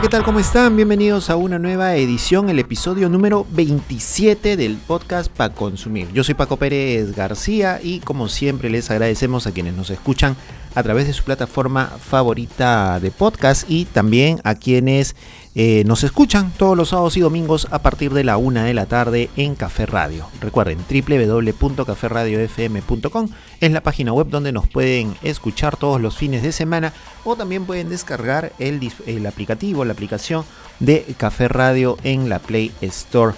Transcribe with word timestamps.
¿Qué 0.00 0.08
tal? 0.08 0.22
¿Cómo 0.22 0.38
están? 0.38 0.76
Bienvenidos 0.76 1.28
a 1.28 1.34
una 1.34 1.58
nueva 1.58 1.96
edición, 1.96 2.48
el 2.50 2.60
episodio 2.60 3.08
número 3.08 3.44
27 3.50 4.56
del 4.56 4.76
podcast 4.76 5.28
para 5.28 5.52
consumir. 5.52 6.06
Yo 6.12 6.22
soy 6.22 6.34
Paco 6.34 6.56
Pérez 6.56 7.16
García 7.16 7.80
y 7.82 7.98
como 7.98 8.28
siempre 8.28 8.70
les 8.70 8.92
agradecemos 8.92 9.48
a 9.48 9.52
quienes 9.52 9.74
nos 9.74 9.90
escuchan 9.90 10.36
a 10.76 10.84
través 10.84 11.08
de 11.08 11.12
su 11.12 11.24
plataforma 11.24 11.86
favorita 11.98 13.00
de 13.00 13.10
podcast 13.10 13.68
y 13.68 13.86
también 13.86 14.40
a 14.44 14.54
quienes 14.54 15.16
eh, 15.54 15.84
nos 15.86 16.04
escuchan 16.04 16.52
todos 16.56 16.76
los 16.76 16.90
sábados 16.90 17.16
y 17.16 17.20
domingos 17.20 17.66
a 17.70 17.78
partir 17.80 18.12
de 18.12 18.24
la 18.24 18.36
una 18.36 18.64
de 18.64 18.74
la 18.74 18.84
tarde 18.86 19.30
en 19.36 19.54
Café 19.54 19.86
Radio. 19.86 20.26
Recuerden, 20.40 20.78
www.caferradiofm.com 20.88 23.28
es 23.60 23.72
la 23.72 23.80
página 23.80 24.12
web 24.12 24.28
donde 24.28 24.52
nos 24.52 24.68
pueden 24.68 25.16
escuchar 25.22 25.76
todos 25.76 26.00
los 26.00 26.16
fines 26.16 26.42
de 26.42 26.52
semana 26.52 26.92
o 27.24 27.36
también 27.36 27.64
pueden 27.64 27.88
descargar 27.88 28.52
el, 28.58 28.92
el 29.06 29.26
aplicativo, 29.26 29.84
la 29.84 29.92
aplicación 29.92 30.44
de 30.80 31.04
Café 31.16 31.48
Radio 31.48 31.96
en 32.04 32.28
la 32.28 32.38
Play 32.38 32.72
Store 32.80 33.34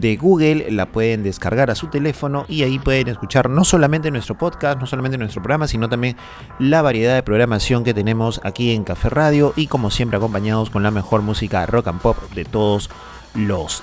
de 0.00 0.16
Google, 0.16 0.70
la 0.70 0.86
pueden 0.86 1.22
descargar 1.22 1.70
a 1.70 1.74
su 1.74 1.88
teléfono 1.88 2.44
y 2.48 2.62
ahí 2.62 2.78
pueden 2.78 3.08
escuchar 3.08 3.50
no 3.50 3.64
solamente 3.64 4.10
nuestro 4.10 4.38
podcast, 4.38 4.80
no 4.80 4.86
solamente 4.86 5.18
nuestro 5.18 5.42
programa, 5.42 5.66
sino 5.68 5.88
también 5.88 6.16
la 6.58 6.82
variedad 6.82 7.14
de 7.14 7.22
programación 7.22 7.84
que 7.84 7.94
tenemos 7.94 8.40
aquí 8.44 8.72
en 8.72 8.84
Café 8.84 9.10
Radio 9.10 9.52
y 9.56 9.66
como 9.66 9.90
siempre 9.90 10.16
acompañados 10.16 10.70
con 10.70 10.82
la 10.82 10.90
mejor 10.90 11.22
música 11.22 11.66
rock 11.66 11.88
and 11.88 12.00
pop 12.00 12.16
de 12.34 12.44
todos 12.44 12.90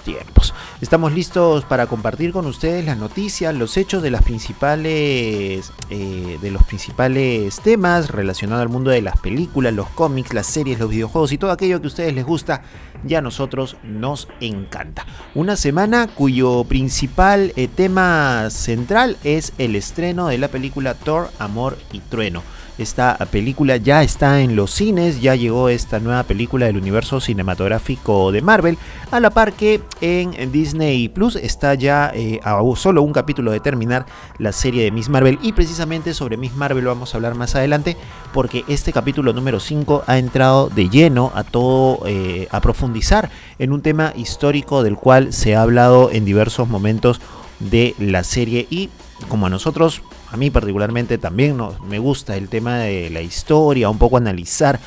tiempos. 0.03 0.53
Estamos 0.81 1.13
listos 1.13 1.65
para 1.65 1.87
compartir 1.87 2.31
con 2.31 2.45
ustedes 2.45 2.85
las 2.85 2.97
noticias, 2.97 3.53
los 3.55 3.77
hechos 3.77 4.03
de 4.03 4.11
las 4.11 4.23
principales 4.23 5.71
eh, 5.89 6.37
de 6.41 6.51
los 6.51 6.63
principales 6.63 7.59
temas 7.61 8.11
relacionados 8.11 8.61
al 8.61 8.69
mundo 8.69 8.91
de 8.91 9.01
las 9.01 9.19
películas, 9.19 9.73
los 9.73 9.89
cómics, 9.89 10.33
las 10.33 10.45
series, 10.45 10.79
los 10.79 10.89
videojuegos 10.89 11.31
y 11.31 11.37
todo 11.37 11.51
aquello 11.51 11.81
que 11.81 11.87
a 11.87 11.89
ustedes 11.89 12.13
les 12.13 12.25
gusta 12.25 12.61
ya 13.03 13.19
a 13.19 13.21
nosotros 13.21 13.77
nos 13.83 14.27
encanta. 14.39 15.05
Una 15.33 15.55
semana 15.55 16.07
cuyo 16.07 16.63
principal 16.65 17.53
eh, 17.55 17.67
tema 17.67 18.49
central 18.49 19.17
es 19.23 19.53
el 19.57 19.75
estreno 19.75 20.27
de 20.27 20.37
la 20.37 20.49
película 20.49 20.93
Thor, 20.93 21.31
Amor 21.39 21.77
y 21.91 21.99
Trueno. 21.99 22.43
Esta 22.79 23.17
película 23.29 23.75
ya 23.75 24.03
está 24.03 24.39
en 24.39 24.55
los 24.55 24.71
cines, 24.71 25.19
ya 25.19 25.35
llegó 25.35 25.67
esta 25.67 25.99
nueva 25.99 26.23
película 26.23 26.65
del 26.65 26.77
universo 26.77 27.19
cinematográfico 27.19 28.31
de 28.31 28.41
Marvel, 28.41 28.77
a 29.11 29.19
la 29.19 29.31
par 29.31 29.51
que 29.51 29.81
en 29.99 30.49
Disney 30.53 31.09
Plus 31.09 31.35
está 31.35 31.73
ya 31.73 32.09
eh, 32.15 32.39
a 32.41 32.61
solo 32.77 33.01
un 33.01 33.11
capítulo 33.11 33.51
de 33.51 33.59
terminar 33.59 34.05
la 34.37 34.53
serie 34.53 34.85
de 34.85 34.91
Miss 34.91 35.09
Marvel. 35.09 35.39
Y 35.41 35.51
precisamente 35.51 36.13
sobre 36.13 36.37
Miss 36.37 36.55
Marvel 36.55 36.85
vamos 36.85 37.13
a 37.13 37.17
hablar 37.17 37.35
más 37.35 37.53
adelante 37.53 37.97
porque 38.31 38.63
este 38.69 38.93
capítulo 38.93 39.33
número 39.33 39.59
5 39.59 40.05
ha 40.07 40.17
entrado 40.17 40.69
de 40.69 40.87
lleno 40.87 41.33
a 41.35 41.43
todo, 41.43 41.99
eh, 42.05 42.47
a 42.49 42.61
profundizar 42.61 43.29
en 43.59 43.73
un 43.73 43.81
tema 43.81 44.13
histórico 44.15 44.83
del 44.83 44.95
cual 44.95 45.33
se 45.33 45.53
ha 45.53 45.63
hablado 45.63 46.11
en 46.11 46.23
diversos 46.23 46.69
momentos 46.69 47.19
de 47.59 47.93
la 47.99 48.23
serie. 48.23 48.67
Y 48.69 48.89
como 49.27 49.47
a 49.47 49.49
nosotros 49.49 50.01
a 50.31 50.37
mí 50.37 50.49
particularmente 50.49 51.17
también 51.17 51.57
me 51.87 51.99
gusta 51.99 52.35
el 52.35 52.49
tema 52.49 52.77
de 52.77 53.09
la 53.09 53.21
historia, 53.21 53.89
un 53.89 53.97
poco 53.97 54.17
analizar 54.17 54.79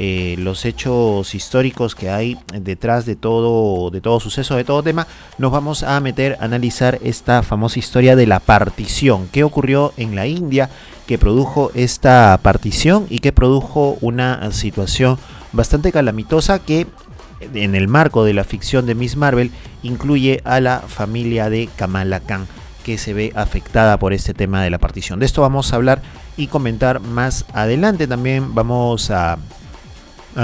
eh, 0.00 0.36
los 0.38 0.64
hechos 0.64 1.34
históricos 1.34 1.96
que 1.96 2.08
hay 2.08 2.38
detrás 2.52 3.04
de 3.04 3.16
todo, 3.16 3.90
de 3.90 4.00
todo 4.00 4.20
suceso, 4.20 4.54
de 4.54 4.62
todo 4.62 4.82
tema, 4.82 5.08
nos 5.38 5.50
vamos 5.50 5.82
a 5.82 5.98
meter 5.98 6.36
a 6.40 6.44
analizar 6.44 7.00
esta 7.02 7.42
famosa 7.42 7.80
historia 7.80 8.14
de 8.14 8.26
la 8.26 8.38
partición. 8.38 9.28
¿Qué 9.32 9.42
ocurrió 9.42 9.92
en 9.96 10.14
la 10.14 10.26
India 10.26 10.70
que 11.08 11.18
produjo 11.18 11.72
esta 11.74 12.38
partición 12.42 13.06
y 13.10 13.18
que 13.18 13.32
produjo 13.32 13.98
una 14.00 14.52
situación 14.52 15.18
bastante 15.52 15.90
calamitosa 15.90 16.60
que 16.60 16.86
en 17.40 17.74
el 17.74 17.88
marco 17.88 18.24
de 18.24 18.34
la 18.34 18.44
ficción 18.44 18.86
de 18.86 18.94
Miss 18.94 19.16
Marvel 19.16 19.50
incluye 19.82 20.42
a 20.44 20.60
la 20.60 20.80
familia 20.80 21.50
de 21.50 21.68
Kamala 21.76 22.20
Khan 22.20 22.46
que 22.88 22.96
se 22.96 23.12
ve 23.12 23.32
afectada 23.34 23.98
por 23.98 24.14
este 24.14 24.32
tema 24.32 24.62
de 24.62 24.70
la 24.70 24.78
partición. 24.78 25.18
De 25.18 25.26
esto 25.26 25.42
vamos 25.42 25.70
a 25.70 25.76
hablar 25.76 26.00
y 26.38 26.46
comentar 26.46 27.00
más 27.00 27.44
adelante. 27.52 28.06
También 28.06 28.54
vamos 28.54 29.10
a, 29.10 29.36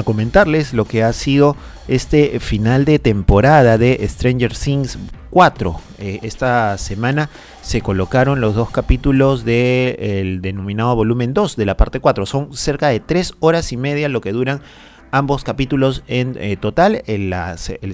comentarles 0.04 0.74
lo 0.74 0.84
que 0.84 1.02
ha 1.02 1.14
sido 1.14 1.56
este 1.88 2.38
final 2.40 2.84
de 2.84 2.98
temporada 2.98 3.78
de 3.78 4.06
Stranger 4.06 4.52
Things 4.54 4.98
4. 5.30 5.80
Eh, 5.98 6.18
esta 6.20 6.76
semana 6.76 7.30
se 7.62 7.80
colocaron 7.80 8.42
los 8.42 8.54
dos 8.54 8.68
capítulos 8.68 9.46
del 9.46 10.42
denominado 10.42 10.94
volumen 10.96 11.32
2 11.32 11.56
de 11.56 11.64
la 11.64 11.78
parte 11.78 11.98
4. 11.98 12.26
Son 12.26 12.54
cerca 12.54 12.88
de 12.88 13.00
3 13.00 13.36
horas 13.40 13.72
y 13.72 13.78
media 13.78 14.10
lo 14.10 14.20
que 14.20 14.32
duran 14.32 14.60
ambos 15.14 15.44
capítulos 15.44 16.02
en 16.08 16.36
eh, 16.40 16.56
total. 16.56 17.04
El, 17.06 17.32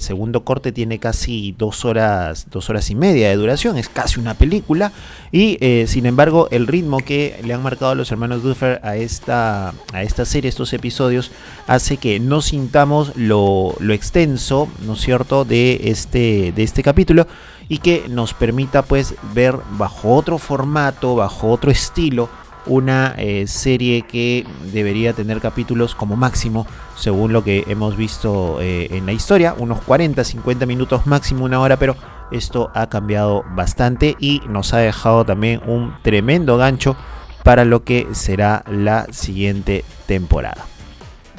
segundo 0.00 0.42
corte 0.42 0.72
tiene 0.72 0.98
casi 0.98 1.54
dos 1.58 1.84
horas, 1.84 2.46
dos 2.50 2.70
horas 2.70 2.90
y 2.90 2.94
media 2.94 3.28
de 3.28 3.36
duración, 3.36 3.76
es 3.76 3.90
casi 3.90 4.18
una 4.18 4.32
película. 4.32 4.90
Y 5.30 5.58
eh, 5.60 5.84
sin 5.86 6.06
embargo, 6.06 6.48
el 6.50 6.66
ritmo 6.66 6.96
que 6.96 7.38
le 7.44 7.52
han 7.52 7.62
marcado 7.62 7.94
los 7.94 8.10
hermanos 8.10 8.42
Duffer 8.42 8.80
a 8.82 8.96
esta, 8.96 9.74
a 9.92 10.02
esta 10.02 10.24
serie, 10.24 10.48
estos 10.48 10.72
episodios, 10.72 11.30
hace 11.66 11.98
que 11.98 12.18
no 12.20 12.40
sintamos 12.40 13.14
lo, 13.16 13.74
lo 13.80 13.92
extenso, 13.92 14.68
¿no 14.86 14.94
es 14.94 15.00
cierto?, 15.00 15.44
de 15.44 15.78
este, 15.84 16.52
de 16.52 16.62
este 16.62 16.82
capítulo 16.82 17.26
y 17.68 17.78
que 17.78 18.06
nos 18.08 18.34
permita 18.34 18.82
pues 18.82 19.14
ver 19.34 19.56
bajo 19.78 20.14
otro 20.14 20.38
formato, 20.38 21.14
bajo 21.14 21.48
otro 21.50 21.70
estilo, 21.70 22.28
una 22.66 23.14
eh, 23.16 23.46
serie 23.46 24.02
que 24.02 24.46
debería 24.72 25.12
tener 25.12 25.40
capítulos 25.40 25.94
como 25.94 26.16
máximo, 26.16 26.66
según 26.96 27.32
lo 27.32 27.44
que 27.44 27.64
hemos 27.68 27.96
visto 27.96 28.60
eh, 28.60 28.88
en 28.90 29.06
la 29.06 29.12
historia, 29.12 29.54
unos 29.56 29.80
40, 29.82 30.22
50 30.22 30.66
minutos 30.66 31.06
máximo, 31.06 31.44
una 31.44 31.60
hora, 31.60 31.78
pero 31.78 31.96
esto 32.30 32.70
ha 32.74 32.88
cambiado 32.88 33.44
bastante 33.54 34.16
y 34.18 34.42
nos 34.48 34.72
ha 34.74 34.78
dejado 34.78 35.24
también 35.24 35.60
un 35.66 35.94
tremendo 36.02 36.56
gancho 36.56 36.96
para 37.42 37.64
lo 37.64 37.84
que 37.84 38.08
será 38.12 38.64
la 38.68 39.06
siguiente 39.12 39.84
temporada. 40.06 40.66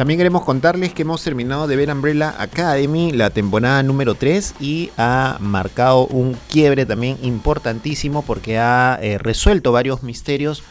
También 0.01 0.17
queremos 0.17 0.43
contarles 0.43 0.93
que 0.93 1.03
hemos 1.03 1.23
terminado 1.23 1.67
de 1.67 1.75
ver 1.75 1.91
Umbrella 1.91 2.33
Academy, 2.39 3.11
la 3.11 3.29
temporada 3.29 3.83
número 3.83 4.15
3, 4.15 4.55
y 4.59 4.89
ha 4.97 5.37
marcado 5.39 6.07
un 6.07 6.35
quiebre 6.49 6.87
también 6.87 7.17
importantísimo 7.21 8.23
porque 8.23 8.57
ha 8.57 8.97
eh, 8.99 9.19
resuelto 9.19 9.71
varios 9.71 10.01
misterios 10.01 10.63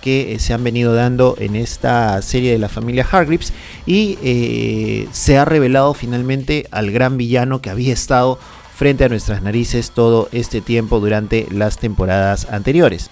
que 0.00 0.34
eh, 0.34 0.38
se 0.38 0.54
han 0.54 0.64
venido 0.64 0.94
dando 0.94 1.36
en 1.38 1.56
esta 1.56 2.20
serie 2.22 2.52
de 2.52 2.58
la 2.58 2.68
familia 2.68 3.06
Hargreaves 3.10 3.52
y 3.86 4.18
eh, 4.22 5.08
se 5.12 5.38
ha 5.38 5.44
revelado 5.44 5.94
finalmente 5.94 6.66
al 6.70 6.90
gran 6.90 7.16
villano 7.16 7.60
que 7.60 7.70
había 7.70 7.92
estado 7.92 8.38
frente 8.74 9.04
a 9.04 9.08
nuestras 9.08 9.42
narices 9.42 9.90
todo 9.90 10.28
este 10.32 10.60
tiempo 10.60 11.00
durante 11.00 11.46
las 11.50 11.78
temporadas 11.78 12.46
anteriores. 12.50 13.10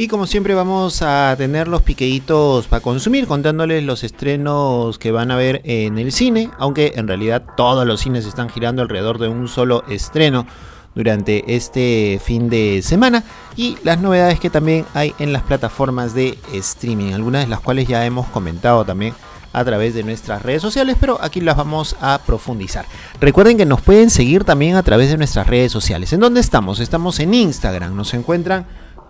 Y 0.00 0.06
como 0.06 0.28
siempre 0.28 0.54
vamos 0.54 1.02
a 1.02 1.34
tener 1.36 1.66
los 1.66 1.82
piqueitos 1.82 2.68
para 2.68 2.80
consumir, 2.80 3.26
contándoles 3.26 3.82
los 3.82 4.04
estrenos 4.04 4.96
que 4.96 5.10
van 5.10 5.32
a 5.32 5.36
ver 5.36 5.60
en 5.64 5.98
el 5.98 6.12
cine, 6.12 6.50
aunque 6.56 6.92
en 6.94 7.08
realidad 7.08 7.42
todos 7.56 7.84
los 7.84 8.00
cines 8.00 8.24
están 8.24 8.48
girando 8.48 8.80
alrededor 8.80 9.18
de 9.18 9.26
un 9.26 9.48
solo 9.48 9.82
estreno 9.88 10.46
durante 10.94 11.54
este 11.54 12.20
fin 12.22 12.48
de 12.48 12.80
semana 12.82 13.24
y 13.56 13.76
las 13.84 14.00
novedades 14.00 14.40
que 14.40 14.50
también 14.50 14.84
hay 14.94 15.14
en 15.18 15.32
las 15.32 15.42
plataformas 15.42 16.14
de 16.14 16.38
streaming, 16.52 17.12
algunas 17.12 17.44
de 17.44 17.48
las 17.48 17.60
cuales 17.60 17.86
ya 17.86 18.04
hemos 18.04 18.26
comentado 18.26 18.84
también 18.84 19.14
a 19.52 19.64
través 19.64 19.94
de 19.94 20.02
nuestras 20.02 20.42
redes 20.42 20.62
sociales, 20.62 20.96
pero 21.00 21.18
aquí 21.22 21.40
las 21.40 21.56
vamos 21.56 21.96
a 22.00 22.18
profundizar. 22.24 22.84
Recuerden 23.20 23.56
que 23.56 23.64
nos 23.64 23.80
pueden 23.80 24.10
seguir 24.10 24.44
también 24.44 24.76
a 24.76 24.82
través 24.82 25.10
de 25.10 25.16
nuestras 25.16 25.46
redes 25.46 25.72
sociales. 25.72 26.12
¿En 26.12 26.20
dónde 26.20 26.40
estamos? 26.40 26.80
Estamos 26.80 27.18
en 27.20 27.34
Instagram, 27.34 27.96
nos 27.96 28.12
encuentran 28.14 28.66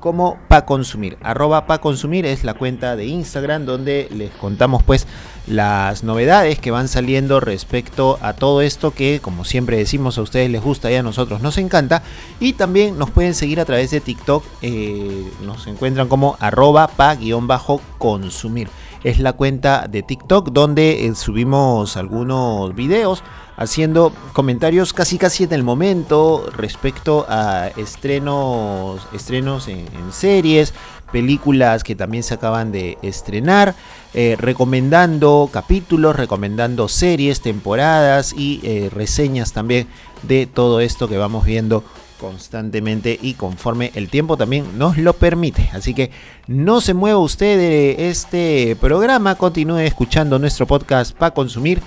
como 0.09 0.39
Pa 0.49 0.65
Consumir. 0.65 1.19
Arroba 1.23 1.67
Pa 1.67 1.83
Consumir 1.83 2.25
es 2.25 2.43
la 2.43 2.55
cuenta 2.55 2.97
de 2.97 3.05
Instagram 3.05 3.67
donde 3.67 4.09
les 4.11 4.31
contamos 4.31 4.83
pues 4.83 5.07
las 5.47 6.03
novedades 6.03 6.59
que 6.59 6.71
van 6.71 6.89
saliendo 6.89 7.41
respecto 7.41 8.19
a 8.23 8.33
todo 8.33 8.63
esto 8.63 8.93
que 8.93 9.21
como 9.21 9.45
siempre 9.45 9.77
decimos 9.77 10.17
a 10.17 10.23
ustedes 10.23 10.51
les 10.51 10.63
gusta 10.63 10.91
y 10.91 10.95
a 10.95 11.03
nosotros 11.03 11.43
nos 11.43 11.59
encanta. 11.59 12.03
Y 12.41 12.55
también 12.55 12.97
nos 12.97 13.11
pueden 13.11 13.35
seguir 13.35 13.61
a 13.61 13.67
través 13.67 13.91
de 13.91 14.01
TikTok. 14.01 14.43
Eh, 14.63 15.31
nos 15.45 15.67
encuentran 15.67 16.09
como 16.09 16.39
arroba 16.41 16.87
pa-consumir. 16.87 18.71
Es 19.05 19.21
la 19.21 19.33
cuenta 19.33 19.87
de 19.89 20.03
TikTok 20.03 20.51
donde 20.51 21.07
eh, 21.07 21.15
subimos 21.15 21.97
algunos 21.97 22.75
videos 22.75 23.23
haciendo 23.57 24.13
comentarios 24.33 24.93
casi 24.93 25.19
casi 25.19 25.45
en 25.45 25.53
el 25.53 25.65
momento 25.65 26.49
respecto 26.57 27.27
a 27.29 27.69
estrenos, 27.77 29.07
estrenos 29.13 29.67
en, 29.67 29.87
series, 30.13 30.73
películas 31.11 31.83
que 31.83 31.97
también 31.97 32.23
se 32.23 32.35
acaban 32.35 32.71
de 32.71 32.99
estrenar, 33.03 33.75
eh, 34.15 34.37
recomendando 34.39 35.51
capítulos, 35.53 36.15
recomendando 36.15 36.89
series, 36.89 37.41
temporadas 37.41 38.33
y 38.33 38.61
eh, 38.63 38.91
reseñas 38.93 39.53
también 39.53 39.89
de 40.23 40.47
todo 40.47 40.81
esto 40.81 41.09
que 41.09 41.19
vamos 41.19 41.45
viendo 41.45 41.83
constantemente 42.19 43.19
y 43.21 43.35
conforme 43.35 43.93
el 43.95 44.09
tiempo 44.09 44.37
también 44.37 44.79
nos 44.79 44.99
lo 44.99 45.13
permite. 45.15 45.71
Así 45.73 45.95
que 45.95 46.11
no 46.47 46.81
se 46.81 46.95
mueva 46.95 47.19
usted 47.19 47.57
de 47.57 48.11
este 48.11 48.77
programa, 48.81 49.37
continúe 49.37 49.79
escuchando 49.79 50.39
nuestro 50.39 50.67
podcast 50.67 51.17
para 51.17 51.35
consumir 51.35 51.81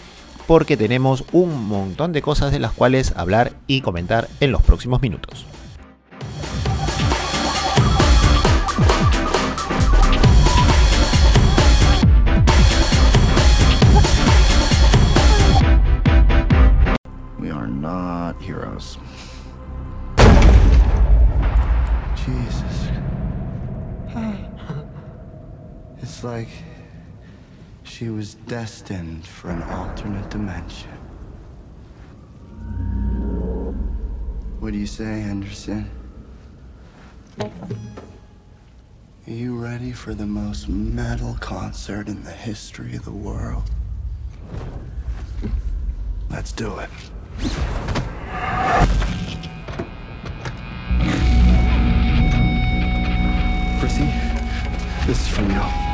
porque 0.47 0.75
tenemos 0.77 1.23
un 1.31 1.67
montón 1.67 2.11
de 2.13 2.21
cosas 2.21 2.51
de 2.51 2.59
las 2.59 2.71
cuales 2.71 3.13
hablar 3.15 3.53
y 3.67 3.81
comentar 3.81 4.27
en 4.39 4.51
los 4.51 4.61
próximos 4.61 5.01
minutos. 5.01 5.45
We 17.39 17.49
are 17.49 17.67
not 17.67 18.41
heroes. 18.41 18.97
Jesus. 22.25 22.89
It's 26.01 26.23
like 26.23 26.49
She 27.83 28.09
was 28.09 28.33
destined 28.33 29.27
for 29.27 29.49
an 29.51 29.61
alternate 29.63 30.29
dimension. 30.29 30.89
What 34.59 34.73
do 34.73 34.79
you 34.79 34.87
say, 34.87 35.21
Henderson? 35.21 35.89
Are 37.39 37.49
you 39.27 39.55
ready 39.55 39.91
for 39.91 40.13
the 40.15 40.25
most 40.25 40.67
metal 40.67 41.37
concert 41.39 42.07
in 42.07 42.23
the 42.23 42.31
history 42.31 42.95
of 42.95 43.05
the 43.05 43.11
world? 43.11 43.69
Let's 46.29 46.51
do 46.51 46.79
it. 46.79 47.90
Prissy, 53.81 54.05
this 55.07 55.21
is 55.21 55.27
from 55.27 55.49
you. 55.49 55.90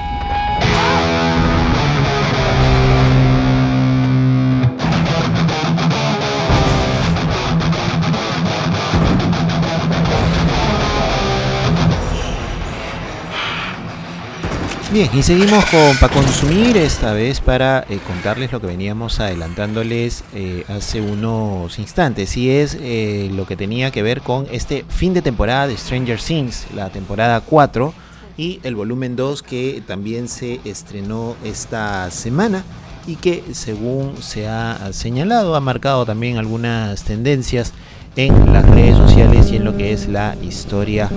Bien, 14.89 15.09
y 15.13 15.21
seguimos 15.21 15.65
con 15.65 15.97
para 15.99 16.13
consumir 16.13 16.77
esta 16.77 17.11
vez 17.11 17.41
para 17.41 17.85
eh, 17.89 17.99
contarles 18.07 18.53
lo 18.53 18.61
que 18.61 18.67
veníamos 18.67 19.19
adelantándoles 19.19 20.23
eh, 20.33 20.63
hace 20.69 21.01
unos 21.01 21.77
instantes 21.77 22.37
y 22.37 22.49
es 22.49 22.77
eh, 22.79 23.29
lo 23.33 23.45
que 23.45 23.57
tenía 23.57 23.91
que 23.91 24.01
ver 24.01 24.21
con 24.21 24.47
este 24.49 24.85
fin 24.87 25.13
de 25.13 25.21
temporada 25.21 25.67
de 25.67 25.75
Stranger 25.75 26.17
Things, 26.21 26.67
la 26.73 26.89
temporada 26.89 27.41
4 27.41 27.93
y 28.37 28.61
el 28.63 28.75
volumen 28.75 29.17
2 29.17 29.43
que 29.43 29.83
también 29.85 30.29
se 30.29 30.61
estrenó 30.63 31.35
esta 31.43 32.09
semana 32.09 32.63
y 33.05 33.17
que 33.17 33.43
según 33.51 34.15
se 34.21 34.47
ha 34.47 34.93
señalado 34.93 35.57
ha 35.57 35.59
marcado 35.59 36.05
también 36.05 36.37
algunas 36.37 37.03
tendencias 37.03 37.73
en 38.15 38.53
las 38.53 38.65
redes 38.69 38.95
sociales 38.95 39.51
y 39.51 39.57
en 39.57 39.65
lo 39.65 39.75
que 39.75 39.91
es 39.91 40.07
la 40.07 40.37
historia 40.41 41.09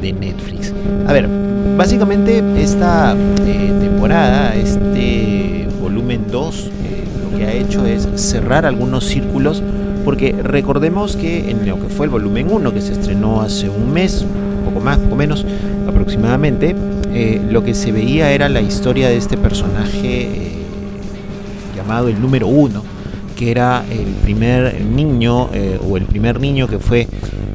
de 0.00 0.12
Netflix. 0.12 0.72
A 1.08 1.12
ver, 1.12 1.57
básicamente 1.78 2.42
esta 2.60 3.14
eh, 3.46 3.72
temporada, 3.80 4.52
este 4.56 5.68
volumen 5.80 6.24
2, 6.28 6.66
eh, 6.66 7.04
lo 7.22 7.38
que 7.38 7.44
ha 7.44 7.52
hecho 7.52 7.86
es 7.86 8.08
cerrar 8.16 8.66
algunos 8.66 9.04
círculos, 9.04 9.62
porque 10.04 10.34
recordemos 10.42 11.14
que 11.14 11.52
en 11.52 11.68
lo 11.68 11.80
que 11.80 11.88
fue 11.88 12.06
el 12.06 12.10
volumen 12.10 12.48
1, 12.50 12.74
que 12.74 12.80
se 12.80 12.92
estrenó 12.94 13.42
hace 13.42 13.68
un 13.68 13.92
mes, 13.92 14.26
poco 14.64 14.80
más, 14.80 14.98
poco 14.98 15.14
menos 15.14 15.46
aproximadamente, 15.86 16.74
eh, 17.12 17.40
lo 17.48 17.62
que 17.62 17.74
se 17.74 17.92
veía 17.92 18.32
era 18.32 18.48
la 18.48 18.60
historia 18.60 19.08
de 19.08 19.16
este 19.16 19.36
personaje 19.36 20.54
llamado 21.76 22.08
el 22.08 22.20
número 22.20 22.48
1, 22.48 22.82
que 23.38 23.52
era 23.52 23.84
el 23.88 24.14
primer 24.24 24.80
niño 24.82 25.48
o 25.88 25.96
el 25.96 26.04
primer 26.04 26.40
niño 26.40 26.66
que 26.66 26.80
fue 26.80 27.06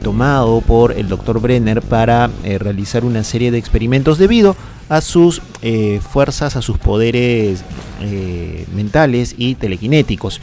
tomado 0.04 0.62
por 0.62 0.92
el 0.92 1.08
doctor 1.08 1.42
Brenner 1.42 1.82
para 1.82 2.30
eh, 2.44 2.60
realizar 2.60 3.06
una 3.06 3.24
serie 3.24 3.50
de 3.50 3.58
experimentos 3.58 4.20
debido 4.20 4.56
a 4.90 5.02
sus 5.02 5.42
eh, 5.62 6.00
fuerzas, 6.08 6.56
a 6.56 6.62
sus 6.62 6.78
poderes 6.78 7.64
eh, 8.02 8.68
mentales 8.76 9.34
y 9.38 9.56
telequinéticos. 9.56 10.42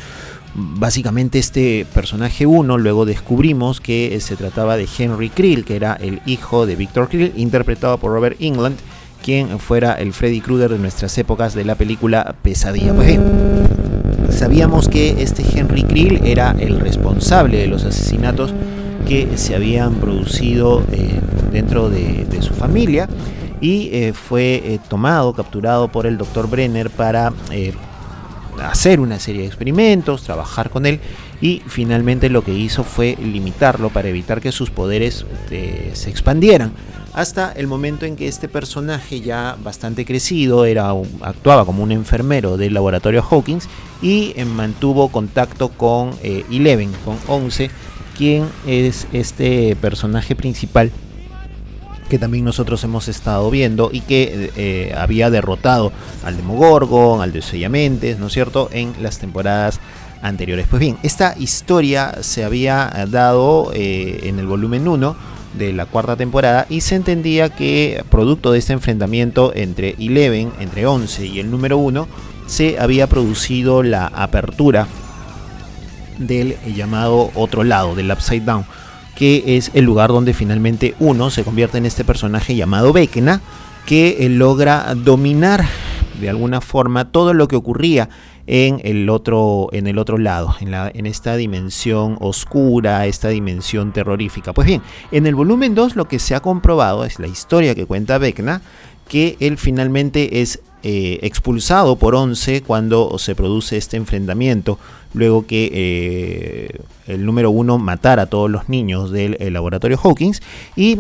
Básicamente 0.55 1.39
este 1.39 1.87
personaje 1.95 2.47
1 2.47 2.79
luego 2.79 3.05
descubrimos 3.05 3.81
que 3.81 4.19
se 4.21 4.35
trataba 4.35 4.77
de 4.77 4.89
Henry 4.99 5.31
Krill, 5.31 5.65
que 5.65 5.77
era 5.77 5.95
el 5.95 6.21
hijo 6.27 6.67
de 6.67 6.75
Victor 6.75 7.09
Krill, 7.09 7.33
interpretado 7.37 7.99
por 7.99 8.11
Robert 8.11 8.37
England, 8.41 8.77
quien 9.23 9.61
fuera 9.61 9.93
el 9.93 10.13
Freddy 10.13 10.41
Krueger 10.41 10.71
de 10.71 10.79
nuestras 10.79 11.17
épocas 11.19 11.55
de 11.55 11.65
la 11.65 11.77
película 11.77 12.35
Pesadilla. 12.43 12.95
Pues 12.95 13.19
sabíamos 14.31 14.89
que 14.89 15.23
este 15.23 15.45
Henry 15.55 15.83
Krill 15.83 16.21
era 16.25 16.55
el 16.59 16.81
responsable 16.81 17.59
de 17.59 17.67
los 17.67 17.85
asesinatos 17.85 18.53
que 19.07 19.37
se 19.37 19.55
habían 19.55 19.95
producido 19.95 20.85
eh, 20.93 21.21
dentro 21.51 21.91
de, 21.91 22.27
su 22.41 22.55
familia 22.55 23.09
y 23.61 23.91
eh, 23.93 24.13
fue 24.15 24.63
eh, 24.65 24.79
tomado, 24.89 25.35
capturado 25.35 25.89
por 25.89 26.07
el 26.07 26.17
doctor 26.17 26.49
Brenner 26.49 26.89
para 26.89 27.33
hacer 28.63 28.99
una 28.99 29.19
serie 29.19 29.43
de 29.43 29.47
experimentos, 29.47 30.23
trabajar 30.23 30.71
con 30.71 30.87
él 30.87 31.01
y 31.43 31.63
finalmente 31.67 32.31
lo 32.31 32.43
que 32.43 32.55
hizo 32.55 32.83
fue 32.83 33.17
limitarlo 33.21 33.91
para 33.91 34.09
evitar 34.09 34.41
que 34.41 34.53
sus 34.53 34.71
poderes 34.71 35.27
se 35.93 36.09
expandieran 36.11 36.73
hasta 37.13 37.53
el 37.53 37.67
momento 37.67 38.07
en 38.07 38.17
que 38.17 38.29
este 38.29 38.49
personaje 38.49 39.21
ya 39.21 39.57
bastante 39.63 40.05
crecido 40.05 40.65
era 40.65 40.93
actuaba 41.23 41.65
como 41.65 41.83
un 41.83 41.93
enfermero 41.93 42.57
del 42.57 42.75
laboratorio 42.75 43.23
Hawkins 43.23 43.69
y 44.03 44.35
mantuvo 44.45 45.09
contacto 45.09 45.71
con 45.71 46.13
Eleven, 46.23 46.93
con 47.05 47.19
11 47.27 47.71
quién 48.17 48.45
es 48.67 49.07
este 49.13 49.77
personaje 49.77 50.37
principal 50.37 50.93
que 52.11 52.19
también 52.19 52.45
nosotros 52.45 52.85
hemos 52.85 53.09
estado 53.09 53.51
viendo 53.51 53.89
y 53.91 54.03
que 54.03 54.51
eh, 54.57 54.95
había 54.99 55.31
derrotado 55.31 55.93
al 56.25 56.37
Demogorgon, 56.37 57.23
al 57.23 57.33
de 57.33 57.41
Sellamentes, 57.41 58.19
¿no 58.19 58.27
es 58.27 58.33
cierto?, 58.35 58.69
en 58.73 58.93
las 59.01 59.19
temporadas 59.19 59.81
anteriores. 60.21 60.67
Pues 60.69 60.81
bien, 60.81 60.99
esta 61.03 61.35
historia 61.39 62.19
se 62.21 62.45
había 62.45 63.07
dado 63.09 63.71
eh, 63.73 64.21
en 64.25 64.39
el 64.39 64.47
volumen 64.47 64.87
1 64.87 65.17
de 65.55 65.73
la 65.73 65.87
cuarta 65.87 66.17
temporada 66.17 66.67
y 66.69 66.81
se 66.81 66.95
entendía 66.95 67.49
que 67.49 68.05
producto 68.11 68.53
de 68.53 68.59
este 68.59 68.73
enfrentamiento 68.73 69.53
entre 69.55 69.97
Eleven, 69.99 70.53
entre 70.61 70.87
11 70.87 71.27
y 71.27 71.41
el 71.41 71.51
número 71.51 71.79
1, 71.79 72.07
se 72.47 72.79
había 72.79 73.09
producido 73.09 73.83
la 73.83 74.07
apertura 74.07 74.87
del 76.19 76.57
llamado 76.75 77.31
otro 77.35 77.65
lado, 77.65 77.95
del 77.95 78.11
Upside 78.11 78.45
Down, 78.45 78.65
que 79.17 79.57
es 79.57 79.71
el 79.75 79.85
lugar 79.85 80.11
donde 80.11 80.35
finalmente 80.35 80.95
uno 80.99 81.31
se 81.31 81.45
convierte 81.45 81.79
en 81.79 81.87
este 81.87 82.05
personaje 82.05 82.55
llamado 82.55 82.93
Vecna, 82.93 83.41
que 83.87 84.19
eh, 84.21 84.29
logra 84.29 84.95
dominar 84.95 85.65
de 86.21 86.29
alguna 86.29 86.61
forma 86.61 87.11
todo 87.11 87.35
lo 87.35 87.49
que 87.49 87.57
ocurría 87.57 88.09
en 88.53 88.81
el 88.83 89.09
otro, 89.09 89.69
en 89.71 89.87
el 89.87 89.97
otro 89.97 90.19
lado, 90.19 90.57
en, 90.61 91.07
esta 91.07 91.37
dimensión 91.37 92.17
oscura, 92.19 93.07
esta 93.07 93.29
dimensión 93.29 93.93
terrorífica. 93.93 94.53
Pues 94.53 94.67
bien, 94.67 94.83
en 95.13 95.29
el 95.29 95.37
volumen 95.37 95.77
2 95.77 95.95
lo 95.95 96.09
que 96.09 96.19
se 96.19 96.35
ha 96.35 96.41
comprobado 96.41 97.05
es 97.05 97.21
la 97.21 97.29
historia 97.29 97.77
que 97.77 97.87
cuenta 97.87 98.19
Vecna, 98.19 98.61
que 99.07 99.37
él 99.39 99.57
finalmente 99.57 100.41
es 100.41 100.63
eh, 100.83 101.21
expulsado 101.23 101.95
por 101.95 102.17
Once 102.17 102.61
cuando 102.63 103.21
se 103.21 103.37
produce 103.37 103.77
este 103.77 103.97
enfrentamiento, 103.97 104.81
luego 105.15 105.47
que 105.47 105.71
eh, 105.73 106.81
el 107.07 107.25
número 107.25 107.53
uno 107.53 107.79
matara 107.79 108.23
a 108.23 108.27
todos 108.27 108.51
los 108.51 108.69
niños 108.69 109.13
del 109.13 109.37
laboratorio 109.53 109.97
Hawkins, 110.03 110.43
y 110.75 110.99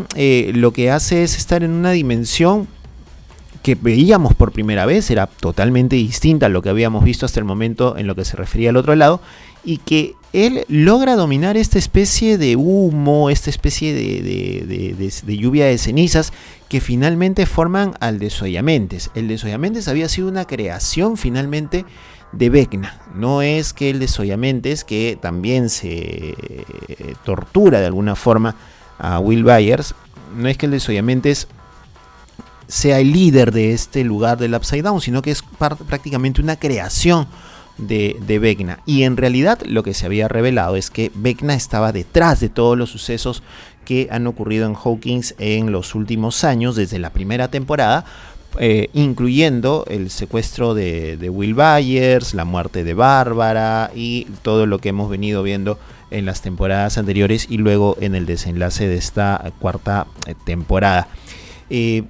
lo 0.53 0.73
que 0.73 0.93
hace 0.93 1.25
es 1.25 1.37
estar 1.37 1.65
en 1.65 1.73
una 1.73 1.91
dimensión 1.91 2.69
que 3.63 3.75
veíamos 3.75 4.35
por 4.35 4.53
primera 4.53 4.87
vez, 4.87 5.11
era 5.11 5.27
totalmente 5.27 5.97
distinta 5.97 6.47
a 6.47 6.49
lo 6.49 6.63
que 6.63 6.71
habíamos 6.71 7.05
visto 7.05 7.27
hasta 7.27 7.41
el 7.41 7.45
momento 7.45 7.97
en 7.97 8.07
lo 8.07 8.15
que 8.15 8.25
se 8.25 8.37
refería 8.37 8.71
al 8.71 8.77
otro 8.77 8.95
lado, 8.95 9.21
y 9.65 9.79
que 9.79 10.15
él 10.33 10.65
logra 10.69 11.17
dominar 11.17 11.57
esta 11.57 11.79
especie 11.79 12.39
de 12.39 12.57
humo, 12.57 13.31
esta 13.31 13.51
especie 13.51 13.93
de, 13.93 15.37
lluvia 15.37 15.67
de 15.67 15.77
cenizas 15.77 16.33
que 16.69 16.81
finalmente 16.81 17.45
forman 17.47 17.95
al 18.01 18.19
desoyamentes. 18.19 19.11
El 19.15 19.29
desoyamentes 19.29 19.89
había 19.89 20.09
sido 20.09 20.29
una 20.29 20.47
creación 20.47 21.17
finalmente 21.17 21.85
de 22.33 22.49
Vecna. 22.49 23.01
No 23.15 23.43
es 23.43 23.73
que 23.73 23.91
el 23.91 23.99
desoyamentes, 23.99 24.85
que 24.85 25.19
también 25.21 25.69
se 25.69 26.37
tortura 27.25 27.81
de 27.81 27.87
alguna 27.87 28.15
forma 28.15 28.55
a 28.99 29.19
Will 29.19 29.45
Byers, 29.45 29.95
no 30.37 30.49
es 30.49 30.57
que 30.57 30.67
el 30.67 30.73
desoyamentes 30.73 31.49
sea 32.71 33.01
el 33.01 33.13
líder 33.13 33.53
de 33.53 33.73
este 33.73 34.05
lugar 34.05 34.39
del 34.39 34.55
Upside 34.55 34.83
Down, 34.83 35.01
sino 35.01 35.23
que 35.23 35.33
es 35.33 35.43
prácticamente 35.89 36.41
una 36.41 36.57
creación 36.57 37.27
de, 37.79 38.17
de 38.27 38.39
Vecna. 38.39 38.81
Y 38.87 39.03
en 39.03 39.17
realidad 39.17 39.61
lo 39.67 39.83
que 39.83 39.95
se 39.95 40.07
había 40.07 40.29
revelado 40.29 40.77
es 40.77 40.91
que 40.91 41.11
Vecna 41.15 41.55
estaba 41.55 41.93
detrás 41.93 42.41
de 42.41 42.49
todos 42.49 42.79
los 42.79 42.91
sucesos 42.91 43.43
que 43.85 44.09
han 44.11 44.27
ocurrido 44.27 44.67
en 44.67 44.77
Hawkins 44.77 45.35
en 45.39 45.73
los 45.73 45.95
últimos 45.95 46.45
años, 46.45 46.77
desde 46.77 46.99
la 46.99 47.11
primera 47.11 47.49
temporada, 47.49 48.05
eh, 48.59 48.89
incluyendo 48.93 49.85
el 49.89 50.11
secuestro 50.11 50.75
de, 50.75 51.31
Will 51.31 51.55
Byers, 51.55 52.35
la 52.35 52.45
muerte 52.45 52.85
de 52.85 52.95
Bárbara 52.95 53.91
y 53.95 54.27
todo 54.43 54.67
lo 54.67 54.79
que 54.79 54.91
hemos 54.91 55.09
venido 55.09 55.43
viendo 55.43 55.79
en 56.11 56.27
las 56.27 56.43
temporadas 56.43 56.99
anteriores 56.99 57.47
y 57.49 57.59
luego 57.59 57.97
en 58.01 58.17
el 58.17 58.27
desenlace 58.27 58.89
de 58.89 58.97
esta 58.97 59.53
cuarta 59.61 60.07
eh, 60.27 60.35
temporada. 60.45 61.09
Eh, 61.69 62.03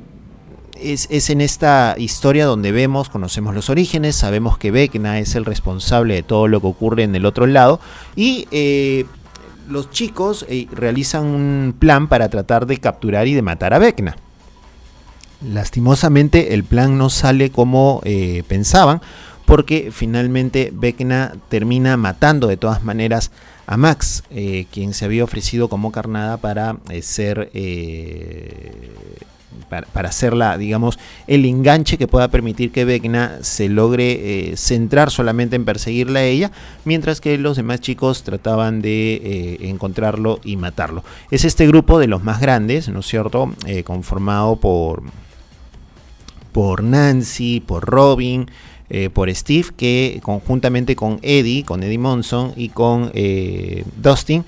es, 0.82 1.30
en 1.30 1.40
esta 1.40 1.94
historia 1.98 2.46
donde 2.46 2.72
vemos, 2.72 3.08
conocemos 3.08 3.54
los 3.54 3.70
orígenes, 3.70 4.16
sabemos 4.16 4.58
que 4.58 4.70
Vecna 4.70 5.18
es 5.18 5.34
el 5.34 5.44
responsable 5.44 6.14
de 6.14 6.22
todo 6.22 6.48
lo 6.48 6.60
que 6.60 6.66
ocurre 6.66 7.02
en 7.02 7.14
el 7.14 7.26
otro 7.26 7.46
lado 7.46 7.80
y 8.16 8.48
eh, 8.50 9.06
los 9.68 9.90
chicos 9.90 10.46
eh, 10.48 10.66
realizan 10.72 11.26
un 11.26 11.74
plan 11.78 12.08
para 12.08 12.28
tratar 12.28 12.66
de 12.66 12.78
capturar 12.78 13.28
y 13.28 13.34
de 13.34 13.42
matar 13.42 13.74
a 13.74 13.78
Vecna. 13.78 14.16
Lastimosamente 15.46 16.54
el 16.54 16.64
plan 16.64 16.98
no 16.98 17.08
sale 17.10 17.50
como 17.50 18.00
eh, 18.04 18.42
pensaban 18.48 19.00
porque 19.46 19.90
finalmente 19.92 20.70
Vecna 20.72 21.34
termina 21.48 21.96
matando 21.96 22.46
de 22.46 22.56
todas 22.56 22.84
maneras 22.84 23.30
a 23.66 23.76
Max, 23.76 24.24
quien 24.70 24.94
se 24.94 25.04
había 25.04 25.22
ofrecido 25.22 25.68
como 25.68 25.92
carnada 25.92 26.38
para 26.38 26.76
ser 27.02 27.50
para, 29.68 30.08
hacerla, 30.08 30.58
digamos, 30.58 30.98
el 31.26 31.44
enganche 31.44 31.96
que 31.96 32.08
pueda 32.08 32.28
permitir 32.28 32.72
que 32.72 32.84
Vecna 32.84 33.38
se 33.42 33.68
logre 33.68 34.50
eh, 34.50 34.56
centrar 34.56 35.10
solamente 35.10 35.56
en 35.56 35.64
perseguirla 35.64 36.20
a 36.20 36.24
ella, 36.24 36.50
mientras 36.84 37.20
que 37.20 37.38
los 37.38 37.56
demás 37.56 37.80
chicos 37.80 38.22
trataban 38.22 38.82
de 38.82 39.14
eh, 39.14 39.58
encontrarlo 39.68 40.40
y 40.44 40.56
matarlo. 40.56 41.04
Es 41.30 41.44
este 41.44 41.66
grupo 41.66 41.98
de 41.98 42.08
los 42.08 42.22
más 42.24 42.40
grandes, 42.40 42.88
¿no 42.88 43.00
es 43.00 43.06
cierto?, 43.06 43.52
eh, 43.66 43.84
conformado 43.84 44.56
por, 44.56 45.02
por 46.52 46.82
Nancy, 46.82 47.60
por 47.60 47.84
Robin, 47.84 48.50
por 49.12 49.32
Steve, 49.32 49.68
que 49.76 50.18
conjuntamente 50.20 50.96
con 50.96 51.20
Eddie, 51.22 51.62
con 51.62 51.84
Eddie 51.84 51.96
Monson 51.96 52.52
y 52.56 52.70
con 52.70 53.12
Dustin, 54.02 54.44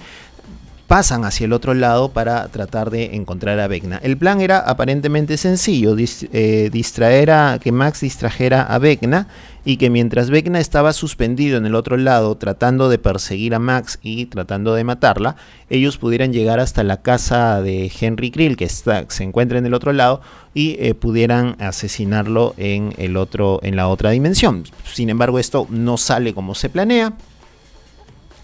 pasan 0.92 1.24
hacia 1.24 1.46
el 1.46 1.54
otro 1.54 1.72
lado 1.72 2.10
para 2.10 2.48
tratar 2.48 2.90
de 2.90 3.16
encontrar 3.16 3.58
a 3.60 3.66
Vecna. 3.66 3.98
El 4.02 4.18
plan 4.18 4.42
era 4.42 4.58
aparentemente 4.58 5.38
sencillo, 5.38 5.96
eh, 5.98 6.68
distraer 6.70 7.30
a 7.30 7.58
que 7.58 7.72
Max 7.72 8.02
distrajera 8.02 8.62
a 8.62 8.78
Vecna 8.78 9.26
y 9.64 9.78
que 9.78 9.88
mientras 9.88 10.28
Vecna 10.28 10.60
estaba 10.60 10.92
suspendido 10.92 11.56
en 11.56 11.64
el 11.64 11.76
otro 11.76 11.96
lado 11.96 12.34
tratando 12.34 12.90
de 12.90 12.98
perseguir 12.98 13.54
a 13.54 13.58
Max 13.58 14.00
y 14.02 14.26
tratando 14.26 14.74
de 14.74 14.84
matarla, 14.84 15.36
ellos 15.70 15.96
pudieran 15.96 16.30
llegar 16.30 16.60
hasta 16.60 16.84
la 16.84 17.00
casa 17.00 17.62
de 17.62 17.90
Henry 17.98 18.30
Krill 18.30 18.58
que 18.58 18.66
está, 18.66 19.06
se 19.08 19.24
encuentra 19.24 19.56
en 19.56 19.64
el 19.64 19.72
otro 19.72 19.94
lado 19.94 20.20
y 20.52 20.76
eh, 20.78 20.92
pudieran 20.92 21.56
asesinarlo 21.58 22.52
en 22.58 22.92
el 22.98 23.16
otro 23.16 23.60
en 23.62 23.76
la 23.76 23.88
otra 23.88 24.10
dimensión. 24.10 24.64
Sin 24.92 25.08
embargo, 25.08 25.38
esto 25.38 25.66
no 25.70 25.96
sale 25.96 26.34
como 26.34 26.54
se 26.54 26.68
planea. 26.68 27.14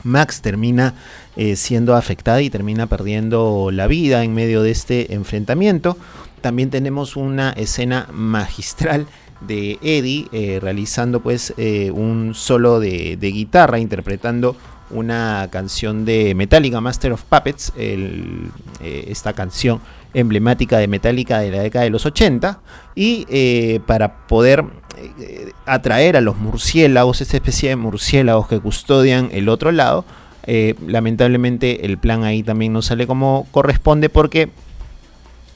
Max 0.04 0.40
termina 0.40 0.94
eh, 1.36 1.56
siendo 1.56 1.94
afectada 1.94 2.42
y 2.42 2.50
termina 2.50 2.86
perdiendo 2.86 3.70
la 3.72 3.86
vida 3.86 4.24
en 4.24 4.34
medio 4.34 4.62
de 4.62 4.70
este 4.70 5.14
enfrentamiento. 5.14 5.96
También 6.40 6.70
tenemos 6.70 7.16
una 7.16 7.50
escena 7.52 8.08
magistral 8.12 9.06
de 9.40 9.78
Eddie 9.82 10.26
eh, 10.32 10.58
realizando 10.60 11.20
pues 11.20 11.54
eh, 11.56 11.90
un 11.92 12.34
solo 12.34 12.80
de, 12.80 13.16
guitarra 13.20 13.78
interpretando 13.78 14.56
una 14.90 15.48
canción 15.50 16.04
de 16.04 16.34
Metallica 16.34 16.80
Master 16.80 17.12
of 17.12 17.22
Puppets 17.24 17.72
esta 18.80 19.32
canción 19.32 19.80
emblemática 20.14 20.78
de 20.78 20.88
Metallica 20.88 21.40
de 21.40 21.50
la 21.50 21.62
década 21.62 21.84
de 21.84 21.90
los 21.90 22.06
80 22.06 22.60
y 22.94 23.78
para 23.86 24.26
poder 24.26 24.64
atraer 25.66 26.16
a 26.16 26.20
los 26.20 26.36
murciélagos 26.36 27.20
esta 27.20 27.36
especie 27.36 27.68
de 27.68 27.76
murciélagos 27.76 28.48
que 28.48 28.60
custodian 28.60 29.28
el 29.32 29.48
otro 29.48 29.72
lado 29.72 30.04
eh, 30.50 30.76
lamentablemente 30.86 31.84
el 31.84 31.98
plan 31.98 32.24
ahí 32.24 32.42
también 32.42 32.72
no 32.72 32.80
sale 32.80 33.06
como 33.06 33.46
corresponde 33.50 34.08
porque 34.08 34.48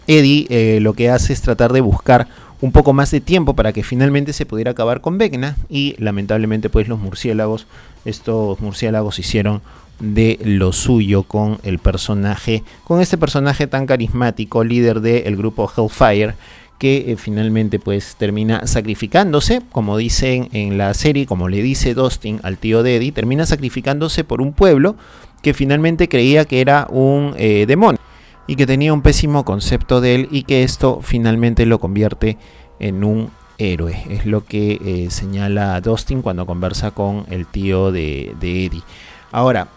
Eddie 0.07 0.47
eh, 0.51 0.81
lo 0.83 0.93
que 0.93 1.09
hace 1.09 1.33
es 1.33 1.41
tratar 1.41 1.73
de 1.73 1.81
buscar 1.81 2.29
un 2.62 2.71
poco 2.71 2.92
más 2.92 3.11
de 3.11 3.21
tiempo 3.21 3.54
para 3.54 3.73
que 3.73 3.83
finalmente 3.83 4.33
se 4.33 4.47
pudiera 4.47 4.71
acabar 4.71 5.00
con 5.00 5.19
Vecna 5.19 5.57
y 5.69 5.97
lamentablemente 5.99 6.71
pues 6.71 6.88
los 6.88 7.00
murciélagos, 7.00 7.66
estos 8.04 8.61
murciélagos 8.61 9.19
hicieron 9.19 9.61
de 9.99 10.38
lo 10.45 10.73
suyo 10.73 11.25
con 11.25 11.59
el 11.64 11.81
personaje, 11.81 12.62
con 12.85 13.00
este 13.00 13.19
personaje 13.19 13.66
tan 13.66 13.87
carismático, 13.87 14.62
líder 14.62 15.00
del 15.00 15.37
grupo 15.37 15.71
Hellfire, 15.76 16.35
que 16.78 17.12
eh, 17.12 17.16
finalmente 17.16 17.81
pues 17.81 18.14
termina 18.16 18.66
sacrificándose, 18.66 19.62
como 19.73 19.97
dicen 19.97 20.49
en 20.52 20.78
la 20.78 20.95
serie, 20.95 21.26
como 21.26 21.49
le 21.49 21.62
dice 21.62 21.95
Dustin 21.95 22.38
al 22.45 22.59
tío 22.59 22.85
de 22.85 22.97
Eddie, 22.97 23.12
termina 23.12 23.45
sacrificándose 23.45 24.23
por 24.23 24.40
un 24.40 24.52
pueblo 24.52 24.95
que 25.42 25.52
finalmente 25.52 26.09
creía 26.09 26.45
que 26.45 26.61
era 26.61 26.87
un 26.90 27.35
eh, 27.37 27.64
demonio 27.66 28.00
y 28.46 28.56
que 28.56 28.66
tenía 28.66 28.92
un 28.92 29.02
pésimo 29.02 29.44
concepto 29.44 30.00
de 30.00 30.14
él 30.14 30.28
y 30.30 30.42
que 30.42 30.62
esto 30.62 31.00
finalmente 31.02 31.66
lo 31.66 31.78
convierte 31.78 32.38
en 32.78 33.04
un 33.04 33.30
héroe. 33.58 34.02
Es 34.11 34.26
lo 34.26 34.44
que 34.44 34.80
eh, 34.84 35.11
señala 35.11 35.80
Dustin 35.80 36.22
cuando 36.22 36.46
conversa 36.46 36.90
con 36.90 37.26
el 37.30 37.46
tío 37.46 37.92
de, 37.92 38.34
de 38.40 38.66
Eddie. 38.66 38.82
Ahora, 39.30 39.68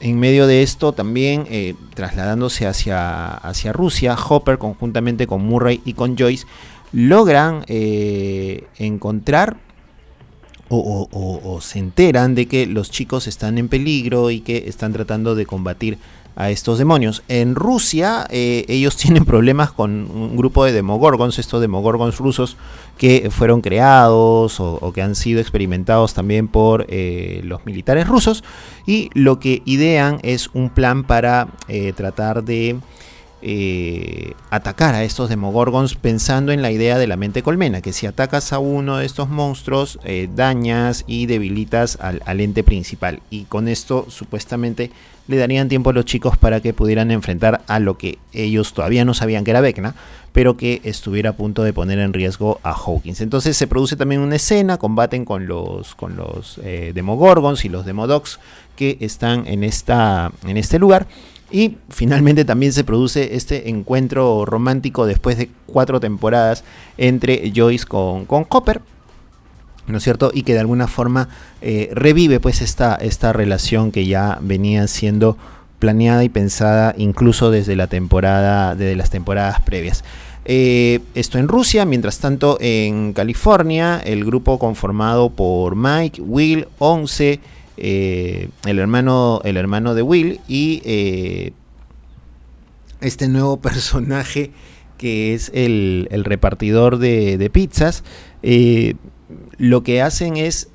en 0.00 0.20
medio 0.20 0.46
de 0.46 0.62
esto 0.62 0.92
también 0.92 1.46
eh, 1.50 1.74
trasladándose 1.94 2.66
hacia, 2.66 3.28
hacia, 3.28 3.72
Rusia, 3.72 4.16
Hopper 4.16 4.58
conjuntamente 4.58 5.26
con 5.26 5.44
Murray 5.44 5.80
y 5.84 5.94
con 5.94 6.16
Joyce 6.16 6.46
logran 6.92 7.64
eh, 7.66 8.64
encontrar 8.78 9.56
o, 10.70 11.58
se 11.62 11.78
enteran 11.78 12.34
de 12.34 12.46
que 12.46 12.66
los 12.66 12.90
chicos 12.90 13.26
están 13.26 13.56
en 13.56 13.68
peligro 13.68 14.30
y 14.30 14.40
que 14.40 14.64
están 14.68 14.92
tratando 14.92 15.34
de 15.34 15.46
combatir 15.46 15.98
a 16.38 16.50
estos 16.50 16.78
demonios. 16.78 17.24
En 17.26 17.56
Rusia 17.56 18.26
eh, 18.30 18.64
ellos 18.68 18.96
tienen 18.96 19.24
problemas 19.24 19.72
con 19.72 20.08
un 20.10 20.36
grupo 20.36 20.64
de 20.64 20.72
demogorgons, 20.72 21.38
estos 21.38 21.60
demogorgons 21.60 22.16
rusos 22.16 22.56
que 22.96 23.28
fueron 23.30 23.60
creados 23.60 24.60
o, 24.60 24.92
que 24.92 25.02
han 25.02 25.14
sido 25.14 25.40
experimentados 25.40 26.14
también 26.14 26.48
por 26.48 26.86
eh, 26.88 27.40
los 27.44 27.66
militares 27.66 28.06
rusos 28.06 28.42
y 28.86 29.10
lo 29.14 29.38
que 29.38 29.62
idean 29.66 30.20
es 30.22 30.48
un 30.54 30.70
plan 30.70 31.04
para 31.04 31.48
eh, 31.68 31.92
tratar 31.92 32.44
de 32.44 32.76
atacar 34.50 34.94
a 34.94 35.04
estos 35.04 35.28
demogorgons 35.28 35.94
pensando 35.94 36.52
en 36.52 36.62
la 36.62 36.70
idea 36.70 36.98
de 36.98 37.06
la 37.06 37.16
mente 37.16 37.42
colmena, 37.42 37.80
que 37.80 37.92
si 37.92 38.06
atacas 38.06 38.52
a 38.52 38.58
uno 38.58 38.98
de 38.98 39.06
estos 39.06 39.28
monstruos 39.28 39.98
dañas 40.34 41.04
y 41.06 41.26
debilitas 41.26 41.98
al, 42.00 42.22
al 42.26 42.40
ente 42.40 42.64
principal 42.64 43.20
y 43.30 43.44
con 43.44 43.68
esto 43.68 44.06
supuestamente 44.08 44.90
le 45.28 45.36
darían 45.36 45.68
tiempo 45.68 45.90
a 45.90 45.92
los 45.92 46.06
chicos 46.06 46.36
para 46.36 46.60
que 46.60 46.72
pudieran 46.72 47.10
enfrentar 47.10 47.60
a 47.68 47.78
lo 47.78 47.96
que 47.98 48.18
ellos 48.32 48.72
todavía 48.72 49.04
no 49.04 49.14
sabían 49.14 49.44
que 49.44 49.50
era 49.52 49.60
Vecna, 49.60 49.94
pero 50.32 50.56
que 50.56 50.80
estuviera 50.84 51.30
a 51.30 51.32
punto 51.34 51.62
de 51.62 51.72
poner 51.72 51.98
en 51.98 52.12
riesgo 52.12 52.58
a 52.62 52.72
Hawkins. 52.72 53.20
Entonces 53.20 53.56
se 53.56 53.66
produce 53.66 53.96
también 53.96 54.22
una 54.22 54.36
escena, 54.36 54.78
combaten 54.78 55.24
con 55.24 55.46
los, 55.46 55.94
con 55.94 56.16
los 56.16 56.58
eh, 56.64 56.92
Demogorgons 56.94 57.64
y 57.64 57.68
los 57.68 57.84
Demodogs 57.84 58.40
que 58.74 58.96
están 59.00 59.46
en, 59.46 59.64
esta, 59.64 60.32
en 60.46 60.56
este 60.56 60.78
lugar. 60.78 61.06
Y 61.50 61.76
finalmente 61.88 62.44
también 62.44 62.72
se 62.72 62.84
produce 62.84 63.34
este 63.34 63.70
encuentro 63.70 64.44
romántico 64.44 65.06
después 65.06 65.38
de 65.38 65.48
cuatro 65.66 65.98
temporadas 65.98 66.64
entre 66.98 67.52
Joyce 67.54 67.86
con, 67.86 68.26
con 68.26 68.46
Hopper. 68.48 68.82
¿No 69.86 69.96
es 69.96 70.04
cierto? 70.04 70.30
Y 70.34 70.42
que 70.42 70.52
de 70.52 70.60
alguna 70.60 70.86
forma 70.86 71.30
eh, 71.62 71.88
revive 71.94 72.40
pues 72.40 72.60
esta, 72.60 72.94
esta 72.96 73.32
relación 73.32 73.90
que 73.90 74.06
ya 74.06 74.38
venía 74.42 74.86
siendo 74.86 75.38
planeada 75.78 76.24
y 76.24 76.28
pensada 76.28 76.94
incluso 76.98 77.50
desde 77.50 77.76
la 77.76 77.86
temporada, 77.86 78.74
desde 78.74 78.96
las 78.96 79.08
temporadas 79.08 79.62
previas. 79.62 80.04
Eh, 80.44 81.00
esto 81.14 81.38
en 81.38 81.48
Rusia, 81.48 81.84
mientras 81.84 82.18
tanto 82.18 82.58
en 82.60 83.12
California, 83.12 84.00
el 84.04 84.24
grupo 84.24 84.58
conformado 84.58 85.30
por 85.30 85.76
Mike, 85.76 86.22
Will, 86.22 86.66
Once, 86.78 87.40
eh, 87.80 88.48
el, 88.66 88.78
hermano, 88.78 89.40
el 89.44 89.56
hermano 89.56 89.94
de 89.94 90.02
Will 90.02 90.40
y 90.48 90.82
eh, 90.84 91.52
este 93.00 93.28
nuevo 93.28 93.56
personaje 93.60 94.50
que 94.96 95.34
es 95.34 95.50
el, 95.54 96.08
repartidor 96.24 96.98
de, 96.98 97.50
pizzas, 97.52 98.02
eh, 98.42 98.94
lo 99.56 99.84
que 99.84 100.02
hacen 100.02 100.36
es 100.36 100.68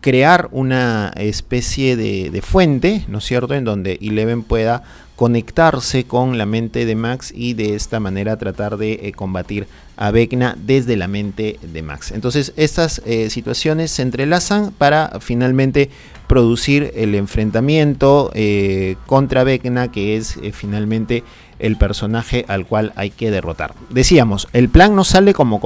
crear 0.00 0.48
una 0.52 1.12
especie 1.16 1.96
de, 1.96 2.40
fuente, 2.40 3.04
¿no 3.08 3.18
es 3.18 3.24
cierto?, 3.24 3.54
en 3.54 3.64
donde 3.64 3.98
Eleven 4.00 4.44
pueda 4.44 4.84
conectarse 5.16 6.04
con 6.04 6.38
la 6.38 6.46
mente 6.46 6.86
de 6.86 6.94
Max 6.94 7.32
y 7.34 7.54
de 7.54 7.74
esta 7.74 7.98
manera 7.98 8.36
tratar 8.38 8.76
de 8.76 9.12
combatir 9.16 9.66
a 9.98 10.10
Vecna 10.10 10.56
desde 10.58 10.96
la 10.96 11.08
mente 11.08 11.58
de 11.60 11.82
Max. 11.82 12.12
Entonces 12.12 12.52
estas 12.56 13.02
eh, 13.04 13.28
situaciones 13.30 13.90
se 13.90 14.02
entrelazan 14.02 14.72
para 14.72 15.18
finalmente 15.20 15.90
producir 16.26 16.92
el 16.94 17.14
enfrentamiento 17.14 18.30
eh, 18.34 18.96
contra 19.06 19.44
Vecna 19.44 19.90
que 19.90 20.16
es 20.16 20.38
finalmente 20.52 21.24
el 21.58 21.76
personaje 21.76 22.44
al 22.48 22.64
cual 22.66 22.92
hay 22.96 23.10
que 23.10 23.30
derrotar. 23.30 23.74
Decíamos, 23.90 24.48
el 24.52 24.68
plan 24.68 24.94
no 24.94 25.04
sale 25.04 25.34
como, 25.34 25.60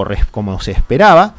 se 0.60 0.72
esperaba, 0.72 1.34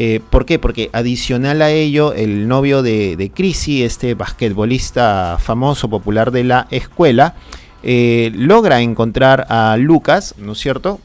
eh, 0.00 0.20
¿Por 0.30 0.46
qué? 0.46 0.60
Porque 0.60 0.90
adicional 0.92 1.60
a 1.60 1.70
ello, 1.72 2.12
el 2.12 2.46
novio 2.46 2.82
de, 2.82 3.16
de 3.16 3.30
Chrissy, 3.30 3.82
este 3.82 4.14
basquetbolista 4.14 5.38
famoso, 5.40 5.90
popular 5.90 6.30
de 6.30 6.44
la 6.44 6.68
escuela, 6.70 7.34
eh, 7.82 8.32
logra 8.34 8.80
encontrar 8.80 9.46
a 9.48 9.76
Lucas, 9.76 10.34
¿no 10.38 10.52
es 10.52 10.58
cierto? 10.58 11.00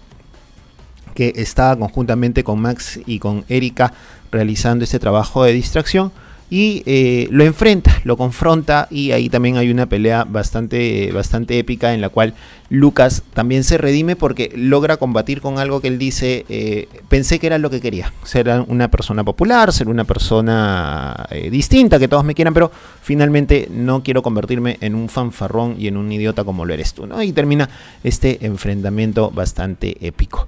Que 1.13 1.33
está 1.35 1.75
conjuntamente 1.75 2.43
con 2.43 2.59
Max 2.59 2.99
y 3.05 3.19
con 3.19 3.45
Erika 3.49 3.93
realizando 4.31 4.83
este 4.83 4.99
trabajo 4.99 5.43
de 5.43 5.53
distracción 5.53 6.11
y 6.53 6.83
eh, 6.85 7.27
lo 7.31 7.43
enfrenta, 7.45 7.99
lo 8.03 8.15
confronta 8.15 8.87
y 8.91 9.11
ahí 9.11 9.27
también 9.27 9.57
hay 9.57 9.71
una 9.71 9.87
pelea 9.87 10.23
bastante, 10.23 11.11
bastante 11.11 11.57
épica 11.57 11.95
en 11.95 12.01
la 12.01 12.09
cual 12.09 12.35
Lucas 12.69 13.23
también 13.33 13.63
se 13.63 13.79
redime 13.79 14.15
porque 14.15 14.51
logra 14.55 14.97
combatir 14.97 15.41
con 15.41 15.57
algo 15.57 15.81
que 15.81 15.87
él 15.87 15.97
dice, 15.97 16.45
eh, 16.49 16.89
pensé 17.09 17.39
que 17.39 17.47
era 17.47 17.57
lo 17.57 17.71
que 17.71 17.81
quería, 17.81 18.13
ser 18.23 18.51
una 18.67 18.91
persona 18.91 19.23
popular, 19.23 19.73
ser 19.73 19.89
una 19.89 20.03
persona 20.03 21.25
eh, 21.31 21.49
distinta, 21.49 21.97
que 21.97 22.07
todos 22.07 22.23
me 22.23 22.35
quieran, 22.35 22.53
pero 22.53 22.71
finalmente 23.01 23.67
no 23.71 24.03
quiero 24.03 24.21
convertirme 24.21 24.77
en 24.81 24.93
un 24.93 25.09
fanfarrón 25.09 25.75
y 25.79 25.87
en 25.87 25.97
un 25.97 26.11
idiota 26.11 26.43
como 26.43 26.65
lo 26.65 26.73
eres 26.75 26.93
tú, 26.93 27.07
¿no? 27.07 27.23
Y 27.23 27.31
termina 27.31 27.67
este 28.03 28.45
enfrentamiento 28.45 29.31
bastante 29.31 29.97
épico. 30.05 30.47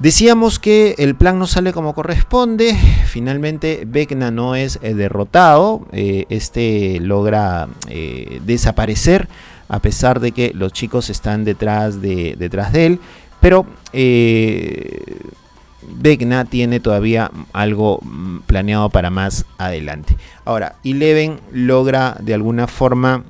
Decíamos 0.00 0.60
que 0.60 0.94
el 0.98 1.16
plan 1.16 1.40
no 1.40 1.48
sale 1.48 1.72
como 1.72 1.92
corresponde. 1.92 2.76
Finalmente, 3.06 3.82
Vecna 3.84 4.30
no 4.30 4.54
es 4.54 4.78
eh, 4.80 4.94
derrotado. 4.94 5.88
Eh, 5.90 6.24
este 6.28 7.00
logra 7.00 7.66
eh, 7.88 8.40
desaparecer 8.46 9.28
a 9.68 9.80
pesar 9.80 10.20
de 10.20 10.30
que 10.30 10.52
los 10.54 10.72
chicos 10.72 11.10
están 11.10 11.44
detrás 11.44 12.00
de, 12.00 12.36
detrás 12.38 12.72
de 12.72 12.86
él. 12.86 13.00
Pero 13.40 13.66
Vecna 15.82 16.44
tiene 16.44 16.78
todavía 16.78 17.32
algo 17.52 17.98
mm, 18.00 18.38
planeado 18.46 18.90
para 18.90 19.10
más 19.10 19.46
adelante. 19.58 20.16
Ahora, 20.44 20.76
Eleven 20.84 21.40
logra 21.50 22.16
de 22.20 22.34
alguna 22.34 22.68
forma 22.68 23.24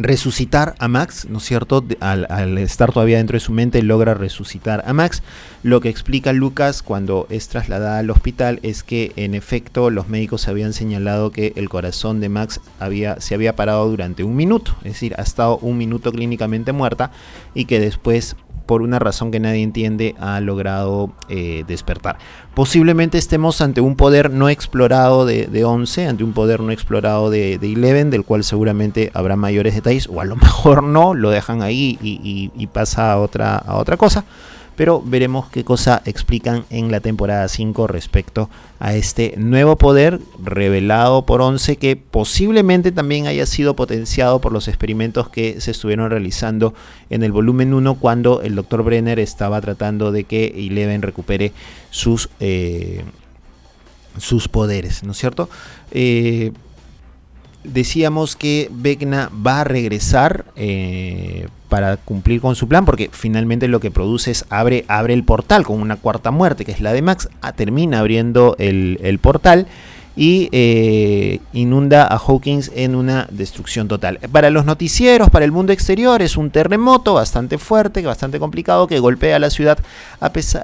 resucitar 0.00 0.74
a 0.78 0.88
Max, 0.88 1.26
¿no 1.28 1.38
es 1.38 1.44
cierto? 1.44 1.84
Al, 2.00 2.58
estar 2.58 2.90
todavía 2.90 3.18
dentro 3.18 3.36
de 3.36 3.40
su 3.40 3.52
mente, 3.52 3.82
logra 3.82 4.14
resucitar 4.14 4.82
a 4.86 4.92
Max. 4.94 5.22
Lo 5.62 5.80
que 5.80 5.90
explica 5.90 6.32
Lucas 6.32 6.82
cuando 6.82 7.26
es 7.28 7.48
trasladada 7.48 7.98
al 7.98 8.10
hospital 8.10 8.60
es 8.62 8.82
que 8.82 9.12
en 9.16 9.34
efecto 9.34 9.90
los 9.90 10.08
médicos 10.08 10.48
habían 10.48 10.72
señalado 10.72 11.30
que 11.30 11.52
el 11.56 11.68
corazón 11.68 12.20
de 12.20 12.30
Max 12.30 12.60
había, 12.78 13.20
se 13.20 13.34
había 13.34 13.54
parado 13.56 13.88
durante 13.88 14.24
un 14.24 14.36
minuto, 14.36 14.74
es 14.78 14.94
decir, 14.94 15.14
ha 15.18 15.22
estado 15.22 15.58
un 15.58 15.76
minuto 15.76 16.12
clínicamente 16.12 16.72
muerta 16.72 17.12
y 17.54 17.66
que 17.66 17.78
después 17.78 18.36
por 18.70 18.82
una 18.82 19.00
razón 19.00 19.32
que 19.32 19.40
nadie 19.40 19.64
entiende, 19.64 20.14
ha 20.20 20.38
logrado 20.38 21.10
eh, 21.28 21.64
despertar. 21.66 22.18
Posiblemente 22.54 23.18
estemos 23.18 23.60
ante 23.62 23.80
un 23.80 23.96
poder 23.96 24.30
no 24.30 24.48
explorado 24.48 25.26
de, 25.26 25.48
de 25.48 25.64
11, 25.64 26.06
ante 26.06 26.22
un 26.22 26.32
poder 26.34 26.60
no 26.60 26.70
explorado 26.70 27.30
de, 27.30 27.58
de, 27.58 27.72
Eleven, 27.72 28.10
del 28.10 28.22
cual 28.22 28.44
seguramente 28.44 29.10
habrá 29.12 29.34
mayores 29.34 29.74
detalles, 29.74 30.08
o 30.08 30.20
a 30.20 30.24
lo 30.24 30.36
mejor 30.36 30.84
no, 30.84 31.14
lo 31.14 31.30
dejan 31.30 31.62
ahí 31.62 31.98
y, 32.00 32.66
pasa 32.68 33.10
a 33.10 33.18
otra, 33.18 33.56
a 33.56 33.74
otra 33.74 33.96
cosa 33.96 34.24
pero 34.76 35.02
veremos 35.04 35.48
qué 35.48 35.64
cosa 35.64 36.02
explican 36.04 36.64
en 36.70 36.90
la 36.90 37.00
temporada 37.00 37.48
5 37.48 37.86
respecto 37.86 38.48
a 38.78 38.94
este 38.94 39.34
nuevo 39.36 39.76
poder 39.76 40.20
revelado 40.42 41.26
por 41.26 41.42
Once 41.42 41.76
que 41.76 41.96
posiblemente 41.96 42.92
también 42.92 43.26
haya 43.26 43.46
sido 43.46 43.76
potenciado 43.76 44.40
por 44.40 44.52
los 44.52 44.68
experimentos 44.68 45.28
que 45.28 45.60
se 45.60 45.72
estuvieron 45.72 46.10
realizando 46.10 46.74
en 47.10 47.22
el 47.22 47.32
volumen 47.32 47.74
1 47.74 47.94
cuando 47.96 48.42
el 48.42 48.54
Dr. 48.54 48.82
Brenner 48.82 49.18
estaba 49.18 49.60
tratando 49.60 50.12
de 50.12 50.24
que 50.24 50.46
Eleven 50.56 51.02
recupere 51.02 51.52
sus, 51.90 52.30
eh, 52.40 53.04
sus 54.18 54.48
poderes, 54.48 55.02
¿no 55.02 55.12
es 55.12 55.18
cierto? 55.18 55.48
Eh, 55.90 56.52
decíamos 57.64 58.36
que 58.36 58.68
Vecna 58.72 59.30
va 59.46 59.60
a 59.60 59.64
regresar 59.64 60.46
eh, 60.56 61.48
para 61.70 61.96
cumplir 61.96 62.42
con 62.42 62.54
su 62.54 62.68
plan, 62.68 62.84
porque 62.84 63.08
finalmente 63.10 63.68
lo 63.68 63.80
que 63.80 63.90
produce 63.90 64.32
es 64.32 64.44
abre, 64.50 64.84
abre 64.88 65.14
el 65.14 65.24
portal 65.24 65.64
con 65.64 65.80
una 65.80 65.96
cuarta 65.96 66.30
muerte, 66.30 66.66
que 66.66 66.72
es 66.72 66.82
la 66.82 66.92
de 66.92 67.00
Max, 67.00 67.30
ah, 67.40 67.52
termina 67.52 68.00
abriendo 68.00 68.56
el, 68.58 69.18
portal 69.22 69.66
y 70.16 70.48
eh, 70.52 71.38
inunda 71.52 72.04
a 72.04 72.18
Hawkins 72.18 72.72
en 72.74 72.94
una 72.94 73.26
destrucción 73.30 73.86
total. 73.88 74.18
Para 74.32 74.50
los 74.50 74.66
noticieros, 74.66 75.30
para 75.30 75.44
el 75.44 75.52
mundo 75.52 75.72
exterior, 75.72 76.20
es 76.20 76.36
un 76.36 76.50
terremoto 76.50 77.14
bastante 77.14 77.56
fuerte, 77.56 78.02
bastante 78.02 78.40
complicado, 78.40 78.86
que 78.86 78.98
golpea 78.98 79.36
a 79.36 79.38
la 79.38 79.50
ciudad, 79.50 79.78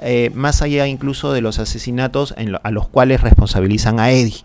eh, 0.01 0.31
más 0.35 0.61
allá 0.61 0.85
incluso 0.87 1.31
de 1.31 1.41
los 1.41 1.57
asesinatos 1.57 2.35
a 2.61 2.71
los 2.71 2.87
cuales 2.89 3.21
responsabilizan 3.21 3.99
a 3.99 4.11
Eddie. 4.11 4.43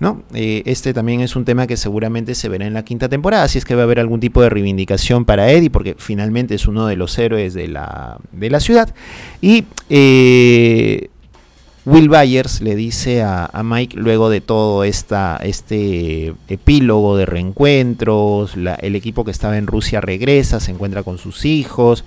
¿No? 0.00 0.22
Eh, 0.32 0.62
este 0.66 0.94
también 0.94 1.20
es 1.20 1.34
un 1.36 1.44
tema 1.44 1.66
que 1.66 1.76
seguramente 1.76 2.34
se 2.34 2.48
verá 2.48 2.66
en 2.66 2.74
la 2.74 2.84
quinta 2.84 3.08
temporada, 3.08 3.48
si 3.48 3.58
es 3.58 3.64
que 3.64 3.74
va 3.74 3.82
a 3.82 3.84
haber 3.84 4.00
algún 4.00 4.20
tipo 4.20 4.42
de 4.42 4.48
reivindicación 4.48 5.24
para 5.24 5.50
Eddie, 5.50 5.70
porque 5.70 5.96
finalmente 5.98 6.54
es 6.54 6.66
uno 6.66 6.86
de 6.86 6.96
los 6.96 7.18
héroes 7.18 7.54
de 7.54 7.68
la, 7.68 8.18
de 8.32 8.50
la 8.50 8.60
ciudad. 8.60 8.94
Y 9.40 9.64
eh, 9.90 11.08
Will 11.84 12.08
Byers 12.10 12.60
le 12.60 12.76
dice 12.76 13.22
a, 13.22 13.50
Mike, 13.64 13.96
luego 13.96 14.28
de 14.28 14.40
todo 14.40 14.84
esta, 14.84 15.38
este 15.42 16.34
epílogo 16.48 17.16
de 17.16 17.24
reencuentros, 17.24 18.56
el 18.56 18.94
equipo 18.94 19.24
que 19.24 19.30
estaba 19.30 19.56
en 19.56 19.66
Rusia 19.66 20.00
regresa, 20.02 20.60
se 20.60 20.70
encuentra 20.70 21.02
con 21.02 21.16
sus 21.16 21.46
hijos. 21.46 22.04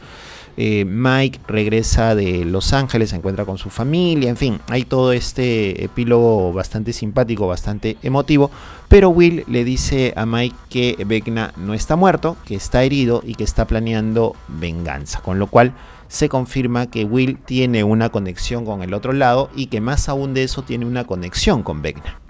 Eh, 0.57 0.85
Mike 0.85 1.39
regresa 1.47 2.15
de 2.15 2.45
Los 2.45 2.73
Ángeles, 2.73 3.11
se 3.11 3.15
encuentra 3.15 3.45
con 3.45 3.57
su 3.57 3.69
familia, 3.69 4.29
en 4.29 4.37
fin, 4.37 4.59
hay 4.67 4.83
todo 4.83 5.13
este 5.13 5.83
epílogo 5.83 6.53
bastante 6.53 6.93
simpático, 6.93 7.47
bastante 7.47 7.97
emotivo, 8.03 8.51
pero 8.87 9.09
Will 9.09 9.43
le 9.47 9.63
dice 9.63 10.13
a 10.15 10.25
Mike 10.25 10.55
que 10.69 11.03
Vecna 11.05 11.53
no 11.57 11.73
está 11.73 11.95
muerto, 11.95 12.37
que 12.45 12.55
está 12.55 12.83
herido 12.83 13.23
y 13.25 13.35
que 13.35 13.43
está 13.43 13.65
planeando 13.65 14.35
venganza, 14.47 15.21
con 15.21 15.39
lo 15.39 15.47
cual 15.47 15.73
se 16.07 16.27
confirma 16.27 16.87
que 16.87 17.05
Will 17.05 17.37
tiene 17.37 17.83
una 17.85 18.09
conexión 18.09 18.65
con 18.65 18.83
el 18.83 18.93
otro 18.93 19.13
lado 19.13 19.49
y 19.55 19.67
que 19.67 19.79
más 19.79 20.09
aún 20.09 20.33
de 20.33 20.43
eso 20.43 20.61
tiene 20.61 20.85
una 20.85 21.05
conexión 21.05 21.63
con 21.63 21.81
Vecna 21.81 22.20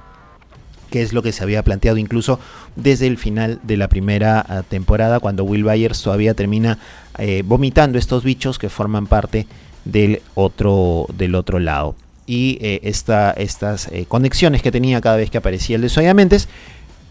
que 0.92 1.02
es 1.02 1.14
lo 1.14 1.24
que 1.24 1.32
se 1.32 1.42
había 1.42 1.64
planteado 1.64 1.98
incluso 1.98 2.40
desde 2.76 3.08
el 3.08 3.18
final 3.18 3.60
de 3.64 3.78
la 3.78 3.88
primera 3.88 4.46
ah, 4.48 4.62
temporada, 4.62 5.20
cuando 5.20 5.44
Will 5.44 5.64
Byers 5.64 6.04
todavía 6.04 6.36
termina 6.36 6.78
eh, 7.18 7.42
vomitando 7.44 7.98
estos 7.98 8.24
bichos 8.24 8.60
que 8.60 8.70
forman 8.70 9.08
parte 9.08 9.48
del 9.86 10.22
otro, 10.36 11.08
del 11.18 11.34
otro 11.34 11.58
lado. 11.58 11.96
Y 12.28 12.60
eh, 12.62 12.82
estas 12.84 13.88
eh, 13.88 14.06
conexiones 14.08 14.62
que 14.62 14.72
tenía 14.72 15.02
cada 15.02 15.18
vez 15.18 15.32
que 15.32 15.40
aparecía 15.40 15.78
el 15.78 15.82
de 15.82 16.40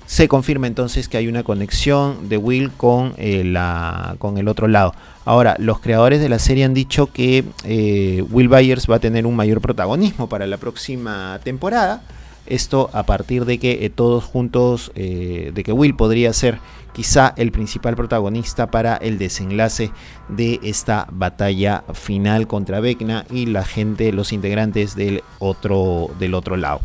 se 0.06 0.26
confirma 0.26 0.66
entonces 0.66 1.08
que 1.08 1.16
hay 1.18 1.28
una 1.28 1.44
conexión 1.44 2.28
de 2.28 2.36
Will 2.36 2.72
con, 2.72 3.14
la, 3.16 4.16
con 4.18 4.38
el 4.38 4.48
otro 4.48 4.66
lado. 4.66 4.92
Ahora, 5.24 5.54
los 5.60 5.78
creadores 5.78 6.20
de 6.20 6.28
la 6.28 6.40
serie 6.40 6.64
han 6.64 6.74
dicho 6.74 7.12
que 7.12 7.44
Will 8.28 8.48
Byers 8.48 8.90
va 8.90 8.96
a 8.96 8.98
tener 8.98 9.24
un 9.24 9.36
mayor 9.36 9.60
protagonismo 9.60 10.28
para 10.28 10.48
la 10.48 10.56
próxima 10.56 11.38
temporada 11.44 12.02
Esto 12.46 12.90
a 12.92 13.04
partir 13.04 13.44
de 13.44 13.58
que 13.58 13.84
eh, 13.84 13.90
todos 13.90 14.24
juntos, 14.24 14.92
eh, 14.94 15.52
de 15.54 15.62
que 15.62 15.72
Will 15.72 15.94
podría 15.94 16.32
ser 16.32 16.58
quizá 16.92 17.32
el 17.36 17.52
principal 17.52 17.96
protagonista 17.96 18.70
para 18.70 18.96
el 18.96 19.18
desenlace 19.18 19.92
de 20.28 20.58
esta 20.62 21.06
batalla 21.10 21.84
final 21.94 22.46
contra 22.46 22.80
Vecna 22.80 23.24
y 23.30 23.46
la 23.46 23.64
gente, 23.64 24.12
los 24.12 24.32
integrantes 24.32 24.96
del 24.96 25.22
otro, 25.38 26.10
del 26.18 26.34
otro 26.34 26.56
lado. 26.56 26.80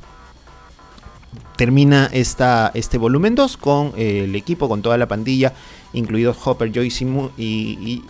Termina 1.57 2.09
esta, 2.11 2.71
este 2.73 2.97
volumen 2.97 3.35
2 3.35 3.57
con 3.57 3.93
eh, 3.97 4.25
el 4.25 4.35
equipo, 4.35 4.67
con 4.67 4.81
toda 4.81 4.97
la 4.97 5.07
pandilla, 5.07 5.53
incluidos 5.93 6.37
Hopper, 6.45 6.71
Joyce 6.73 7.05
y, 7.37 8.03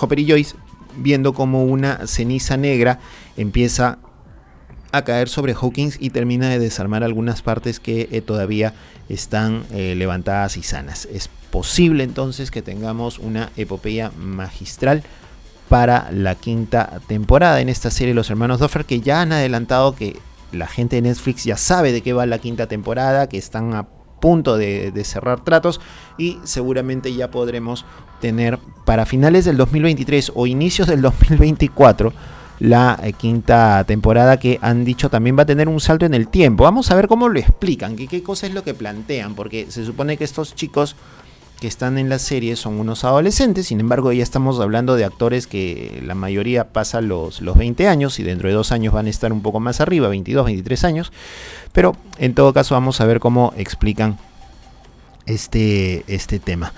Hopper 0.00 0.20
y 0.20 0.30
Joyce, 0.30 0.56
viendo 0.96 1.32
como 1.32 1.64
una 1.64 2.06
ceniza 2.06 2.56
negra 2.56 3.00
empieza 3.36 3.98
a 4.92 5.02
caer 5.02 5.28
sobre 5.28 5.54
Hawkins 5.54 5.96
y 5.98 6.10
termina 6.10 6.48
de 6.48 6.58
desarmar 6.58 7.02
algunas 7.02 7.42
partes 7.42 7.80
que 7.80 8.08
eh, 8.12 8.20
todavía 8.20 8.74
están 9.08 9.64
eh, 9.72 9.94
levantadas 9.96 10.56
y 10.56 10.62
sanas. 10.62 11.08
Es 11.12 11.28
posible 11.50 12.04
entonces 12.04 12.50
que 12.50 12.62
tengamos 12.62 13.18
una 13.18 13.50
epopeya 13.56 14.10
magistral 14.16 15.02
para 15.68 16.10
la 16.12 16.34
quinta 16.34 17.00
temporada 17.06 17.60
en 17.60 17.68
esta 17.68 17.90
serie 17.90 18.14
Los 18.14 18.30
Hermanos 18.30 18.60
Doffer 18.60 18.84
que 18.84 19.00
ya 19.00 19.22
han 19.22 19.32
adelantado 19.32 19.94
que 19.94 20.18
la 20.52 20.66
gente 20.66 20.96
de 20.96 21.02
Netflix 21.02 21.44
ya 21.44 21.56
sabe 21.56 21.92
de 21.92 22.02
qué 22.02 22.12
va 22.12 22.26
la 22.26 22.38
quinta 22.38 22.66
temporada, 22.66 23.28
que 23.28 23.38
están 23.38 23.74
a 23.74 23.86
punto 24.20 24.56
de, 24.56 24.92
cerrar 25.04 25.42
tratos 25.42 25.80
y 26.16 26.38
seguramente 26.44 27.12
ya 27.12 27.30
podremos 27.30 27.84
tener 28.20 28.58
para 28.84 29.04
finales 29.04 29.44
del 29.44 29.56
2023 29.56 30.32
o 30.34 30.46
inicios 30.46 30.86
del 30.86 31.02
2024 31.02 32.12
la 32.62 32.96
eh, 33.02 33.12
quinta 33.12 33.82
temporada 33.88 34.38
que 34.38 34.60
han 34.62 34.84
dicho 34.84 35.10
también 35.10 35.36
va 35.36 35.42
a 35.42 35.46
tener 35.46 35.68
un 35.68 35.80
salto 35.80 36.06
en 36.06 36.14
el 36.14 36.28
tiempo. 36.28 36.62
Vamos 36.62 36.92
a 36.92 36.94
ver 36.94 37.08
cómo 37.08 37.28
lo 37.28 37.40
explican, 37.40 37.96
qué, 37.96 38.22
cosa 38.22 38.46
es 38.46 38.54
lo 38.54 38.62
que 38.62 38.72
plantean, 38.72 39.34
porque 39.34 39.66
se 39.68 39.84
supone 39.84 40.16
que 40.16 40.22
estos 40.22 40.54
chicos 40.54 40.94
que 41.58 41.66
están 41.66 41.98
en 41.98 42.08
la 42.08 42.20
serie 42.20 42.54
son 42.54 42.78
unos 42.78 43.02
adolescentes, 43.02 43.66
sin 43.66 43.80
embargo 43.80 44.12
ya 44.12 44.22
estamos 44.22 44.60
hablando 44.60 44.94
de 44.94 45.04
actores 45.04 45.48
que 45.48 46.00
la 46.06 46.14
mayoría 46.14 46.68
pasa 46.68 47.00
los, 47.00 47.40
los 47.40 47.56
20 47.56 47.88
años 47.88 48.20
y 48.20 48.22
dentro 48.22 48.48
de 48.48 48.54
dos 48.54 48.70
años 48.70 48.94
van 48.94 49.06
a 49.06 49.10
estar 49.10 49.32
un 49.32 49.42
poco 49.42 49.58
más 49.58 49.80
arriba, 49.80 50.06
22, 50.08 50.44
23 50.44 50.84
años, 50.84 51.12
pero 51.72 51.96
en 52.18 52.34
todo 52.34 52.52
caso 52.52 52.76
vamos 52.76 53.00
a 53.00 53.06
ver 53.06 53.18
cómo 53.18 53.52
explican 53.56 54.18
este, 55.26 56.04
este 56.06 56.38
tema. 56.38 56.72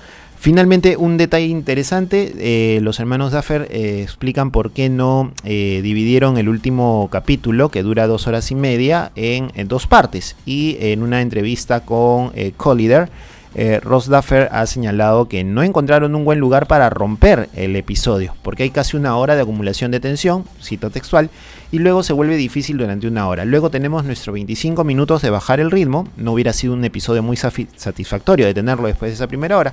Finalmente, 0.44 0.98
un 0.98 1.16
detalle 1.16 1.46
interesante, 1.46 2.35
eh, 2.37 2.78
los 2.83 3.00
hermanos 3.00 3.33
Duffer 3.33 3.66
eh, 3.70 4.02
explican 4.02 4.50
por 4.50 4.72
qué 4.72 4.90
no 4.90 5.33
eh, 5.42 5.80
dividieron 5.83 6.37
el 6.37 6.50
último 6.50 7.09
capítulo, 7.11 7.70
que 7.70 7.83
dura 7.83 8.07
dos 8.07 8.26
horas 8.26 8.50
y 8.50 8.54
media, 8.54 9.11
en, 9.16 9.50
dos 9.66 9.87
partes. 9.87 10.37
Y 10.44 10.76
en 10.80 11.02
una 11.02 11.22
entrevista 11.22 11.80
con 11.80 12.30
Collider, 12.59 13.09
Ross 13.80 14.11
Duffer 14.11 14.50
ha 14.52 14.66
señalado 14.66 15.28
que 15.28 15.44
no 15.44 15.62
encontraron 15.62 16.14
un 16.14 16.26
buen 16.26 16.40
lugar 16.40 16.66
para 16.66 16.90
romper 16.90 17.48
el 17.54 17.74
episodio, 17.74 18.37
porque 18.42 18.64
hay 18.64 18.70
casi 18.70 18.98
una 18.98 19.16
hora 19.16 19.37
de 19.37 19.40
acumulación 19.40 19.92
de 19.92 20.00
tensión, 20.00 20.44
cito 20.62 20.90
textual, 20.90 21.30
y 21.72 21.78
luego 21.78 22.02
se 22.02 22.12
vuelve 22.12 22.37
difícil 22.37 22.76
durante 22.76 23.07
una 23.07 23.28
hora. 23.28 23.46
Luego 23.46 23.70
tenemos 23.70 24.04
nuestros 24.04 24.35
25 24.35 24.85
minutos 24.85 25.22
de 25.22 25.30
bajar 25.30 25.59
el 25.59 25.70
ritmo, 25.70 26.07
no 26.18 26.33
hubiera 26.33 26.52
sido 26.52 26.74
un 26.74 26.85
episodio 26.85 27.22
muy 27.22 27.38
satisfactorio 27.38 28.44
de 28.44 28.52
tenerlo 28.52 28.88
después 28.88 29.11
de 29.11 29.14
esa 29.14 29.26
primera 29.26 29.57
hora. 29.57 29.72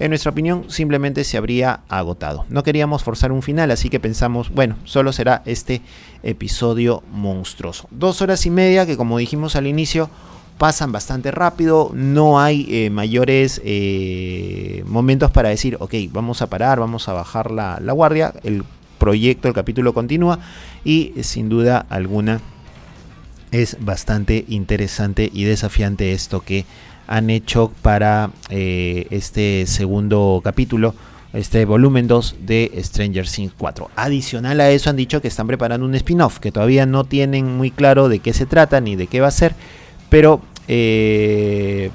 En 0.00 0.08
nuestra 0.08 0.30
opinión, 0.30 0.64
simplemente 0.68 1.24
se 1.24 1.36
habría 1.36 1.80
agotado. 1.90 2.46
No 2.48 2.62
queríamos 2.62 3.04
forzar 3.04 3.32
un 3.32 3.42
final, 3.42 3.70
así 3.70 3.90
que 3.90 4.00
pensamos, 4.00 4.48
bueno, 4.48 4.76
solo 4.84 5.12
será 5.12 5.42
este 5.44 5.82
episodio 6.22 7.02
monstruoso. 7.12 7.86
Dos 7.90 8.22
horas 8.22 8.46
y 8.46 8.50
media 8.50 8.86
que, 8.86 8.96
como 8.96 9.18
dijimos 9.18 9.56
al 9.56 9.66
inicio, 9.66 10.08
pasan 10.56 10.90
bastante 10.90 11.30
rápido, 11.30 11.90
no 11.92 12.40
hay 12.40 12.66
eh, 12.70 12.88
mayores 12.88 13.60
eh, 13.62 14.84
momentos 14.86 15.30
para 15.30 15.50
decir, 15.50 15.76
ok, 15.80 15.92
vamos 16.10 16.40
a 16.40 16.48
parar, 16.48 16.80
vamos 16.80 17.06
a 17.10 17.12
bajar 17.12 17.50
la, 17.50 17.78
guardia, 17.92 18.32
el 18.42 18.64
proyecto, 18.96 19.48
el 19.48 19.54
capítulo 19.54 19.92
continúa 19.92 20.38
y 20.82 21.12
sin 21.22 21.50
duda 21.50 21.84
alguna 21.90 22.40
es 23.52 23.76
bastante 23.80 24.44
interesante 24.48 25.30
y 25.32 25.44
desafiante 25.44 26.12
esto 26.12 26.40
que 26.40 26.64
han 27.10 27.28
hecho 27.28 27.72
para 27.82 28.30
eh, 28.50 29.08
este 29.10 29.66
segundo 29.66 30.40
capítulo, 30.44 30.94
este 31.32 31.64
volumen 31.64 32.06
2 32.06 32.36
de 32.42 32.72
Stranger 32.84 33.28
Things 33.28 33.52
4. 33.58 33.90
Adicional 33.96 34.60
a 34.60 34.70
eso 34.70 34.90
han 34.90 34.96
dicho 34.96 35.20
que 35.20 35.26
están 35.26 35.48
preparando 35.48 35.84
un 35.84 35.94
spin-off, 35.96 36.38
que 36.38 36.52
todavía 36.52 36.86
no 36.86 37.02
tienen 37.02 37.56
muy 37.56 37.72
claro 37.72 38.08
de 38.08 38.20
qué 38.20 38.32
se 38.32 38.46
trata 38.46 38.80
ni 38.80 38.94
de 38.94 39.08
qué 39.08 39.20
va 39.20 39.26
a 39.26 39.32
ser, 39.32 39.56
pero 40.08 40.40
eh, 40.68 41.90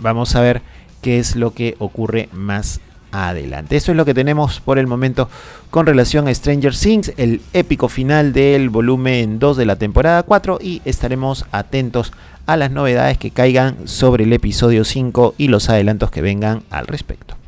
vamos 0.00 0.34
a 0.34 0.40
ver 0.40 0.62
qué 1.02 1.18
es 1.18 1.36
lo 1.36 1.52
que 1.52 1.76
ocurre 1.78 2.30
más 2.32 2.80
adelante. 3.12 3.76
Esto 3.76 3.92
es 3.92 3.96
lo 3.96 4.04
que 4.04 4.14
tenemos 4.14 4.60
por 4.60 4.78
el 4.78 4.86
momento 4.86 5.28
con 5.70 5.86
relación 5.86 6.28
a 6.28 6.34
Stranger 6.34 6.74
Things, 6.74 7.12
el 7.16 7.40
épico 7.52 7.88
final 7.88 8.32
del 8.32 8.70
volumen 8.70 9.38
2 9.38 9.56
de 9.56 9.66
la 9.66 9.76
temporada 9.76 10.22
4 10.22 10.58
y 10.60 10.82
estaremos 10.84 11.46
atentos 11.52 12.12
a 12.46 12.56
las 12.56 12.70
novedades 12.70 13.18
que 13.18 13.30
caigan 13.30 13.88
sobre 13.88 14.24
el 14.24 14.32
episodio 14.32 14.84
5 14.84 15.34
y 15.38 15.48
los 15.48 15.68
adelantos 15.68 16.10
que 16.10 16.22
vengan 16.22 16.62
al 16.70 16.86
respecto. 16.86 17.39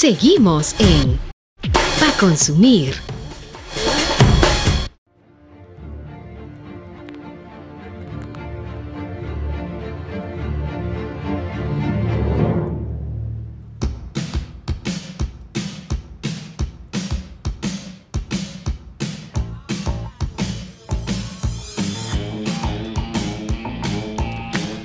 Seguimos 0.00 0.74
en 0.78 1.18
Pa 2.00 2.10
Consumir. 2.18 2.94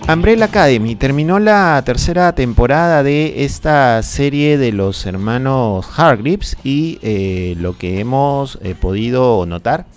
Umbrella 0.08 0.46
Academy 0.46 0.96
terminó 0.96 1.40
la 1.40 1.82
tercera 1.84 2.36
temporada 2.36 3.02
de 3.02 3.44
esta 3.44 4.04
serie 4.04 4.60
de 4.60 4.72
los 4.72 5.04
hermanos 5.08 5.88
Hargreaves 5.98 6.58
y 6.64 7.00
eh, 7.02 7.56
lo 7.58 7.76
que 7.76 8.00
hemos 8.00 8.60
eh, 8.62 8.76
podido 8.80 9.48
notar 9.48 9.88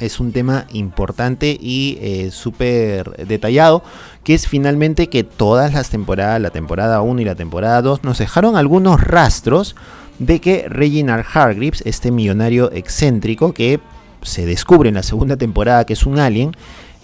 es 0.00 0.18
un 0.18 0.32
tema 0.32 0.66
importante 0.72 1.58
y 1.60 1.98
eh, 2.00 2.30
súper 2.32 3.26
detallado, 3.26 3.82
que 4.24 4.32
es 4.32 4.48
finalmente 4.48 5.08
que 5.08 5.24
todas 5.24 5.74
las 5.74 5.90
temporadas, 5.90 6.40
la 6.40 6.50
temporada 6.50 7.02
1 7.02 7.20
y 7.20 7.24
la 7.26 7.34
temporada 7.34 7.82
2, 7.82 8.04
nos 8.04 8.16
dejaron 8.16 8.56
algunos 8.56 8.98
rastros 9.02 9.76
de 10.18 10.40
que 10.40 10.64
Reginald 10.70 11.26
Hargreaves, 11.30 11.82
este 11.84 12.10
millonario 12.10 12.72
excéntrico 12.72 13.52
que 13.52 13.78
se 14.22 14.46
descubre 14.46 14.88
en 14.88 14.94
la 14.94 15.02
segunda 15.02 15.36
temporada 15.36 15.84
que 15.84 15.92
es 15.92 16.06
un 16.06 16.18
alien, 16.18 16.52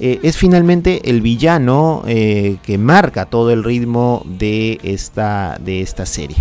eh, 0.00 0.20
es 0.22 0.36
finalmente 0.36 1.10
el 1.10 1.20
villano 1.20 2.04
eh, 2.06 2.58
que 2.62 2.78
marca 2.78 3.26
todo 3.26 3.50
el 3.50 3.64
ritmo 3.64 4.22
de 4.26 4.78
esta, 4.82 5.58
de 5.60 5.80
esta 5.80 6.06
serie. 6.06 6.36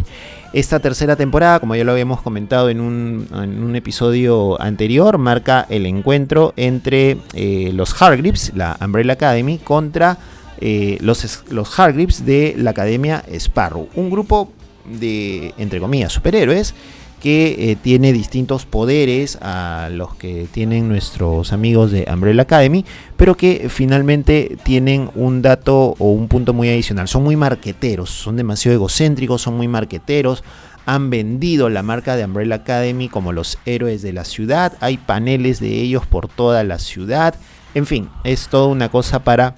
Esta 0.54 0.80
tercera 0.80 1.16
temporada, 1.16 1.60
como 1.60 1.76
ya 1.76 1.84
lo 1.84 1.92
habíamos 1.92 2.22
comentado 2.22 2.70
en 2.70 2.80
un, 2.80 3.76
episodio 3.76 4.62
anterior, 4.62 5.18
marca 5.18 5.66
el 5.70 5.86
encuentro 5.86 6.54
entre 6.56 7.18
eh, 7.34 7.72
los 7.74 8.00
Hargreaves, 8.02 8.54
la 8.56 8.78
Umbrella 8.84 9.14
Academy, 9.14 9.58
contra 9.58 10.18
los, 10.60 11.44
los 11.50 11.80
Hargreaves 11.80 12.26
de 12.26 12.56
la 12.58 12.72
Academia 12.72 13.24
Sparrow. 13.32 13.90
Un 13.96 14.10
grupo 14.10 14.52
de, 14.86 15.54
entre 15.58 15.80
comillas, 15.80 16.14
superhéroes 16.14 16.74
que 17.22 17.72
eh, 17.72 17.76
tiene 17.76 18.14
distintos 18.14 18.66
poderes 18.66 19.38
a 19.42 19.90
los 19.92 20.16
que 20.16 20.48
tienen 20.52 20.88
nuestros 20.88 21.52
amigos 21.52 21.92
de 21.92 22.08
Umbrella 22.12 22.44
Academy, 22.44 22.86
pero 23.16 23.36
que 23.36 23.68
finalmente 23.70 24.58
tienen 24.64 25.10
un 25.16 25.42
dato 25.42 25.96
o 25.98 26.12
un 26.12 26.28
punto 26.28 26.54
muy 26.54 26.70
adicional. 26.70 27.08
Son 27.08 27.24
muy 27.24 27.36
marqueteros, 27.36 28.10
son 28.10 28.36
demasiado 28.36 28.76
egocéntricos, 28.76 29.42
son 29.42 29.58
muy 29.58 29.68
marqueteros. 29.68 30.44
Han 30.86 31.10
vendido 31.10 31.70
la 31.70 31.84
marca 31.84 32.16
de 32.16 32.24
Umbrella 32.24 32.56
Academy 32.56 33.10
como 33.10 33.34
los 33.34 33.58
héroes 33.66 34.02
de 34.02 34.14
la 34.14 34.24
ciudad. 34.24 34.74
Hay 34.80 34.98
paneles 34.98 35.60
de 35.60 35.82
ellos 35.82 36.06
por 36.06 36.30
toda 36.30 36.64
la 36.64 36.80
ciudad. 36.80 37.36
En 37.74 37.86
fin, 37.86 38.10
es 38.24 38.48
toda 38.48 38.68
una 38.68 38.90
cosa 38.90 39.24
para 39.24 39.56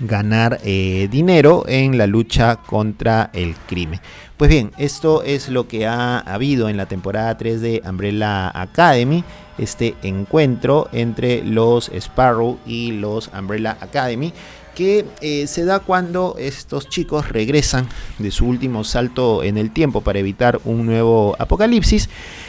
ganar 0.00 0.58
eh, 0.64 1.08
dinero 1.10 1.64
en 1.66 1.98
la 1.98 2.06
lucha 2.06 2.56
contra 2.56 3.30
el 3.32 3.54
crimen. 3.66 4.00
Pues 4.36 4.50
bien, 4.50 4.72
esto 4.78 5.22
es 5.22 5.48
lo 5.48 5.68
que 5.68 5.86
ha 5.86 6.18
habido 6.18 6.68
en 6.68 6.76
la 6.76 6.86
temporada 6.86 7.36
3 7.36 7.60
de 7.60 7.82
Umbrella 7.88 8.50
Academy, 8.60 9.22
este 9.58 9.94
encuentro 10.02 10.88
entre 10.92 11.44
los 11.44 11.88
Sparrow 11.88 12.58
y 12.66 12.92
los 12.92 13.28
Umbrella 13.28 13.76
Academy 13.80 14.32
que 14.74 15.04
eh, 15.20 15.46
se 15.46 15.64
da 15.64 15.78
cuando 15.78 16.34
estos 16.36 16.88
chicos 16.88 17.28
regresan 17.28 17.88
de 18.18 18.32
su 18.32 18.46
último 18.46 18.82
salto 18.82 19.44
en 19.44 19.56
el 19.56 19.70
tiempo 19.70 20.00
para 20.00 20.18
evitar 20.18 20.60
un 20.64 20.84
nuevo 20.84 21.36
apocalipsis 21.38 22.08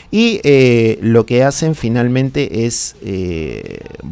y 0.09 0.41
eh, 0.43 0.97
lo 1.01 1.27
que 1.27 1.43
hacen 1.43 1.75
finalmente 1.75 2.65
es 2.65 2.95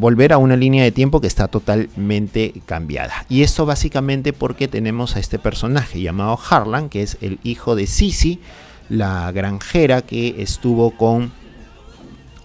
volver 0.03 0.33
a 0.33 0.37
una 0.37 0.57
línea 0.57 0.83
de 0.83 0.91
tiempo 0.91 1.21
que 1.21 1.27
está 1.27 1.47
totalmente 1.47 2.53
cambiada. 2.65 3.25
Y 3.29 3.41
esto 3.41 3.65
básicamente 3.65 4.33
porque 4.33 4.67
tenemos 4.67 5.15
a 5.15 5.19
este 5.19 5.39
personaje 5.39 6.01
llamado 6.01 6.37
Harlan, 6.49 6.89
que 6.89 7.03
es 7.03 7.17
el 7.21 7.39
hijo 7.43 7.77
de 7.77 7.87
Sisi, 7.87 8.41
la 8.89 9.31
granjera 9.31 10.01
que 10.01 10.35
estuvo 10.39 10.91
con 10.91 11.31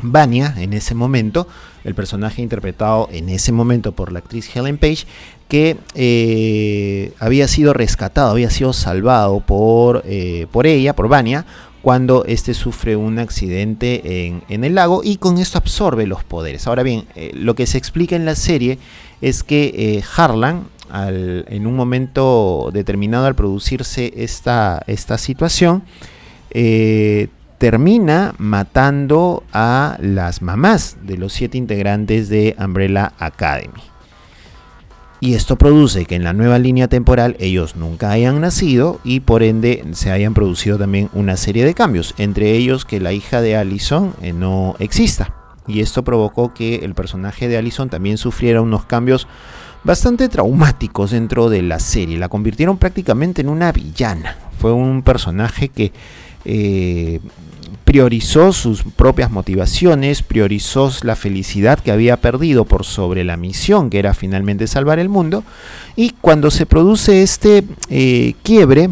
Vania 0.01 0.55
en 0.57 0.73
ese 0.73 0.95
momento, 0.95 1.49
el 1.83 1.97
personaje 1.97 2.43
interpretado 2.43 3.09
en 3.11 3.29
ese 3.29 3.51
momento 3.51 3.91
por 3.91 4.13
la 4.13 4.21
actriz 4.21 4.55
Helen 4.55 4.79
Page, 4.79 5.07
que 5.49 5.79
eh, 5.97 7.13
había 7.19 7.49
sido 7.49 7.73
rescatado, 7.73 8.31
había 8.31 8.51
sido 8.51 8.73
salvado 8.73 9.41
por, 9.41 10.05
por 10.53 10.69
ella, 10.69 10.95
por 10.95 11.09
Vania, 11.09 11.45
cuando 11.89 12.27
éste 12.27 12.53
sufre 12.53 12.97
un 12.97 13.19
accidente 13.19 14.27
en, 14.27 14.63
el 14.63 14.75
lago 14.75 15.01
y 15.03 15.17
con 15.17 15.39
esto 15.39 15.57
absorbe 15.57 16.07
los 16.07 16.23
poderes. 16.23 16.67
Ahora 16.67 16.83
bien, 16.83 17.07
eh, 17.15 17.31
lo 17.33 17.55
que 17.55 17.67
se 17.67 17.79
explica 17.79 18.15
en 18.15 18.27
la 18.27 18.35
serie 18.35 18.79
es 19.23 19.43
que 19.43 19.73
eh, 19.75 20.05
Harlan, 20.15 20.67
en 20.93 21.67
un 21.67 21.75
momento 21.75 22.69
determinado 22.75 23.25
al 23.25 23.35
producirse 23.35 24.13
esta, 24.17 24.85
situación, 25.17 25.83
eh, 26.51 27.29
termina 27.57 28.35
matando 28.37 29.43
a 29.55 29.97
las 30.03 30.43
mamás 30.43 30.99
de 31.05 31.17
los 31.17 31.33
siete 31.33 31.57
integrantes 31.57 32.29
de 32.29 32.55
Umbrella 32.59 33.15
Academy. 33.19 33.81
Y 35.21 35.35
esto 35.35 35.57
produce 35.57 36.05
que 36.05 36.15
en 36.15 36.23
la 36.23 36.33
nueva 36.33 36.59
línea 36.59 36.87
temporal 36.87 37.37
ellos 37.41 37.75
nunca 37.75 38.13
hayan 38.13 38.41
nacido 38.41 39.01
y 39.03 39.21
por 39.21 39.43
ende 39.43 39.85
se 39.93 40.13
hayan 40.13 40.33
producido 40.33 40.79
también 40.79 41.11
una 41.13 41.37
serie 41.37 41.65
de 41.65 41.75
cambios, 41.75 42.15
entre 42.19 42.53
ellos 42.53 42.85
que 42.85 43.01
la 43.01 43.13
hija 43.13 43.41
de 43.41 43.57
Allison 43.57 44.15
eh, 44.23 44.33
no 44.33 44.77
exista. 44.79 45.35
Y 45.67 45.81
esto 45.81 46.05
provocó 46.05 46.55
que 46.55 46.77
el 46.77 46.95
personaje 46.95 47.49
de 47.49 47.57
Allison 47.57 47.91
también 47.91 48.17
sufriera 48.17 48.63
unos 48.63 48.85
cambios 48.85 49.27
bastante 49.85 50.29
traumáticos 50.29 51.11
dentro 51.11 51.51
de 51.51 51.63
la 51.63 51.79
serie. 51.81 52.17
La 52.17 52.29
convirtieron 52.29 52.79
prácticamente 52.79 53.43
en 53.43 53.49
una 53.49 53.73
villana. 53.73 54.37
Fue 54.59 54.73
un 54.73 55.03
personaje 55.03 55.69
que 55.69 55.93
eh, 56.45 57.21
priorizó 57.89 58.53
sus 58.53 58.83
propias 58.83 59.31
motivaciones, 59.31 60.23
priorizó 60.23 60.93
la 61.05 61.17
felicidad 61.17 61.79
que 61.79 61.91
había 61.91 62.19
perdido 62.19 62.67
por 62.67 62.85
sobre 62.85 63.25
la 63.25 63.39
misión 63.39 63.89
que 63.89 63.99
era 63.99 64.13
finalmente 64.13 64.67
salvar 64.67 64.99
el 64.99 65.09
mundo. 65.09 65.43
Y 65.97 66.11
cuando 66.21 66.51
se 66.51 66.67
produce 66.67 67.23
este 67.23 67.65
eh, 67.89 68.35
quiebre 68.43 68.91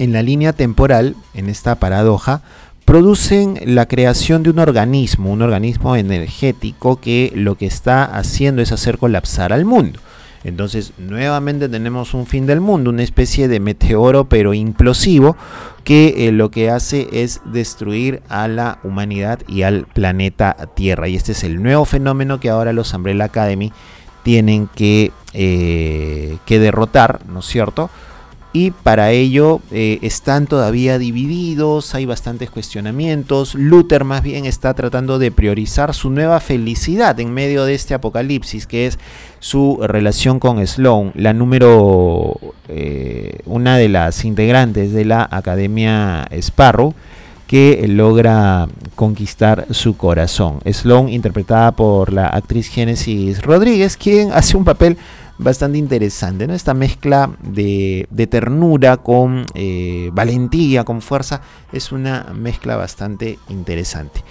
en 0.00 0.12
la 0.12 0.22
línea 0.22 0.52
temporal, 0.52 1.14
en 1.34 1.48
esta 1.48 1.76
paradoja, 1.76 2.42
producen 2.84 3.60
la 3.64 3.86
creación 3.86 4.42
de 4.42 4.50
un 4.50 4.58
organismo, 4.58 5.30
un 5.30 5.42
organismo 5.42 5.94
energético 5.94 6.98
que 6.98 7.30
lo 7.36 7.54
que 7.54 7.66
está 7.66 8.04
haciendo 8.06 8.60
es 8.60 8.72
hacer 8.72 8.98
colapsar 8.98 9.52
al 9.52 9.64
mundo. 9.64 10.00
Entonces, 10.44 10.92
nuevamente 10.98 11.70
tenemos 11.70 12.12
un 12.12 12.26
fin 12.26 12.46
del 12.46 12.60
mundo, 12.60 12.90
una 12.90 13.02
especie 13.02 13.48
de 13.48 13.60
meteoro 13.60 14.28
pero 14.28 14.52
implosivo 14.52 15.36
que 15.84 16.28
eh, 16.28 16.32
lo 16.32 16.50
que 16.50 16.70
hace 16.70 17.08
es 17.12 17.40
destruir 17.46 18.22
a 18.28 18.46
la 18.46 18.78
humanidad 18.84 19.40
y 19.48 19.62
al 19.62 19.86
planeta 19.86 20.54
Tierra. 20.74 21.08
Y 21.08 21.16
este 21.16 21.32
es 21.32 21.44
el 21.44 21.62
nuevo 21.62 21.86
fenómeno 21.86 22.40
que 22.40 22.50
ahora 22.50 22.74
los 22.74 22.92
Umbrella 22.92 23.24
Academy 23.24 23.72
tienen 24.22 24.68
que, 24.68 25.12
eh, 25.32 26.36
que 26.44 26.58
derrotar, 26.58 27.20
¿no 27.26 27.40
es 27.40 27.46
cierto? 27.46 27.90
Y 28.56 28.70
para 28.70 29.10
ello 29.10 29.60
eh, 29.72 29.98
están 30.02 30.46
todavía 30.46 30.96
divididos, 30.96 31.92
hay 31.96 32.06
bastantes 32.06 32.50
cuestionamientos. 32.50 33.56
Luther 33.56 34.04
más 34.04 34.22
bien 34.22 34.46
está 34.46 34.74
tratando 34.74 35.18
de 35.18 35.32
priorizar 35.32 35.92
su 35.92 36.08
nueva 36.08 36.38
felicidad 36.38 37.18
en 37.18 37.34
medio 37.34 37.64
de 37.64 37.74
este 37.74 37.94
apocalipsis, 37.94 38.68
que 38.68 38.86
es 38.86 39.00
su 39.40 39.80
relación 39.82 40.38
con 40.38 40.64
Sloan, 40.64 41.10
la 41.16 41.32
número, 41.32 42.38
eh, 42.68 43.40
una 43.44 43.76
de 43.76 43.88
las 43.88 44.24
integrantes 44.24 44.92
de 44.92 45.04
la 45.04 45.28
Academia 45.28 46.24
Sparrow 46.30 46.94
que 47.48 47.84
logra 47.88 48.68
conquistar 48.94 49.66
su 49.70 49.96
corazón. 49.96 50.60
Sloan 50.64 51.08
interpretada 51.08 51.72
por 51.72 52.12
la 52.12 52.28
actriz 52.28 52.68
Genesis 52.68 53.42
Rodríguez, 53.42 53.96
quien 53.96 54.30
hace 54.32 54.56
un 54.56 54.64
papel 54.64 54.96
bastante 55.38 55.78
interesante, 55.78 56.46
¿no? 56.46 56.54
Esta 56.54 56.74
mezcla 56.74 57.30
de, 57.42 58.06
ternura 58.30 58.98
con 58.98 59.46
eh, 59.54 60.10
valentía, 60.12 60.84
con 60.84 61.02
fuerza, 61.02 61.40
es 61.72 61.92
una 61.92 62.32
mezcla 62.34 62.76
bastante 62.76 63.38
interesante. 63.48 64.22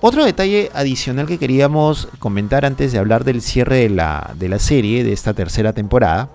Otro 0.00 0.24
detalle 0.24 0.70
adicional 0.74 1.26
que 1.26 1.38
queríamos 1.38 2.08
comentar 2.18 2.64
antes 2.66 2.92
de 2.92 2.98
hablar 2.98 3.24
del 3.24 3.40
cierre 3.40 3.78
de 3.78 3.88
la, 3.88 4.34
de 4.38 4.48
la 4.48 4.58
serie, 4.58 5.02
de 5.02 5.12
esta 5.12 5.32
tercera 5.32 5.72
temporada, 5.72 6.28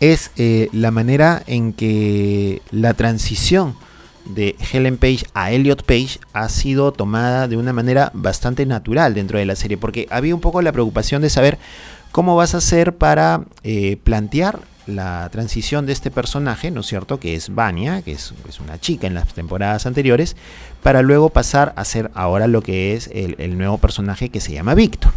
es 0.00 0.30
eh, 0.36 0.68
la 0.72 0.90
manera 0.90 1.42
en 1.46 1.72
que 1.72 2.62
la 2.70 2.94
transición 2.94 3.74
de 4.24 4.56
Helen 4.72 4.96
Page 4.96 5.26
a 5.34 5.52
Elliot 5.52 5.82
Page 5.84 6.18
ha 6.32 6.48
sido 6.48 6.92
tomada 6.92 7.48
de 7.48 7.56
una 7.56 7.72
manera 7.72 8.10
bastante 8.14 8.64
natural 8.64 9.14
dentro 9.14 9.38
de 9.38 9.44
la 9.44 9.56
serie, 9.56 9.76
porque 9.76 10.06
había 10.10 10.34
un 10.34 10.40
poco 10.40 10.62
la 10.62 10.72
preocupación 10.72 11.22
de 11.22 11.30
saber 11.30 11.58
¿Cómo 12.14 12.36
vas 12.36 12.54
a 12.54 12.58
hacer 12.58 12.94
para 12.96 13.42
eh, 13.64 13.96
plantear 14.04 14.60
la 14.86 15.28
transición 15.32 15.84
de 15.84 15.92
este 15.92 16.12
personaje, 16.12 16.70
¿no 16.70 16.82
es 16.82 16.86
cierto? 16.86 17.18
Que 17.18 17.34
es 17.34 17.52
Vania, 17.52 18.02
que 18.02 18.12
es, 18.12 18.32
una 18.62 18.78
chica 18.78 19.08
en 19.08 19.14
las 19.14 19.34
temporadas 19.34 19.84
anteriores, 19.84 20.36
para 20.80 21.02
luego 21.02 21.30
pasar 21.30 21.72
a 21.74 21.84
ser 21.84 22.12
ahora 22.14 22.46
lo 22.46 22.62
que 22.62 22.94
es 22.94 23.10
el, 23.12 23.58
nuevo 23.58 23.78
personaje 23.78 24.28
que 24.28 24.40
se 24.40 24.52
llama 24.52 24.76
Víctor. 24.76 25.10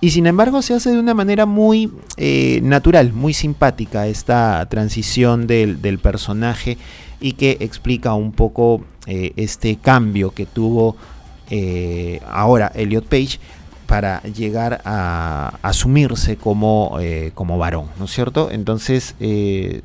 Y 0.00 0.10
sin 0.10 0.28
embargo 0.28 0.62
se 0.62 0.74
hace 0.74 0.92
de 0.92 1.00
una 1.00 1.12
manera 1.12 1.44
muy 1.44 1.90
eh, 2.16 2.60
natural, 2.62 3.12
muy 3.12 3.34
simpática 3.34 4.06
esta 4.06 4.64
transición 4.66 5.48
del, 5.48 5.98
personaje 6.00 6.78
y 7.20 7.32
que 7.32 7.56
explica 7.58 8.14
un 8.14 8.30
poco 8.30 8.84
eh, 9.08 9.32
este 9.34 9.74
cambio 9.74 10.30
que 10.30 10.46
tuvo 10.46 10.96
ahora 12.30 12.72
Elliot 12.74 13.06
Page 13.06 13.38
para 13.92 14.22
llegar 14.22 14.80
a 14.86 15.58
asumirse 15.60 16.38
como, 16.38 16.96
eh, 16.98 17.30
como 17.34 17.58
varón, 17.58 17.88
¿no 17.98 18.06
es 18.06 18.10
cierto? 18.10 18.48
Entonces 18.50 19.14
eh, 19.20 19.82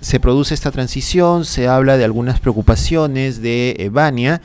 se 0.00 0.20
produce 0.20 0.54
esta 0.54 0.70
transición, 0.70 1.44
se 1.44 1.68
habla 1.68 1.98
de 1.98 2.04
algunas 2.04 2.40
preocupaciones 2.40 3.42
de 3.42 3.76
Evania 3.78 4.40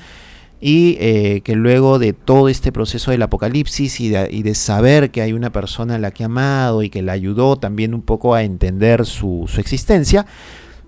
y 0.60 0.98
eh, 1.00 1.40
que 1.46 1.56
luego 1.56 2.00
de 2.00 2.12
todo 2.12 2.50
este 2.50 2.74
proceso 2.74 3.12
del 3.12 3.22
apocalipsis 3.22 4.02
y 4.02 4.10
de, 4.10 4.56
saber 4.56 5.10
que 5.10 5.22
hay 5.22 5.32
una 5.32 5.54
persona 5.54 5.96
a 5.96 6.00
la 6.00 6.12
que 6.12 6.24
ha 6.24 6.26
amado 6.26 6.84
y 6.84 6.90
que 6.90 7.02
la 7.02 7.14
ayudó 7.14 7.56
también 7.56 7.94
un 7.94 8.02
poco 8.02 8.36
a 8.36 8.44
entender 8.44 9.06
su, 9.06 9.46
su 9.48 9.62
existencia, 9.62 10.26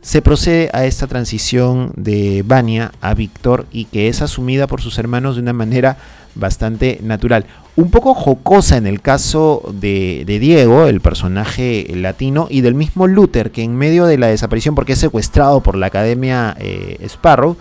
se 0.02 0.22
procede 0.22 0.70
a 0.74 0.84
esta 0.84 1.08
transición 1.08 1.94
de 1.96 2.44
Vania 2.46 2.92
a 3.00 3.14
Víctor 3.14 3.66
y 3.72 3.86
que 3.86 4.10
es 4.10 4.22
asumida 4.22 4.68
por 4.68 4.82
sus 4.82 4.98
hermanos 4.98 5.36
de 5.36 5.42
una 5.42 5.54
manera 5.54 5.96
bastante 6.36 7.00
natural. 7.02 7.46
Un 7.80 7.92
poco 7.92 8.14
jocosa 8.14 8.76
en 8.76 8.88
el 8.88 9.00
caso 9.00 9.62
de, 9.72 10.26
Diego, 10.28 10.88
el 10.88 11.00
personaje 11.00 11.88
latino, 11.96 12.48
y 12.50 12.60
del 12.60 12.76
mismo 12.76 13.08
Luther, 13.08 13.52
que 13.52 13.64
en 13.64 13.78
medio 13.78 14.06
de 14.06 14.18
la 14.18 14.28
desaparición, 14.28 14.76
porque 14.76 14.92
es 14.92 15.00
secuestrado 15.00 15.62
por 15.62 15.78
la 15.78 15.86
Academia 15.86 16.58
eh, 16.60 16.98
Sparrow, 17.06 17.56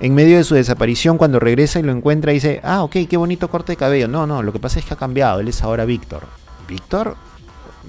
en 0.00 0.14
medio 0.14 0.36
de 0.36 0.44
su 0.44 0.56
desaparición, 0.56 1.16
cuando 1.16 1.40
regresa 1.40 1.80
y 1.80 1.84
lo 1.84 1.92
encuentra, 1.92 2.32
dice, 2.32 2.60
ah, 2.62 2.82
ok, 2.82 2.96
qué 3.08 3.16
bonito 3.16 3.48
corte 3.48 3.72
de 3.72 3.76
cabello. 3.78 4.08
No, 4.08 4.26
no, 4.26 4.42
lo 4.42 4.52
que 4.52 4.58
pasa 4.58 4.78
es 4.78 4.84
que 4.84 4.92
ha 4.92 4.98
cambiado, 4.98 5.40
él 5.40 5.48
es 5.48 5.62
ahora 5.62 5.86
Víctor. 5.86 6.24
Víctor 6.68 7.16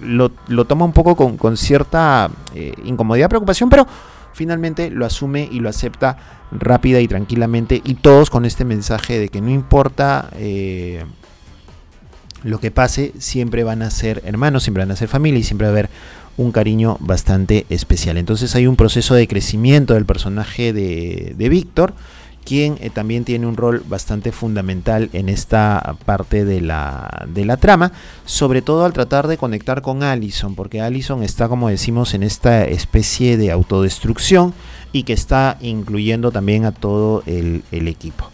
lo, 0.02 0.30
toma 0.64 0.86
un 0.86 0.94
poco 0.94 1.36
con, 1.36 1.58
cierta 1.58 2.30
eh, 2.56 2.76
incomodidad, 2.86 3.28
preocupación, 3.28 3.70
pero 3.70 3.86
finalmente 4.32 4.90
lo 4.90 5.06
asume 5.06 5.50
y 5.52 5.60
lo 5.60 5.68
acepta 5.68 6.16
rápida 6.50 7.02
y 7.02 7.10
tranquilamente 7.10 7.82
y 7.84 7.96
todos 7.96 8.30
con 8.30 8.46
este 8.46 8.64
mensaje 8.64 9.20
de 9.20 9.28
que 9.28 9.42
no 9.42 9.50
importa 9.50 10.30
eh, 10.38 11.04
lo 12.44 12.60
que 12.60 12.72
pase, 12.72 13.14
siempre 13.18 13.64
van 13.64 13.82
a 13.82 13.90
ser 13.90 14.22
hermanos, 14.26 14.64
siempre 14.64 14.84
van 14.84 14.92
a 14.92 14.96
ser 14.96 15.08
familia 15.08 15.40
y 15.40 15.44
siempre 15.44 15.68
va 15.68 15.72
a 15.72 15.74
haber 15.74 15.90
un 16.38 16.52
cariño 16.52 16.98
bastante 17.00 17.66
especial. 17.70 18.18
Entonces 18.18 18.56
hay 18.56 18.68
un 18.68 18.76
proceso 18.76 19.16
de 19.16 19.28
crecimiento 19.28 19.94
del 19.94 20.06
personaje 20.06 20.74
de, 20.74 21.36
Víctor 21.50 21.94
quien 22.46 22.78
eh, 22.82 22.90
también 22.90 23.24
tiene 23.24 23.48
un 23.48 23.56
rol 23.56 23.84
bastante 23.88 24.34
fundamental 24.34 25.10
en 25.14 25.30
esta 25.30 25.96
parte 26.04 26.44
de 26.44 26.60
la, 26.60 27.26
de 27.30 27.46
la 27.46 27.56
trama, 27.56 27.94
sobre 28.26 28.62
todo 28.62 28.84
al 28.84 28.92
tratar 28.92 29.30
de 29.30 29.38
conectar 29.38 29.82
con 29.82 30.04
Allison, 30.04 30.54
porque 30.54 30.82
Allison 30.82 31.24
está, 31.24 31.48
como 31.48 31.70
decimos, 31.70 32.14
en 32.14 32.22
esta 32.22 32.66
especie 32.66 33.38
de 33.38 33.50
autodestrucción 33.50 34.54
y 34.94 35.04
que 35.04 35.14
está 35.14 35.58
incluyendo 35.60 36.32
también 36.32 36.66
a 36.66 36.72
todo 36.72 37.24
el, 37.26 37.64
equipo. 37.72 38.30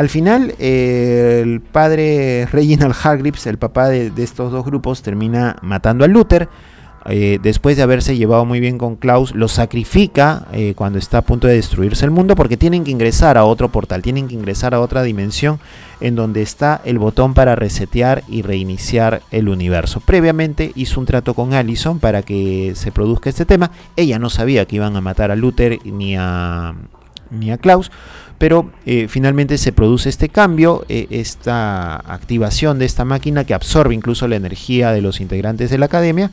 Al 0.00 0.08
final, 0.08 0.54
el 0.58 1.60
padre 1.60 2.46
Reginald 2.50 2.94
Hargreaves, 3.02 3.46
el 3.46 3.58
papá 3.58 3.90
de, 3.90 4.08
de 4.10 4.22
estos 4.22 4.50
dos 4.50 4.64
grupos, 4.64 5.02
termina 5.02 5.56
matando 5.60 6.06
a 6.06 6.08
Luther 6.08 6.48
eh, 7.04 7.38
después 7.42 7.76
de 7.76 7.82
haberse 7.82 8.16
llevado 8.16 8.46
muy 8.46 8.60
bien 8.60 8.78
con 8.78 8.96
Klaus, 8.96 9.34
lo 9.34 9.48
sacrifica 9.48 10.46
eh, 10.52 10.72
cuando 10.74 10.98
está 10.98 11.18
a 11.18 11.22
punto 11.22 11.48
de 11.48 11.54
destruirse 11.54 12.06
el 12.06 12.10
mundo 12.10 12.34
porque 12.34 12.56
tienen 12.56 12.82
que 12.82 12.92
ingresar 12.92 13.36
a 13.36 13.44
otro 13.44 13.68
portal, 13.68 14.00
tienen 14.00 14.26
que 14.26 14.34
ingresar 14.36 14.72
a 14.72 14.80
otra 14.80 15.02
dimensión 15.02 15.60
en 16.00 16.14
donde 16.14 16.40
está 16.40 16.80
el 16.86 16.98
botón 16.98 17.34
para 17.34 17.54
resetear 17.54 18.22
y 18.26 18.40
reiniciar 18.40 19.20
el 19.30 19.50
universo. 19.50 20.00
Previamente 20.00 20.72
hizo 20.76 20.98
un 20.98 21.04
trato 21.04 21.34
con 21.34 21.52
Allison 21.52 21.98
para 21.98 22.22
que 22.22 22.72
se 22.74 22.90
produzca 22.90 23.28
este 23.28 23.44
tema. 23.44 23.70
Ella 23.96 24.18
no 24.18 24.30
sabía 24.30 24.64
que 24.64 24.76
iban 24.76 24.96
a 24.96 25.02
matar 25.02 25.30
a 25.30 25.36
Luther 25.36 25.78
ni 25.84 26.16
a, 26.16 26.74
ni 27.30 27.50
a 27.50 27.58
Klaus, 27.58 27.90
pero 28.40 28.72
eh, 28.86 29.06
finalmente 29.08 29.56
se 29.56 29.70
produce 29.70 30.08
este 30.08 30.28
cambio, 30.28 30.84
esta 30.88 31.96
activación 31.96 32.80
de 32.80 32.86
esta 32.86 33.04
máquina 33.04 33.44
que 33.44 33.54
absorbe 33.54 33.94
incluso 33.94 34.26
la 34.26 34.34
energía 34.34 34.90
de 34.90 35.02
los 35.02 35.20
integrantes 35.20 35.70
de 35.70 35.78
la 35.78 35.86
academia 35.86 36.32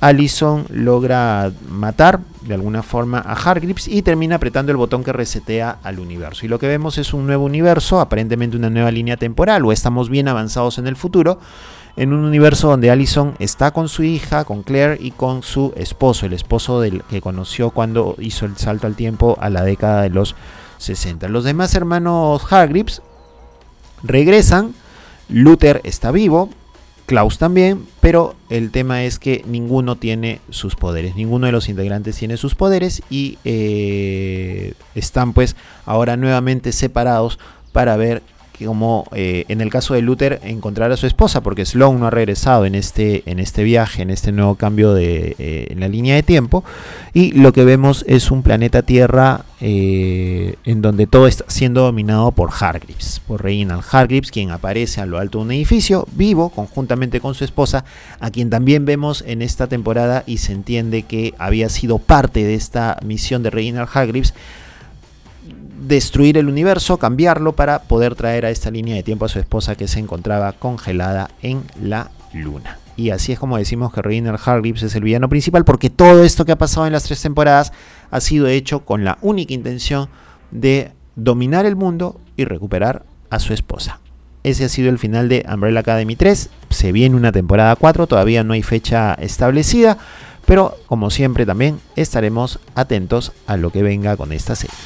Allison 0.00 0.64
logra 0.70 1.52
matar 1.68 2.20
de 2.40 2.54
alguna 2.54 2.82
forma 2.82 3.18
a 3.18 3.34
Hargreaves 3.34 3.86
y 3.86 4.00
termina 4.00 4.36
apretando 4.36 4.72
el 4.72 4.78
botón 4.78 5.04
que 5.04 5.12
resetea 5.12 5.76
al 5.82 5.98
universo. 5.98 6.46
Y 6.46 6.48
lo 6.48 6.58
que 6.58 6.68
vemos 6.68 6.96
es 6.96 7.12
un 7.12 7.26
nuevo 7.26 7.44
universo, 7.44 8.00
aparentemente 8.00 8.56
una 8.56 8.70
nueva 8.70 8.90
línea 8.90 9.18
temporal, 9.18 9.64
o 9.64 9.72
estamos 9.72 10.08
bien 10.08 10.28
avanzados 10.28 10.78
en 10.78 10.86
el 10.86 10.96
futuro, 10.96 11.38
en 11.96 12.14
un 12.14 12.24
universo 12.24 12.68
donde 12.68 12.90
Allison 12.90 13.34
está 13.40 13.72
con 13.72 13.90
su 13.90 14.02
hija, 14.02 14.44
con 14.44 14.62
Claire 14.62 14.96
y 14.98 15.10
con 15.10 15.42
su 15.42 15.74
esposo, 15.76 16.24
el 16.24 16.32
esposo 16.32 16.80
del 16.80 17.02
que 17.02 17.20
conoció 17.20 17.70
cuando 17.70 18.16
hizo 18.20 18.46
el 18.46 18.56
salto 18.56 18.86
al 18.86 18.94
tiempo 18.94 19.36
a 19.38 19.50
la 19.50 19.64
década 19.64 20.00
de 20.02 20.10
los 20.10 20.34
60. 20.80 21.28
Los 21.28 21.44
demás 21.44 21.74
hermanos 21.74 22.42
Hargreaves 22.50 23.02
regresan, 24.02 24.74
Luther 25.28 25.80
está 25.84 26.10
vivo, 26.10 26.48
Klaus 27.06 27.38
también, 27.38 27.86
pero 28.00 28.34
el 28.48 28.70
tema 28.70 29.04
es 29.04 29.18
que 29.18 29.44
ninguno 29.46 29.96
tiene 29.96 30.40
sus 30.50 30.76
poderes, 30.76 31.16
ninguno 31.16 31.46
de 31.46 31.52
los 31.52 31.68
integrantes 31.68 32.16
tiene 32.16 32.36
sus 32.36 32.54
poderes 32.54 33.02
y 33.10 33.38
eh, 33.44 34.74
están 34.94 35.32
pues 35.32 35.54
ahora 35.84 36.16
nuevamente 36.16 36.72
separados 36.72 37.38
para 37.72 37.96
ver 37.96 38.22
como 38.66 39.06
eh, 39.12 39.44
en 39.48 39.60
el 39.60 39.70
caso 39.70 39.94
de 39.94 40.02
Luther 40.02 40.40
encontrar 40.42 40.92
a 40.92 40.96
su 40.96 41.06
esposa, 41.06 41.42
porque 41.42 41.64
Sloan 41.64 42.00
no 42.00 42.06
ha 42.06 42.10
regresado 42.10 42.66
en 42.66 42.74
este, 42.74 43.22
en 43.26 43.38
este 43.38 43.62
viaje, 43.62 44.02
en 44.02 44.10
este 44.10 44.32
nuevo 44.32 44.54
cambio 44.54 44.94
de, 44.94 45.36
eh, 45.38 45.68
en 45.70 45.80
la 45.80 45.88
línea 45.88 46.14
de 46.14 46.22
tiempo, 46.22 46.64
y 47.12 47.32
lo 47.32 47.52
que 47.52 47.64
vemos 47.64 48.04
es 48.06 48.30
un 48.30 48.42
planeta 48.42 48.82
Tierra 48.82 49.44
eh, 49.60 50.54
en 50.64 50.80
donde 50.80 51.06
todo 51.06 51.26
está 51.26 51.44
siendo 51.48 51.82
dominado 51.82 52.32
por 52.32 52.50
Hargreaves, 52.50 53.20
por 53.26 53.42
Reginald 53.42 53.82
Hargreaves, 53.90 54.30
quien 54.30 54.50
aparece 54.50 55.00
a 55.00 55.06
lo 55.06 55.18
alto 55.18 55.38
de 55.38 55.44
un 55.44 55.52
edificio, 55.52 56.06
vivo, 56.12 56.48
conjuntamente 56.48 57.20
con 57.20 57.34
su 57.34 57.44
esposa, 57.44 57.84
a 58.20 58.30
quien 58.30 58.48
también 58.48 58.84
vemos 58.84 59.22
en 59.26 59.42
esta 59.42 59.66
temporada 59.66 60.24
y 60.26 60.38
se 60.38 60.52
entiende 60.52 61.02
que 61.02 61.34
había 61.38 61.68
sido 61.68 61.98
parte 61.98 62.44
de 62.44 62.54
esta 62.54 62.98
misión 63.04 63.42
de 63.42 63.50
Reginald 63.50 63.88
Hargreaves, 63.92 64.34
destruir 65.90 66.38
el 66.38 66.48
universo, 66.48 66.96
cambiarlo 66.98 67.52
para 67.52 67.82
poder 67.82 68.14
traer 68.14 68.46
a 68.46 68.50
esta 68.50 68.70
línea 68.70 68.94
de 68.94 69.02
tiempo 69.02 69.24
a 69.26 69.28
su 69.28 69.38
esposa 69.38 69.74
que 69.74 69.88
se 69.88 69.98
encontraba 69.98 70.52
congelada 70.52 71.30
en 71.42 71.64
la 71.82 72.10
luna. 72.32 72.78
Y 72.96 73.10
así 73.10 73.32
es 73.32 73.38
como 73.38 73.58
decimos 73.58 73.92
que 73.92 74.00
Reiner 74.00 74.36
Hargreaves 74.42 74.84
es 74.84 74.94
el 74.94 75.02
villano 75.02 75.28
principal 75.28 75.64
porque 75.64 75.90
todo 75.90 76.22
esto 76.22 76.44
que 76.44 76.52
ha 76.52 76.58
pasado 76.58 76.86
en 76.86 76.92
las 76.92 77.02
tres 77.04 77.20
temporadas 77.20 77.72
ha 78.10 78.20
sido 78.20 78.46
hecho 78.46 78.84
con 78.84 79.04
la 79.04 79.18
única 79.20 79.52
intención 79.52 80.08
de 80.50 80.92
dominar 81.16 81.66
el 81.66 81.76
mundo 81.76 82.20
y 82.36 82.44
recuperar 82.44 83.04
a 83.28 83.40
su 83.40 83.52
esposa. 83.52 84.00
Ese 84.44 84.64
ha 84.64 84.68
sido 84.68 84.90
el 84.90 84.98
final 84.98 85.28
de 85.28 85.44
Umbrella 85.52 85.80
Academy 85.80 86.14
3. 86.14 86.50
Se 86.70 86.92
viene 86.92 87.16
una 87.16 87.32
temporada 87.32 87.74
4, 87.76 88.06
todavía 88.06 88.44
no 88.44 88.54
hay 88.54 88.62
fecha 88.62 89.14
establecida, 89.14 89.98
pero 90.46 90.76
como 90.86 91.10
siempre 91.10 91.44
también 91.44 91.80
estaremos 91.96 92.60
atentos 92.74 93.32
a 93.46 93.56
lo 93.56 93.70
que 93.70 93.82
venga 93.82 94.16
con 94.16 94.32
esta 94.32 94.54
serie. 94.54 94.76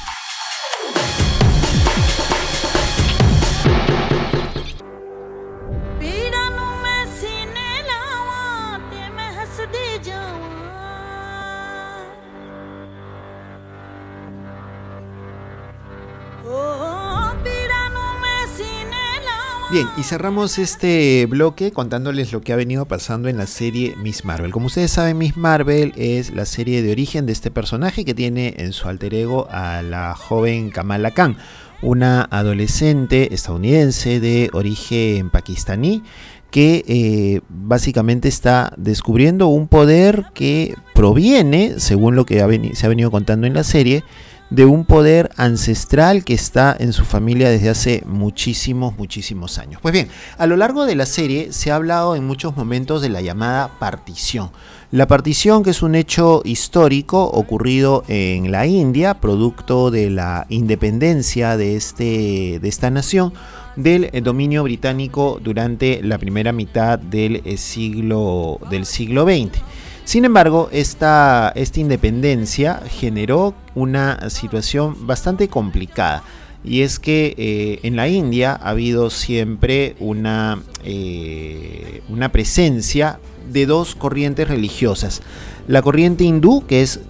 Bien, 19.71 19.89
y 19.97 20.03
cerramos 20.03 20.59
este 20.59 21.25
bloque 21.25 21.71
contándoles 21.71 22.31
lo 22.31 22.41
que 22.41 22.53
ha 22.53 22.55
venido 22.55 22.85
pasando 22.85 23.29
en 23.29 23.37
la 23.37 23.47
serie 23.47 23.95
Miss 23.97 24.23
Marvel. 24.23 24.51
Como 24.51 24.67
ustedes 24.67 24.91
saben, 24.91 25.17
Miss 25.17 25.37
Marvel 25.37 25.91
es 25.95 26.31
la 26.35 26.45
serie 26.45 26.83
de 26.83 26.91
origen 26.91 27.25
de 27.25 27.33
este 27.33 27.49
personaje 27.49 28.05
que 28.05 28.13
tiene 28.13 28.53
en 28.57 28.73
su 28.73 28.87
alter 28.87 29.15
ego 29.15 29.47
a 29.49 29.81
la 29.81 30.13
joven 30.13 30.69
Kamala 30.69 31.11
Khan, 31.11 31.37
una 31.81 32.27
adolescente 32.29 33.33
estadounidense 33.33 34.19
de 34.19 34.51
origen 34.53 35.31
pakistaní 35.31 36.03
que 36.51 36.85
eh, 36.87 37.41
básicamente 37.49 38.27
está 38.27 38.71
descubriendo 38.77 39.47
un 39.47 39.67
poder 39.67 40.27
que 40.35 40.75
proviene, 40.93 41.79
según 41.79 42.15
lo 42.15 42.25
que 42.25 42.35
se 42.75 42.85
ha 42.85 42.89
venido 42.89 43.09
contando 43.09 43.47
en 43.47 43.55
la 43.55 43.63
serie, 43.63 44.03
de 44.49 44.65
un 44.65 44.85
poder 44.85 45.31
ancestral 45.37 46.23
que 46.23 46.33
está 46.33 46.75
en 46.79 46.93
su 46.93 47.03
familia 47.03 47.49
desde 47.49 47.69
hace 47.69 48.03
muchísimos, 48.05 48.97
muchísimos 48.97 49.57
años. 49.57 49.81
Pues 49.81 49.93
bien, 49.93 50.07
a 50.37 50.45
lo 50.45 50.55
largo 50.55 50.85
de 50.85 50.95
la 50.95 51.05
serie 51.05 51.51
se 51.51 51.71
ha 51.71 51.75
hablado 51.75 52.15
en 52.15 52.25
muchos 52.25 52.55
momentos 52.55 53.01
de 53.01 53.09
la 53.09 53.21
llamada 53.21 53.71
partición. 53.79 54.51
La 54.91 55.07
partición, 55.07 55.63
que 55.63 55.71
es 55.71 55.81
un 55.81 55.95
hecho 55.95 56.41
histórico 56.45 57.23
ocurrido 57.25 58.03
en 58.07 58.51
la 58.51 58.67
India, 58.67 59.15
producto 59.15 59.91
de 59.91 60.09
la 60.09 60.45
independencia 60.49 61.57
de, 61.57 61.75
este, 61.75 62.59
de 62.61 62.67
esta 62.67 62.91
nación, 62.91 63.33
del 63.75 64.09
dominio 64.23 64.63
británico 64.63 65.39
durante 65.43 66.01
la 66.01 66.17
primera 66.17 66.53
mitad 66.53 66.97
del 66.97 67.57
siglo, 67.57 68.59
del 68.69 68.85
siglo 68.85 69.25
XX. 69.25 69.59
Sin 70.05 70.23
embargo, 70.23 70.69
esta, 70.71 71.51
esta 71.55 71.79
independencia 71.79 72.81
generó 72.87 73.55
una 73.73 74.29
situación 74.29 75.07
bastante 75.07 75.47
complicada. 75.47 76.23
Y 76.63 76.81
es 76.81 76.99
que 76.99 77.35
eh, 77.37 77.79
en 77.83 77.95
la 77.95 78.07
India 78.07 78.53
ha 78.53 78.69
habido 78.69 79.09
siempre 79.09 79.95
una, 79.99 80.61
eh, 80.83 82.01
una 82.09 82.31
presencia 82.31 83.19
de 83.51 83.65
dos 83.65 83.95
corrientes 83.95 84.47
religiosas. 84.47 85.21
La 85.67 85.81
corriente 85.81 86.23
hindú, 86.23 86.65
que 86.67 86.83
es 86.83 87.01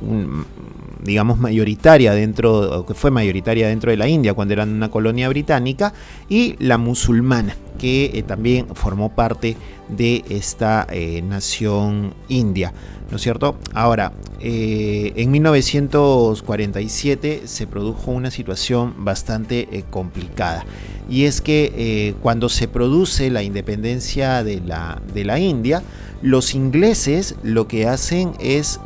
digamos 1.06 1.40
mayoritaria 1.40 2.14
dentro, 2.14 2.86
que 2.86 2.94
fue 2.94 3.10
mayoritaria 3.12 3.70
dentro 3.70 3.92
de 3.92 3.98
la 3.98 4.10
India 4.10 4.34
cuando 4.34 4.54
eran 4.54 4.74
una 4.74 4.90
colonia 4.90 5.30
británica, 5.30 5.94
y 6.28 6.58
la 6.60 6.78
musulmana, 6.78 7.56
que 7.78 8.12
eh, 8.14 8.24
también 8.24 8.68
formó 8.74 9.14
parte 9.14 9.56
de 9.88 10.26
esta 10.30 10.88
eh, 10.90 11.22
nación 11.22 12.16
india. 12.28 12.74
¿No 13.12 13.18
es 13.18 13.22
cierto? 13.22 13.60
Ahora, 13.76 14.14
eh, 14.40 15.14
en 15.16 15.30
1947 15.30 17.44
se 17.46 17.68
produjo 17.68 18.10
una 18.10 18.32
situación 18.32 19.06
bastante 19.06 19.86
complicada. 19.92 20.66
Y 21.08 21.26
es 21.26 21.40
que 21.40 22.16
cuando 22.24 22.50
se 22.50 22.68
produce 22.68 23.30
la 23.30 23.44
independencia 23.44 24.44
de 24.44 24.60
la, 24.60 25.00
de 25.14 25.24
la 25.24 25.38
India, 25.38 25.84
los 26.24 26.56
ingleses 26.56 27.36
lo 27.44 27.68
que 27.68 27.86
hacen 27.86 28.32
es 28.40 28.80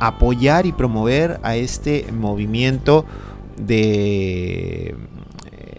apoyar 0.00 0.66
y 0.66 0.72
promover 0.72 1.40
a 1.42 1.56
este 1.56 2.10
movimiento 2.12 3.04
de, 3.56 4.94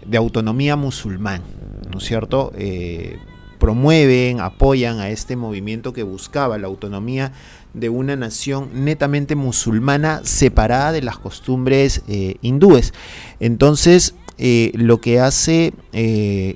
de 0.06 0.16
autonomía 0.16 0.76
musulmán, 0.76 1.42
¿no 1.90 1.98
es 1.98 2.04
cierto? 2.04 2.52
Eh, 2.56 3.18
promueven, 3.58 4.40
apoyan 4.40 5.00
a 5.00 5.10
este 5.10 5.36
movimiento 5.36 5.92
que 5.92 6.02
buscaba 6.02 6.58
la 6.58 6.66
autonomía 6.66 7.32
de 7.74 7.88
una 7.88 8.16
nación 8.16 8.84
netamente 8.84 9.34
musulmana 9.34 10.20
separada 10.24 10.92
de 10.92 11.02
las 11.02 11.18
costumbres 11.18 12.02
eh, 12.08 12.36
hindúes. 12.42 12.92
Entonces, 13.40 14.14
eh, 14.38 14.72
lo 14.74 15.00
que 15.00 15.20
hace 15.20 15.72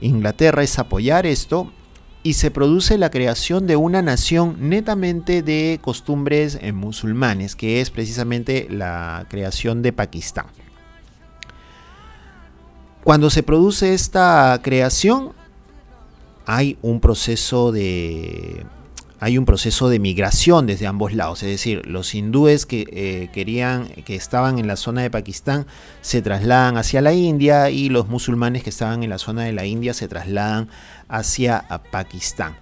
Inglaterra 0.02 0.62
es 0.62 0.78
apoyar 0.78 1.26
esto 1.26 1.72
y 2.22 2.34
se 2.34 2.50
produce 2.50 2.98
la 2.98 3.10
creación 3.10 3.66
de 3.66 3.76
una 3.76 4.02
nación 4.02 4.56
netamente 4.68 5.42
de 5.42 5.78
costumbres 5.80 6.58
eh, 6.60 6.72
musulmanes, 6.72 7.56
que 7.56 7.80
es 7.80 7.90
precisamente 7.90 8.66
la 8.70 9.26
creación 9.30 9.80
de 9.82 9.92
Pakistán. 9.92 10.46
Cuando 13.02 13.30
se 13.30 13.42
produce 13.42 13.94
esta 13.94 14.60
creación, 14.62 15.32
hay 16.44 16.76
un 16.82 17.00
proceso 17.00 17.72
de 17.72 18.66
hay 19.20 19.36
un 19.36 19.44
proceso 19.44 19.90
de 19.90 19.98
migración 19.98 20.66
desde 20.66 20.86
ambos 20.86 21.12
lados, 21.12 21.42
es 21.42 21.50
decir, 21.50 21.86
los 21.86 22.14
hindúes 22.14 22.64
que 22.64 22.86
eh, 22.90 23.28
querían, 23.32 23.86
que 24.04 24.16
estaban 24.16 24.58
en 24.58 24.66
la 24.66 24.76
zona 24.76 25.02
de 25.02 25.10
Pakistán, 25.10 25.66
se 26.00 26.22
trasladan 26.22 26.78
hacia 26.78 27.02
la 27.02 27.12
India 27.12 27.68
y 27.68 27.90
los 27.90 28.08
musulmanes 28.08 28.62
que 28.62 28.70
estaban 28.70 29.02
en 29.02 29.10
la 29.10 29.18
zona 29.18 29.44
de 29.44 29.52
la 29.52 29.66
India 29.66 29.92
se 29.92 30.08
trasladan 30.08 30.68
hacia 31.08 31.64
Pakistán. 31.90 32.56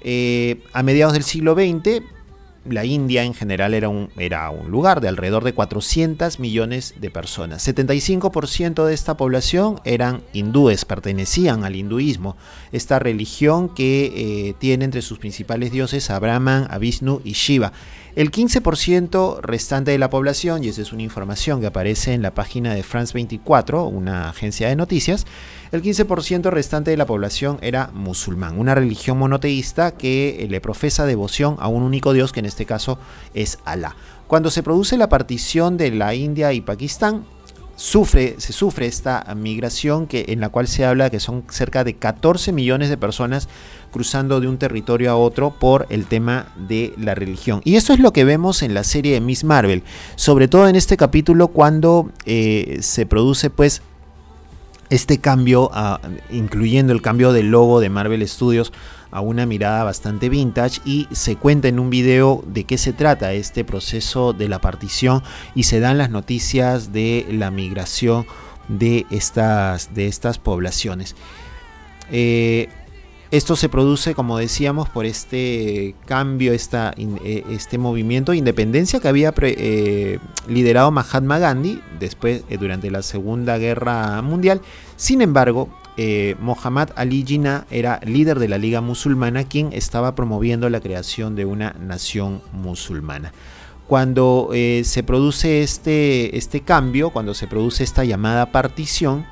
Eh, 0.00 0.60
a 0.72 0.82
mediados 0.82 1.12
del 1.12 1.22
siglo 1.22 1.54
XX 1.54 2.02
la 2.64 2.84
India 2.84 3.24
en 3.24 3.34
general 3.34 3.74
era 3.74 3.88
un, 3.88 4.10
era 4.16 4.48
un 4.50 4.70
lugar 4.70 5.00
de 5.00 5.08
alrededor 5.08 5.44
de 5.44 5.52
400 5.52 6.38
millones 6.38 6.94
de 7.00 7.10
personas. 7.10 7.66
75% 7.66 8.84
de 8.84 8.94
esta 8.94 9.16
población 9.16 9.80
eran 9.84 10.22
hindúes, 10.32 10.84
pertenecían 10.84 11.64
al 11.64 11.76
hinduismo, 11.76 12.36
esta 12.70 12.98
religión 12.98 13.68
que 13.68 14.12
eh, 14.14 14.54
tiene 14.58 14.84
entre 14.84 15.02
sus 15.02 15.18
principales 15.18 15.72
dioses 15.72 16.10
a 16.10 16.18
Brahman, 16.18 16.66
a 16.70 16.78
Vishnu 16.78 17.20
y 17.24 17.32
Shiva. 17.32 17.72
El 18.14 18.30
15% 18.30 19.40
restante 19.40 19.90
de 19.90 19.98
la 19.98 20.10
población, 20.10 20.62
y 20.62 20.68
esa 20.68 20.82
es 20.82 20.92
una 20.92 21.02
información 21.02 21.60
que 21.60 21.66
aparece 21.66 22.12
en 22.12 22.20
la 22.20 22.34
página 22.34 22.74
de 22.74 22.82
France 22.82 23.14
24, 23.14 23.86
una 23.86 24.28
agencia 24.28 24.68
de 24.68 24.76
noticias, 24.76 25.26
el 25.72 25.82
15% 25.82 26.50
restante 26.50 26.90
de 26.90 26.98
la 26.98 27.06
población 27.06 27.58
era 27.62 27.90
musulmán, 27.94 28.58
una 28.58 28.74
religión 28.74 29.18
monoteísta 29.18 29.92
que 29.92 30.46
le 30.50 30.60
profesa 30.60 31.06
devoción 31.06 31.56
a 31.60 31.68
un 31.68 31.82
único 31.82 32.12
Dios, 32.12 32.30
que 32.30 32.40
en 32.40 32.46
este 32.46 32.66
caso 32.66 32.98
es 33.32 33.58
Alá. 33.64 33.96
Cuando 34.26 34.50
se 34.50 34.62
produce 34.62 34.98
la 34.98 35.08
partición 35.08 35.78
de 35.78 35.90
la 35.90 36.14
India 36.14 36.52
y 36.52 36.60
Pakistán, 36.60 37.24
sufre, 37.74 38.34
se 38.38 38.52
sufre 38.52 38.86
esta 38.86 39.24
migración 39.34 40.06
que, 40.06 40.26
en 40.28 40.40
la 40.40 40.50
cual 40.50 40.68
se 40.68 40.84
habla 40.84 41.08
que 41.08 41.20
son 41.20 41.44
cerca 41.48 41.84
de 41.84 41.96
14 41.96 42.52
millones 42.52 42.90
de 42.90 42.98
personas 42.98 43.48
cruzando 43.90 44.40
de 44.40 44.48
un 44.48 44.58
territorio 44.58 45.10
a 45.10 45.16
otro 45.16 45.58
por 45.58 45.86
el 45.88 46.04
tema 46.04 46.52
de 46.56 46.92
la 46.98 47.14
religión. 47.14 47.62
Y 47.64 47.76
eso 47.76 47.94
es 47.94 47.98
lo 47.98 48.12
que 48.12 48.24
vemos 48.24 48.62
en 48.62 48.74
la 48.74 48.84
serie 48.84 49.14
de 49.14 49.20
Miss 49.20 49.42
Marvel, 49.42 49.84
sobre 50.16 50.48
todo 50.48 50.68
en 50.68 50.76
este 50.76 50.98
capítulo 50.98 51.48
cuando 51.48 52.10
eh, 52.26 52.78
se 52.82 53.06
produce 53.06 53.48
pues 53.48 53.82
este 54.92 55.16
cambio, 55.16 55.70
incluyendo 56.30 56.92
el 56.92 57.00
cambio 57.00 57.32
del 57.32 57.50
logo 57.50 57.80
de 57.80 57.88
Marvel 57.88 58.28
Studios 58.28 58.74
a 59.10 59.22
una 59.22 59.46
mirada 59.46 59.84
bastante 59.84 60.28
vintage 60.28 60.82
y 60.84 61.08
se 61.12 61.36
cuenta 61.36 61.68
en 61.68 61.78
un 61.78 61.88
video 61.88 62.44
de 62.46 62.64
qué 62.64 62.76
se 62.76 62.92
trata 62.92 63.32
este 63.32 63.64
proceso 63.64 64.34
de 64.34 64.50
la 64.50 64.60
partición 64.60 65.22
y 65.54 65.62
se 65.62 65.80
dan 65.80 65.96
las 65.96 66.10
noticias 66.10 66.92
de 66.92 67.26
la 67.30 67.50
migración 67.50 68.26
de 68.68 69.06
estas, 69.10 69.94
de 69.94 70.08
estas 70.08 70.36
poblaciones. 70.38 71.16
Eh, 72.10 72.68
esto 73.32 73.56
se 73.56 73.70
produce, 73.70 74.14
como 74.14 74.36
decíamos, 74.36 74.90
por 74.90 75.06
este 75.06 75.94
cambio, 76.04 76.52
esta, 76.52 76.94
eh, 76.98 77.44
este 77.50 77.78
movimiento 77.78 78.32
de 78.32 78.38
independencia 78.38 79.00
que 79.00 79.08
había 79.08 79.32
eh, 79.40 80.18
liderado 80.48 80.90
Mahatma 80.90 81.38
Gandhi 81.38 81.80
después, 81.98 82.44
eh, 82.50 82.58
durante 82.58 82.90
la 82.90 83.00
Segunda 83.00 83.56
Guerra 83.56 84.20
Mundial. 84.20 84.60
Sin 84.96 85.22
embargo, 85.22 85.70
Mohammad 86.40 86.90
Ali 86.94 87.24
Jinnah 87.26 87.66
era 87.70 88.00
líder 88.04 88.38
de 88.38 88.48
la 88.48 88.58
Liga 88.58 88.82
Musulmana, 88.82 89.44
quien 89.44 89.72
estaba 89.72 90.14
promoviendo 90.14 90.68
la 90.68 90.80
creación 90.80 91.34
de 91.34 91.46
una 91.46 91.74
nación 91.80 92.42
musulmana. 92.52 93.32
Cuando 93.86 94.50
se 94.52 95.02
produce 95.02 95.62
este, 95.62 96.36
este 96.36 96.60
cambio, 96.62 97.10
cuando 97.10 97.34
se 97.34 97.46
produce 97.46 97.84
esta 97.84 98.04
llamada 98.04 98.52
partición, 98.52 99.26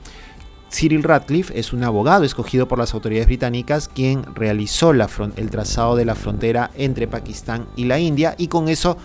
Cyril 0.71 1.03
Radcliffe 1.03 1.59
es 1.59 1.73
un 1.73 1.85
abogado 1.85 2.25
escogido 2.25 2.69
por 2.69 2.79
las 2.79 2.95
autoridades 2.95 3.27
británicas 3.27 3.89
quien 3.89 4.25
realizó 4.35 4.93
el 4.93 5.51
trazado 5.51 5.97
de 5.97 6.05
la 6.05 6.15
frontera 6.15 6.71
entre 6.77 7.09
Pakistán 7.09 7.67
y 7.77 7.85
la 7.85 7.99
India 7.99 8.35
y 8.39 8.49
con 8.49 8.69
eso 8.69 8.97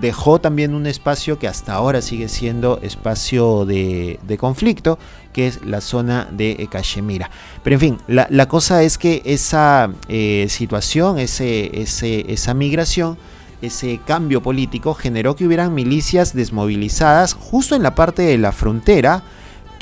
dejó 0.00 0.40
también 0.40 0.74
un 0.74 0.86
espacio 0.86 1.38
que 1.38 1.48
hasta 1.48 1.74
ahora 1.74 2.00
sigue 2.00 2.28
siendo 2.28 2.78
espacio 2.82 3.66
de, 3.66 4.18
conflicto, 4.38 4.98
que 5.32 5.46
es 5.46 5.64
la 5.64 5.80
zona 5.80 6.28
de 6.30 6.66
Cachemira. 6.70 7.30
Pero 7.62 7.74
en 7.74 7.80
fin, 7.80 7.98
la, 8.08 8.48
cosa 8.48 8.82
es 8.82 8.98
que 8.98 9.22
esa 9.24 9.90
eh, 10.08 10.46
situación, 10.48 11.18
ese, 11.18 11.70
esa 12.32 12.54
migración, 12.54 13.18
ese 13.60 14.00
cambio 14.04 14.42
político 14.42 14.94
generó 14.94 15.36
que 15.36 15.46
hubieran 15.46 15.74
milicias 15.74 16.34
desmovilizadas 16.34 17.34
justo 17.34 17.76
en 17.76 17.82
la 17.82 17.94
parte 17.94 18.22
de 18.22 18.38
la 18.38 18.52
frontera, 18.52 19.22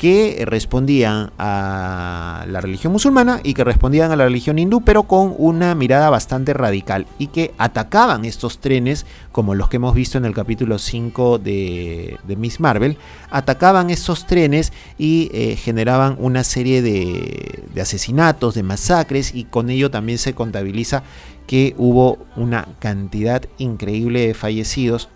que 0.01 0.45
respondían 0.47 1.31
a 1.37 2.43
la 2.47 2.59
religión 2.59 2.91
musulmana 2.91 3.39
y 3.43 3.53
que 3.53 3.63
respondían 3.63 4.11
a 4.11 4.15
la 4.15 4.23
religión 4.23 4.57
hindú, 4.57 4.81
pero 4.81 5.03
con 5.03 5.35
una 5.37 5.75
mirada 5.75 6.09
bastante 6.09 6.55
radical 6.55 7.05
y 7.19 7.27
que 7.27 7.53
atacaban 7.59 8.25
estos 8.25 8.57
trenes, 8.57 9.05
como 9.31 9.53
los 9.53 9.69
que 9.69 9.75
hemos 9.75 9.93
visto 9.93 10.17
en 10.17 10.25
el 10.25 10.33
capítulo 10.33 10.79
5 10.79 11.37
de, 11.37 12.17
Miss 12.35 12.59
Marvel, 12.59 12.97
atacaban 13.29 13.91
estos 13.91 14.25
trenes 14.25 14.73
y 14.97 15.29
eh, 15.35 15.55
generaban 15.55 16.15
una 16.17 16.43
serie 16.43 16.81
de, 16.81 17.63
de 17.71 17.81
asesinatos, 17.81 18.55
de 18.55 18.63
masacres 18.63 19.35
y 19.35 19.43
con 19.43 19.69
ello 19.69 19.91
también 19.91 20.17
se 20.17 20.33
contabiliza 20.33 21.03
que 21.45 21.75
hubo 21.77 22.17
una 22.35 22.69
cantidad 22.79 23.43
increíble 23.59 24.25
de 24.25 24.33
fallecidos 24.33 25.09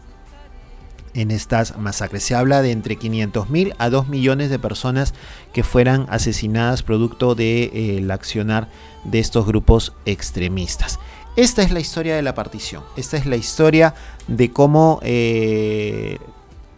en 1.15 1.31
estas 1.31 1.77
masacres. 1.77 2.23
Se 2.23 2.35
habla 2.35 2.61
de 2.61 2.71
entre 2.71 2.99
500.000 2.99 3.73
a 3.77 3.89
2 3.89 4.09
millones 4.09 4.49
de 4.49 4.59
personas 4.59 5.13
que 5.53 5.63
fueran 5.63 6.05
asesinadas 6.09 6.83
producto 6.83 7.33
del 7.33 7.71
de, 7.71 7.99
eh, 7.99 8.07
accionar 8.11 8.69
de 9.05 9.19
estos 9.19 9.47
grupos 9.47 9.93
extremistas. 10.05 10.99
Esta 11.35 11.63
es 11.63 11.71
la 11.71 11.79
historia 11.79 12.15
de 12.15 12.21
la 12.21 12.35
partición. 12.35 12.83
Esta 12.95 13.17
es 13.17 13.25
la 13.25 13.35
historia 13.35 13.93
de 14.27 14.51
cómo, 14.51 14.99
eh, 15.03 16.17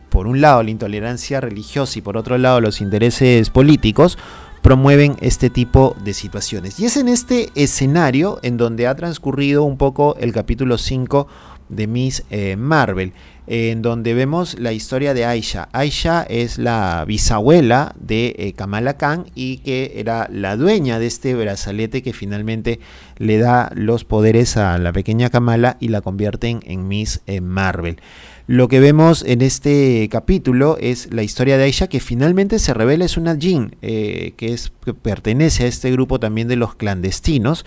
por 0.09 0.27
un 0.27 0.41
lado, 0.41 0.63
la 0.63 0.71
intolerancia 0.71 1.41
religiosa 1.41 1.99
y 1.99 2.01
por 2.01 2.17
otro 2.17 2.37
lado, 2.37 2.61
los 2.61 2.81
intereses 2.81 3.49
políticos 3.49 4.17
promueven 4.61 5.15
este 5.21 5.49
tipo 5.49 5.95
de 6.03 6.13
situaciones. 6.13 6.79
Y 6.79 6.85
es 6.85 6.97
en 6.97 7.07
este 7.07 7.51
escenario 7.55 8.39
en 8.41 8.57
donde 8.57 8.87
ha 8.87 8.95
transcurrido 8.95 9.63
un 9.63 9.77
poco 9.77 10.15
el 10.19 10.33
capítulo 10.33 10.77
5 10.77 11.27
de 11.69 11.87
Miss 11.87 12.23
eh, 12.29 12.55
Marvel 12.57 13.13
en 13.47 13.81
donde 13.81 14.13
vemos 14.13 14.59
la 14.59 14.73
historia 14.73 15.13
de 15.13 15.25
Aisha. 15.25 15.69
Aisha 15.71 16.23
es 16.23 16.57
la 16.57 17.05
bisabuela 17.07 17.95
de 17.97 18.35
eh, 18.37 18.53
Kamala 18.53 18.97
Khan 18.97 19.25
y 19.35 19.57
que 19.59 19.93
era 19.95 20.27
la 20.31 20.57
dueña 20.57 20.99
de 20.99 21.07
este 21.07 21.33
brazalete 21.33 22.03
que 22.03 22.11
finalmente 22.11 22.81
le 23.17 23.37
da 23.37 23.71
los 23.73 24.03
poderes 24.03 24.57
a 24.57 24.77
la 24.77 24.91
pequeña 24.91 25.29
Kamala 25.29 25.77
y 25.79 25.87
la 25.87 26.01
convierten 26.01 26.59
en 26.65 26.89
Miss 26.89 27.21
eh, 27.25 27.39
Marvel. 27.39 28.01
Lo 28.47 28.67
que 28.67 28.81
vemos 28.81 29.23
en 29.25 29.41
este 29.41 30.07
capítulo 30.11 30.77
es 30.79 31.13
la 31.13 31.23
historia 31.23 31.57
de 31.57 31.63
Aisha 31.63 31.87
que 31.87 32.01
finalmente 32.01 32.59
se 32.59 32.73
revela 32.73 33.05
es 33.05 33.17
una 33.17 33.35
Jin, 33.35 33.75
eh, 33.81 34.33
que 34.37 34.57
pertenece 35.01 35.63
a 35.63 35.67
este 35.67 35.91
grupo 35.91 36.19
también 36.19 36.49
de 36.49 36.57
los 36.57 36.75
clandestinos 36.75 37.65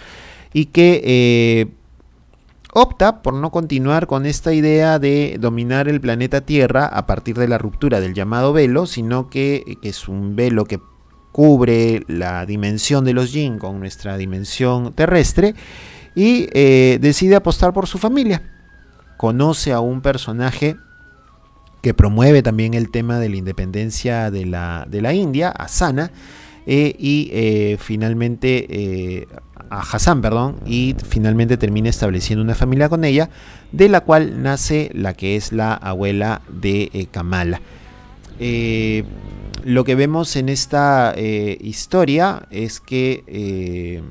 y 0.53 0.67
que 0.67 1.69
opta 2.73 3.23
por 3.23 3.35
no 3.35 3.51
continuar 3.51 4.07
con 4.07 4.27
esta 4.27 4.53
idea 4.53 4.99
de 4.99 5.37
dominar 5.41 5.89
el 5.89 6.01
planeta 6.01 6.43
Tierra 6.43 6.87
a 6.87 7.07
partir 7.07 7.37
de 7.37 7.49
la 7.49 7.59
ruptura 7.59 8.01
del 8.01 8.15
llamado 8.15 8.53
velo, 8.53 8.87
sino 8.87 9.29
que, 9.29 9.79
es 9.83 10.09
un 10.09 10.37
velo 10.37 10.65
que 10.65 10.81
cubre 11.33 12.05
la 12.09 12.47
dimensión 12.47 13.05
de 13.05 13.13
los 13.13 13.31
Jin 13.31 13.59
con 13.59 13.81
nuestra 13.81 14.17
dimensión 14.17 14.93
terrestre 14.95 15.55
y 16.15 16.49
eh, 16.53 16.99
decide 17.01 17.37
apostar 17.37 17.73
por 17.73 17.87
su 17.87 17.99
familia. 17.99 18.43
Conoce 19.17 19.73
a 19.73 19.81
un 19.81 20.01
personaje 20.01 20.77
que 21.83 21.95
promueve 21.95 22.43
también 22.43 22.75
el 22.75 22.91
tema 22.91 23.19
de 23.19 23.29
la 23.29 23.37
independencia 23.37 24.31
de 24.31 24.45
la, 24.47 24.87
de 24.89 25.03
la 25.03 25.15
India, 25.15 25.51
Asana, 25.51 26.11
eh, 26.67 26.95
y 26.99 27.31
eh, 27.33 27.79
finalmente 27.81 29.27
a 29.71 29.81
Hassan, 29.81 30.21
perdón, 30.21 30.57
y 30.67 30.97
finalmente 31.09 31.57
termina 31.57 31.89
estableciendo 31.89 32.45
una 32.45 32.55
familia 32.55 32.89
con 32.89 33.05
ella, 33.05 33.31
de 33.73 33.89
la 33.89 34.01
cual 34.01 34.43
nace 34.43 34.91
la 34.93 35.15
que 35.15 35.37
es 35.37 35.53
la 35.53 35.75
abuela 35.75 36.43
de 36.49 36.91
eh, 36.93 37.07
Kamala. 37.11 37.61
Eh, 38.41 39.05
lo 39.65 39.85
que 39.85 39.95
vemos 39.95 40.35
en 40.37 40.49
esta 40.49 41.15
eh, 41.17 41.57
historia 41.61 42.43
es 42.51 42.81
que 42.81 44.03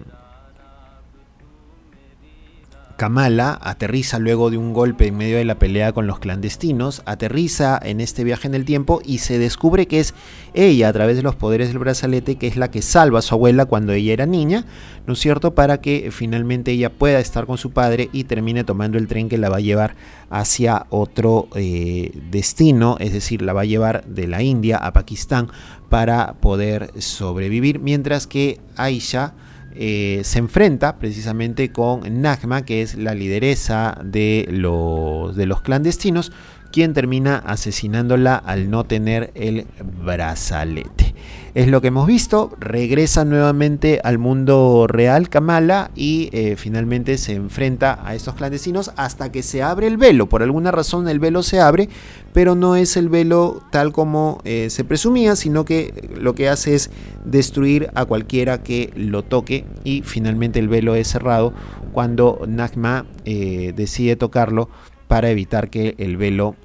Kamala 2.99 3.57
aterriza 3.63 4.19
luego 4.19 4.49
de 4.49 4.57
un 4.57 4.73
golpe 4.73 5.07
en 5.07 5.15
medio 5.15 5.37
de 5.37 5.45
la 5.45 5.55
pelea 5.57 5.93
con 5.93 6.05
los 6.05 6.19
clandestinos, 6.19 7.01
aterriza 7.05 7.79
en 7.81 8.01
este 8.01 8.25
viaje 8.25 8.49
en 8.49 8.55
el 8.55 8.65
tiempo 8.65 8.99
y 9.05 9.19
se 9.19 9.39
descubre 9.39 9.87
que 9.87 10.01
es 10.01 10.13
ella, 10.53 10.89
a 10.89 10.91
través 10.91 11.15
de 11.15 11.23
los 11.23 11.37
poderes 11.37 11.69
del 11.69 11.79
brazalete, 11.79 12.35
que 12.35 12.47
es 12.47 12.57
la 12.57 12.71
que 12.71 12.81
salva 12.81 13.19
a 13.19 13.21
su 13.21 13.35
abuela 13.35 13.63
cuando 13.67 13.93
ella 13.93 14.11
era 14.11 14.25
niña, 14.25 14.65
¿no 15.07 15.13
es 15.13 15.19
cierto?, 15.19 15.55
para 15.55 15.79
que 15.79 16.09
finalmente 16.11 16.71
ella 16.71 16.89
pueda 16.89 17.21
estar 17.21 17.45
con 17.45 17.57
su 17.57 17.71
padre 17.71 18.09
y 18.11 18.25
termine 18.25 18.65
tomando 18.65 18.97
el 18.97 19.07
tren 19.07 19.29
que 19.29 19.37
la 19.37 19.47
va 19.47 19.57
a 19.57 19.61
llevar 19.61 19.95
hacia 20.29 20.85
otro 20.89 21.47
eh, 21.55 22.11
destino, 22.29 22.97
es 22.99 23.13
decir, 23.13 23.41
la 23.43 23.53
va 23.53 23.61
a 23.61 23.65
llevar 23.65 24.03
de 24.07 24.27
la 24.27 24.43
India 24.43 24.75
a 24.75 24.91
Pakistán 24.91 25.47
para 25.87 26.33
poder 26.33 26.91
sobrevivir, 26.97 27.79
mientras 27.79 28.27
que 28.27 28.59
Aisha, 28.75 29.35
eh, 29.75 30.21
se 30.23 30.39
enfrenta 30.39 30.97
precisamente 30.97 31.71
con 31.71 32.21
Nagma, 32.21 32.65
que 32.65 32.81
es 32.81 32.95
la 32.95 33.13
lideresa 33.13 33.99
de 34.03 34.47
los, 34.49 35.35
de 35.35 35.45
los 35.45 35.61
clandestinos, 35.61 36.31
quien 36.71 36.93
termina 36.93 37.37
asesinándola 37.37 38.35
al 38.35 38.69
no 38.69 38.83
tener 38.83 39.31
el 39.35 39.65
brazalete. 40.03 41.15
Es 41.59 41.67
lo 41.67 41.81
que 41.81 41.89
hemos 41.89 42.07
visto, 42.07 42.53
regresa 42.57 43.25
nuevamente 43.25 43.99
al 44.05 44.17
mundo 44.17 44.87
real 44.87 45.27
Kamala 45.27 45.91
y 45.93 46.29
eh, 46.31 46.55
finalmente 46.55 47.17
se 47.17 47.33
enfrenta 47.33 47.99
a 48.07 48.15
estos 48.15 48.35
clandestinos 48.35 48.93
hasta 48.95 49.29
que 49.29 49.43
se 49.43 49.61
abre 49.61 49.87
el 49.87 49.97
velo. 49.97 50.29
Por 50.29 50.41
alguna 50.41 50.71
razón 50.71 51.09
el 51.09 51.19
velo 51.19 51.43
se 51.43 51.59
abre, 51.59 51.89
pero 52.31 52.55
no 52.55 52.77
es 52.77 52.95
el 52.95 53.09
velo 53.09 53.61
tal 53.73 53.91
como 53.91 54.39
eh, 54.45 54.69
se 54.69 54.85
presumía, 54.85 55.35
sino 55.35 55.65
que 55.65 56.09
lo 56.15 56.33
que 56.33 56.47
hace 56.47 56.75
es 56.75 56.91
destruir 57.25 57.89
a 57.93 58.05
cualquiera 58.05 58.63
que 58.63 58.93
lo 58.95 59.23
toque 59.23 59.65
y 59.83 60.03
finalmente 60.03 60.59
el 60.59 60.69
velo 60.69 60.95
es 60.95 61.09
cerrado 61.09 61.53
cuando 61.91 62.39
Nagma 62.47 63.05
eh, 63.25 63.73
decide 63.75 64.15
tocarlo 64.15 64.69
para 65.09 65.29
evitar 65.29 65.69
que 65.69 65.95
el 65.97 66.15
velo 66.15 66.55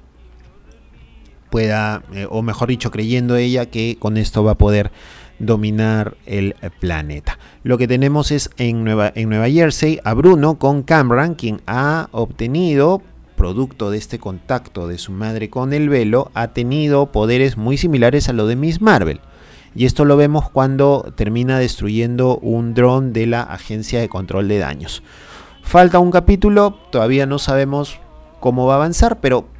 pueda, 1.54 2.02
eh, 2.12 2.26
o 2.28 2.42
mejor 2.42 2.68
dicho, 2.68 2.90
creyendo 2.90 3.36
ella 3.36 3.66
que 3.66 3.96
con 4.00 4.16
esto 4.16 4.42
va 4.42 4.50
a 4.50 4.58
poder 4.58 4.90
dominar 5.38 6.16
el 6.26 6.56
planeta. 6.80 7.38
Lo 7.62 7.78
que 7.78 7.86
tenemos 7.86 8.32
es 8.32 8.50
en 8.56 8.82
Nueva, 8.82 9.12
en 9.14 9.28
Nueva 9.28 9.48
Jersey 9.48 10.00
a 10.02 10.14
Bruno 10.14 10.58
con 10.58 10.82
Cameron, 10.82 11.36
quien 11.36 11.60
ha 11.68 12.08
obtenido, 12.10 13.02
producto 13.36 13.92
de 13.92 13.98
este 13.98 14.18
contacto 14.18 14.88
de 14.88 14.98
su 14.98 15.12
madre 15.12 15.48
con 15.48 15.72
el 15.72 15.88
velo, 15.88 16.32
ha 16.34 16.48
tenido 16.48 17.12
poderes 17.12 17.56
muy 17.56 17.78
similares 17.78 18.28
a 18.28 18.32
lo 18.32 18.48
de 18.48 18.56
Miss 18.56 18.80
Marvel. 18.80 19.20
Y 19.76 19.84
esto 19.84 20.04
lo 20.04 20.16
vemos 20.16 20.50
cuando 20.50 21.12
termina 21.14 21.60
destruyendo 21.60 22.36
un 22.38 22.74
dron 22.74 23.12
de 23.12 23.28
la 23.28 23.42
Agencia 23.42 24.00
de 24.00 24.08
Control 24.08 24.48
de 24.48 24.58
Daños. 24.58 25.04
Falta 25.62 26.00
un 26.00 26.10
capítulo, 26.10 26.80
todavía 26.90 27.26
no 27.26 27.38
sabemos 27.38 28.00
cómo 28.40 28.66
va 28.66 28.72
a 28.72 28.76
avanzar, 28.78 29.20
pero 29.20 29.53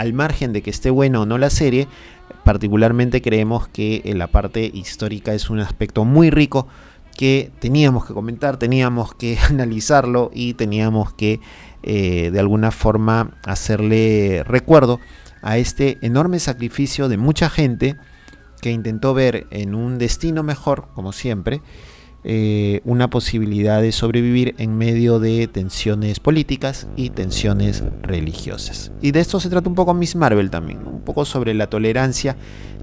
al 0.00 0.14
margen 0.14 0.54
de 0.54 0.62
que 0.62 0.70
esté 0.70 0.88
buena 0.88 1.20
o 1.20 1.26
no 1.26 1.36
la 1.36 1.50
serie, 1.50 1.86
particularmente 2.42 3.20
creemos 3.20 3.68
que 3.68 4.02
la 4.16 4.28
parte 4.28 4.70
histórica 4.72 5.34
es 5.34 5.50
un 5.50 5.60
aspecto 5.60 6.06
muy 6.06 6.30
rico 6.30 6.66
que 7.18 7.52
teníamos 7.58 8.06
que 8.06 8.14
comentar, 8.14 8.56
teníamos 8.56 9.14
que 9.14 9.38
analizarlo 9.50 10.30
y 10.32 10.54
teníamos 10.54 11.12
que 11.12 11.40
eh, 11.82 12.30
de 12.32 12.40
alguna 12.40 12.70
forma 12.70 13.38
hacerle 13.44 14.42
recuerdo 14.46 15.00
a 15.42 15.58
este 15.58 15.98
enorme 16.00 16.38
sacrificio 16.38 17.10
de 17.10 17.18
mucha 17.18 17.50
gente 17.50 17.96
que 18.62 18.70
intentó 18.70 19.12
ver 19.12 19.48
en 19.50 19.74
un 19.74 19.98
destino 19.98 20.42
mejor, 20.42 20.88
como 20.94 21.12
siempre, 21.12 21.60
eh, 22.22 22.82
una 22.84 23.08
posibilidad 23.08 23.80
de 23.80 23.92
sobrevivir 23.92 24.54
en 24.58 24.76
medio 24.76 25.18
de 25.20 25.46
tensiones 25.48 26.20
políticas 26.20 26.86
y 26.96 27.10
tensiones 27.10 27.82
religiosas. 28.02 28.92
Y 29.00 29.12
de 29.12 29.20
esto 29.20 29.40
se 29.40 29.48
trata 29.48 29.68
un 29.68 29.74
poco 29.74 29.94
Miss 29.94 30.16
Marvel 30.16 30.50
también, 30.50 30.86
un 30.86 31.00
poco 31.00 31.24
sobre 31.24 31.54
la 31.54 31.68
tolerancia 31.68 32.36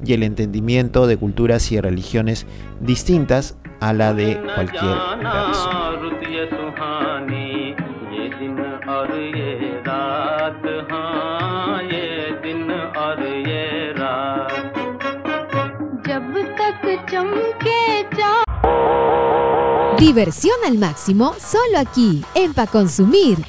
y 0.03 0.13
el 0.13 0.23
entendimiento 0.23 1.07
de 1.07 1.17
culturas 1.17 1.71
y 1.71 1.79
religiones 1.79 2.45
distintas 2.81 3.57
a 3.79 3.93
la 3.93 4.13
de 4.13 4.41
cualquier 4.55 4.95
persona. 5.19 5.93
Diversión 19.99 20.55
al 20.63 20.77
máximo 20.77 21.33
solo 21.39 21.79
aquí, 21.79 22.23
en 22.35 22.53
Pa 22.53 22.67
Consumir. 22.67 23.43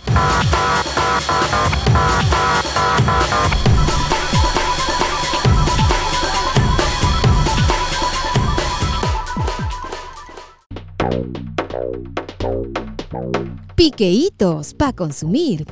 Piqueitos 13.74 14.74
pa 14.74 14.92
consumir. 14.92 15.66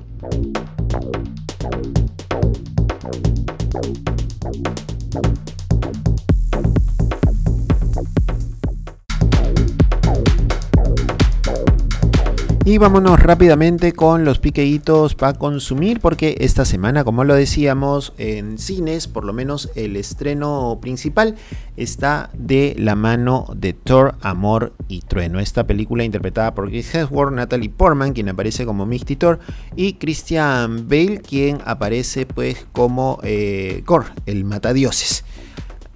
Y 12.67 12.79
vámonos 12.79 13.21
rápidamente 13.21 13.93
con 13.93 14.25
los 14.25 14.41
piqueitos 14.41 15.15
para 15.15 15.39
consumir, 15.39 16.01
porque 16.01 16.35
esta 16.41 16.65
semana, 16.65 17.05
como 17.05 17.23
lo 17.23 17.37
decíamos, 17.37 18.13
en 18.19 18.59
cines, 18.59 19.07
por 19.07 19.25
lo 19.25 19.33
menos 19.33 19.71
el 19.77 19.95
estreno 19.95 20.77
principal 20.83 21.37
está 21.77 22.29
de 22.33 22.75
la 22.77 22.97
mano 22.97 23.47
de 23.55 23.73
Thor, 23.73 24.17
Amor 24.21 24.73
y 24.89 25.03
Trueno. 25.03 25.39
Esta 25.39 25.65
película 25.65 26.03
interpretada 26.03 26.57
por 26.57 26.69
Chris 26.69 26.93
Hemsworth, 26.93 27.33
Natalie 27.33 27.71
Portman, 27.71 28.13
quien 28.13 28.31
aparece 28.31 28.67
como 28.67 28.85
Misty 28.85 29.15
Thor, 29.15 29.39
y 29.77 29.93
Christian 29.93 30.89
Bale, 30.89 31.21
quien 31.21 31.59
aparece 31.67 32.27
pues 32.27 32.67
como 32.73 33.21
eh, 33.23 33.85
el 34.27 34.45
matadioses. 34.45 35.25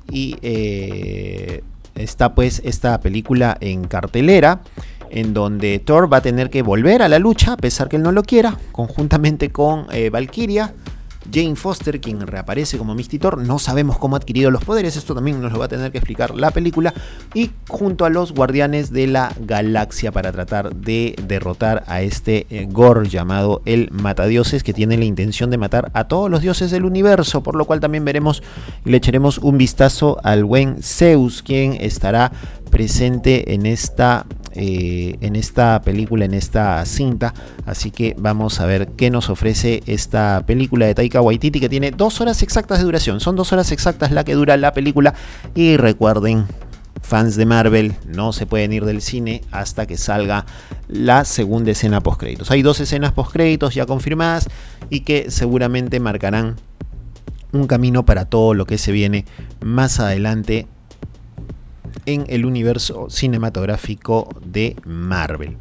Y 0.08 0.36
eh, 0.42 1.64
está 1.96 2.32
pues 2.36 2.62
esta 2.64 3.00
película 3.00 3.56
en 3.60 3.88
cartelera 3.88 4.62
en 5.10 5.34
donde 5.34 5.78
Thor 5.78 6.12
va 6.12 6.18
a 6.18 6.22
tener 6.22 6.50
que 6.50 6.62
volver 6.62 7.02
a 7.02 7.08
la 7.08 7.18
lucha, 7.18 7.52
a 7.52 7.56
pesar 7.56 7.88
que 7.88 7.96
él 7.96 8.02
no 8.02 8.12
lo 8.12 8.22
quiera, 8.22 8.56
conjuntamente 8.72 9.50
con 9.50 9.86
eh, 9.92 10.10
Valkyria. 10.10 10.74
Jane 11.32 11.54
Foster, 11.54 12.00
quien 12.00 12.26
reaparece 12.26 12.78
como 12.78 12.94
Misty 12.94 13.18
Thor, 13.18 13.38
no 13.38 13.58
sabemos 13.58 13.98
cómo 13.98 14.16
ha 14.16 14.18
adquirido 14.18 14.50
los 14.50 14.64
poderes, 14.64 14.96
esto 14.96 15.14
también 15.14 15.40
nos 15.40 15.52
lo 15.52 15.58
va 15.58 15.66
a 15.66 15.68
tener 15.68 15.92
que 15.92 15.98
explicar 15.98 16.34
la 16.34 16.50
película, 16.50 16.94
y 17.34 17.50
junto 17.68 18.04
a 18.04 18.10
los 18.10 18.32
Guardianes 18.32 18.90
de 18.90 19.06
la 19.06 19.32
Galaxia 19.38 20.12
para 20.12 20.32
tratar 20.32 20.74
de 20.74 21.14
derrotar 21.26 21.84
a 21.86 22.02
este 22.02 22.46
eh, 22.50 22.66
Gore 22.70 23.08
llamado 23.08 23.62
el 23.64 23.90
Matadioses, 23.92 24.62
que 24.62 24.72
tiene 24.72 24.96
la 24.96 25.04
intención 25.04 25.50
de 25.50 25.58
matar 25.58 25.90
a 25.94 26.08
todos 26.08 26.30
los 26.30 26.42
dioses 26.42 26.70
del 26.70 26.84
universo, 26.84 27.42
por 27.42 27.54
lo 27.54 27.64
cual 27.64 27.80
también 27.80 28.04
veremos 28.04 28.42
y 28.84 28.90
le 28.90 28.96
echaremos 28.96 29.38
un 29.38 29.58
vistazo 29.58 30.18
al 30.24 30.44
buen 30.44 30.82
Zeus, 30.82 31.42
quien 31.42 31.74
estará 31.74 32.32
presente 32.70 33.54
en 33.54 33.66
esta 33.66 34.26
eh, 34.52 35.16
en 35.20 35.36
esta 35.36 35.80
película, 35.82 36.24
en 36.24 36.34
esta 36.34 36.84
cinta. 36.84 37.34
Así 37.66 37.92
que 37.92 38.16
vamos 38.18 38.58
a 38.58 38.66
ver 38.66 38.88
qué 38.96 39.10
nos 39.10 39.30
ofrece 39.30 39.82
esta 39.86 40.44
película 40.44 40.86
de 40.86 40.94
Taika 40.94 41.20
Waititi 41.20 41.60
que 41.60 41.68
tiene 41.68 41.92
dos 41.92 42.20
horas 42.20 42.42
exactas 42.42 42.78
de 42.78 42.84
duración. 42.84 43.20
Son 43.20 43.36
dos 43.36 43.52
horas 43.52 43.70
exactas 43.70 44.10
la 44.10 44.24
que 44.24 44.34
dura 44.34 44.56
la 44.56 44.72
película. 44.72 45.14
Y 45.54 45.76
recuerden, 45.76 46.46
fans 47.00 47.36
de 47.36 47.46
Marvel 47.46 47.94
no 48.06 48.32
se 48.32 48.46
pueden 48.46 48.72
ir 48.72 48.84
del 48.84 49.02
cine 49.02 49.42
hasta 49.52 49.86
que 49.86 49.96
salga 49.96 50.46
la 50.88 51.24
segunda 51.24 51.70
escena 51.70 52.00
post 52.00 52.18
créditos. 52.18 52.50
Hay 52.50 52.62
dos 52.62 52.80
escenas 52.80 53.12
post 53.12 53.32
créditos 53.32 53.74
ya 53.74 53.86
confirmadas 53.86 54.48
y 54.90 55.00
que 55.00 55.30
seguramente 55.30 56.00
marcarán 56.00 56.56
un 57.52 57.68
camino 57.68 58.04
para 58.04 58.24
todo 58.24 58.54
lo 58.54 58.66
que 58.66 58.78
se 58.78 58.90
viene 58.90 59.26
más 59.60 60.00
adelante 60.00 60.66
en 62.06 62.24
el 62.28 62.44
universo 62.44 63.08
cinematográfico 63.10 64.28
de 64.44 64.76
Marvel. 64.84 65.56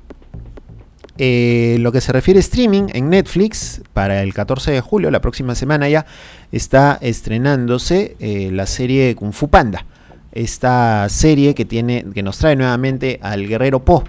Eh, 1.17 1.77
lo 1.79 1.91
que 1.91 1.99
se 1.99 2.13
refiere 2.13 2.37
a 2.37 2.41
streaming 2.41 2.87
en 2.93 3.09
Netflix, 3.09 3.81
para 3.93 4.23
el 4.23 4.33
14 4.33 4.71
de 4.71 4.81
julio, 4.81 5.11
la 5.11 5.19
próxima 5.19 5.53
semana 5.53 5.89
ya, 5.89 6.05
está 6.51 6.97
estrenándose 7.01 8.15
eh, 8.19 8.49
la 8.51 8.65
serie 8.65 9.15
Kung 9.15 9.33
Fu 9.33 9.49
Panda. 9.49 9.85
Esta 10.31 11.07
serie 11.09 11.55
que, 11.55 11.65
tiene, 11.65 12.05
que 12.13 12.23
nos 12.23 12.37
trae 12.37 12.55
nuevamente 12.55 13.19
al 13.21 13.47
guerrero 13.47 13.83
Po 13.83 14.03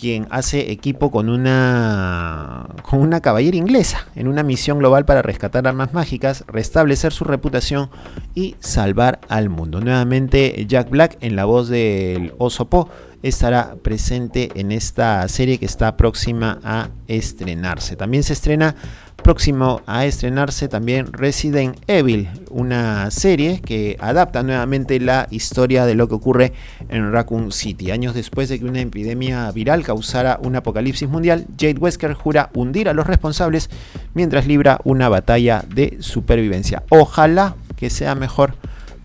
quien 0.00 0.26
hace 0.30 0.72
equipo 0.72 1.10
con 1.10 1.28
una, 1.28 2.66
con 2.82 3.00
una 3.00 3.20
caballera 3.20 3.56
inglesa 3.56 4.06
en 4.16 4.28
una 4.28 4.42
misión 4.42 4.78
global 4.78 5.04
para 5.04 5.20
rescatar 5.20 5.68
armas 5.68 5.92
mágicas, 5.92 6.44
restablecer 6.48 7.12
su 7.12 7.24
reputación 7.24 7.90
y 8.34 8.56
salvar 8.60 9.20
al 9.28 9.50
mundo. 9.50 9.80
Nuevamente 9.80 10.64
Jack 10.66 10.88
Black 10.88 11.18
en 11.20 11.36
la 11.36 11.44
voz 11.44 11.68
del 11.68 12.32
oso 12.38 12.70
Po 12.70 12.88
estará 13.22 13.76
presente 13.82 14.50
en 14.54 14.72
esta 14.72 15.28
serie 15.28 15.58
que 15.58 15.66
está 15.66 15.96
próxima 15.98 16.58
a 16.64 16.88
estrenarse. 17.06 17.96
También 17.96 18.22
se 18.22 18.32
estrena 18.32 18.76
próximo 19.22 19.82
a 19.86 20.06
estrenarse 20.06 20.68
también 20.68 21.12
Resident 21.12 21.76
Evil, 21.86 22.28
una 22.50 23.10
serie 23.10 23.60
que 23.60 23.96
adapta 24.00 24.42
nuevamente 24.42 24.98
la 25.00 25.26
historia 25.30 25.86
de 25.86 25.94
lo 25.94 26.08
que 26.08 26.14
ocurre 26.14 26.52
en 26.88 27.12
Raccoon 27.12 27.52
City. 27.52 27.90
Años 27.90 28.14
después 28.14 28.48
de 28.48 28.58
que 28.58 28.64
una 28.64 28.80
epidemia 28.80 29.50
viral 29.52 29.82
causara 29.82 30.38
un 30.42 30.56
apocalipsis 30.56 31.08
mundial, 31.08 31.46
Jade 31.58 31.78
Wesker 31.78 32.14
jura 32.14 32.50
hundir 32.54 32.88
a 32.88 32.94
los 32.94 33.06
responsables 33.06 33.70
mientras 34.14 34.46
libra 34.46 34.80
una 34.84 35.08
batalla 35.08 35.64
de 35.68 35.98
supervivencia. 36.00 36.82
Ojalá 36.90 37.56
que 37.76 37.90
sea 37.90 38.14
mejor 38.14 38.54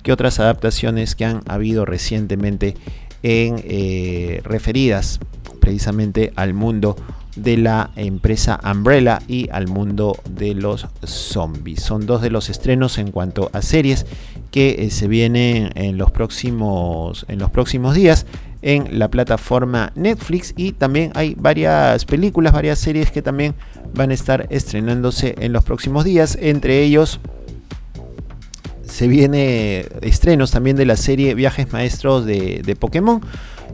que 0.03 0.11
otras 0.11 0.39
adaptaciones 0.39 1.15
que 1.15 1.25
han 1.25 1.41
habido 1.47 1.85
recientemente 1.85 2.75
en 3.23 3.61
eh, 3.63 4.41
referidas 4.43 5.19
precisamente 5.59 6.31
al 6.35 6.53
mundo 6.53 6.95
de 7.35 7.57
la 7.57 7.91
empresa 7.95 8.59
Umbrella 8.63 9.21
y 9.27 9.49
al 9.51 9.67
mundo 9.67 10.17
de 10.29 10.55
los 10.55 10.87
zombies. 11.03 11.81
Son 11.81 12.05
dos 12.05 12.21
de 12.21 12.29
los 12.29 12.49
estrenos 12.49 12.97
en 12.97 13.11
cuanto 13.11 13.49
a 13.53 13.61
series 13.61 14.05
que 14.51 14.75
eh, 14.79 14.89
se 14.89 15.07
vienen 15.07 15.71
en 15.75 15.97
los 15.97 16.11
próximos 16.11 17.25
en 17.27 17.39
los 17.39 17.49
próximos 17.51 17.95
días 17.95 18.25
en 18.61 18.97
la 18.97 19.09
plataforma 19.09 19.91
Netflix 19.95 20.53
y 20.57 20.71
también 20.71 21.11
hay 21.13 21.35
varias 21.37 22.03
películas, 22.05 22.51
varias 22.51 22.79
series 22.79 23.11
que 23.11 23.21
también 23.21 23.53
van 23.93 24.09
a 24.09 24.15
estar 24.15 24.47
estrenándose 24.49 25.35
en 25.37 25.53
los 25.53 25.63
próximos 25.63 26.03
días, 26.03 26.35
entre 26.41 26.81
ellos 26.81 27.19
se 28.95 29.09
viene 29.09 29.87
estrenos 29.99 30.51
también 30.51 30.77
de 30.77 30.85
la 30.85 30.95
serie 30.95 31.35
Viajes 31.35 31.73
Maestros 31.73 32.25
de, 32.25 32.61
de 32.65 32.75
Pokémon 32.77 33.21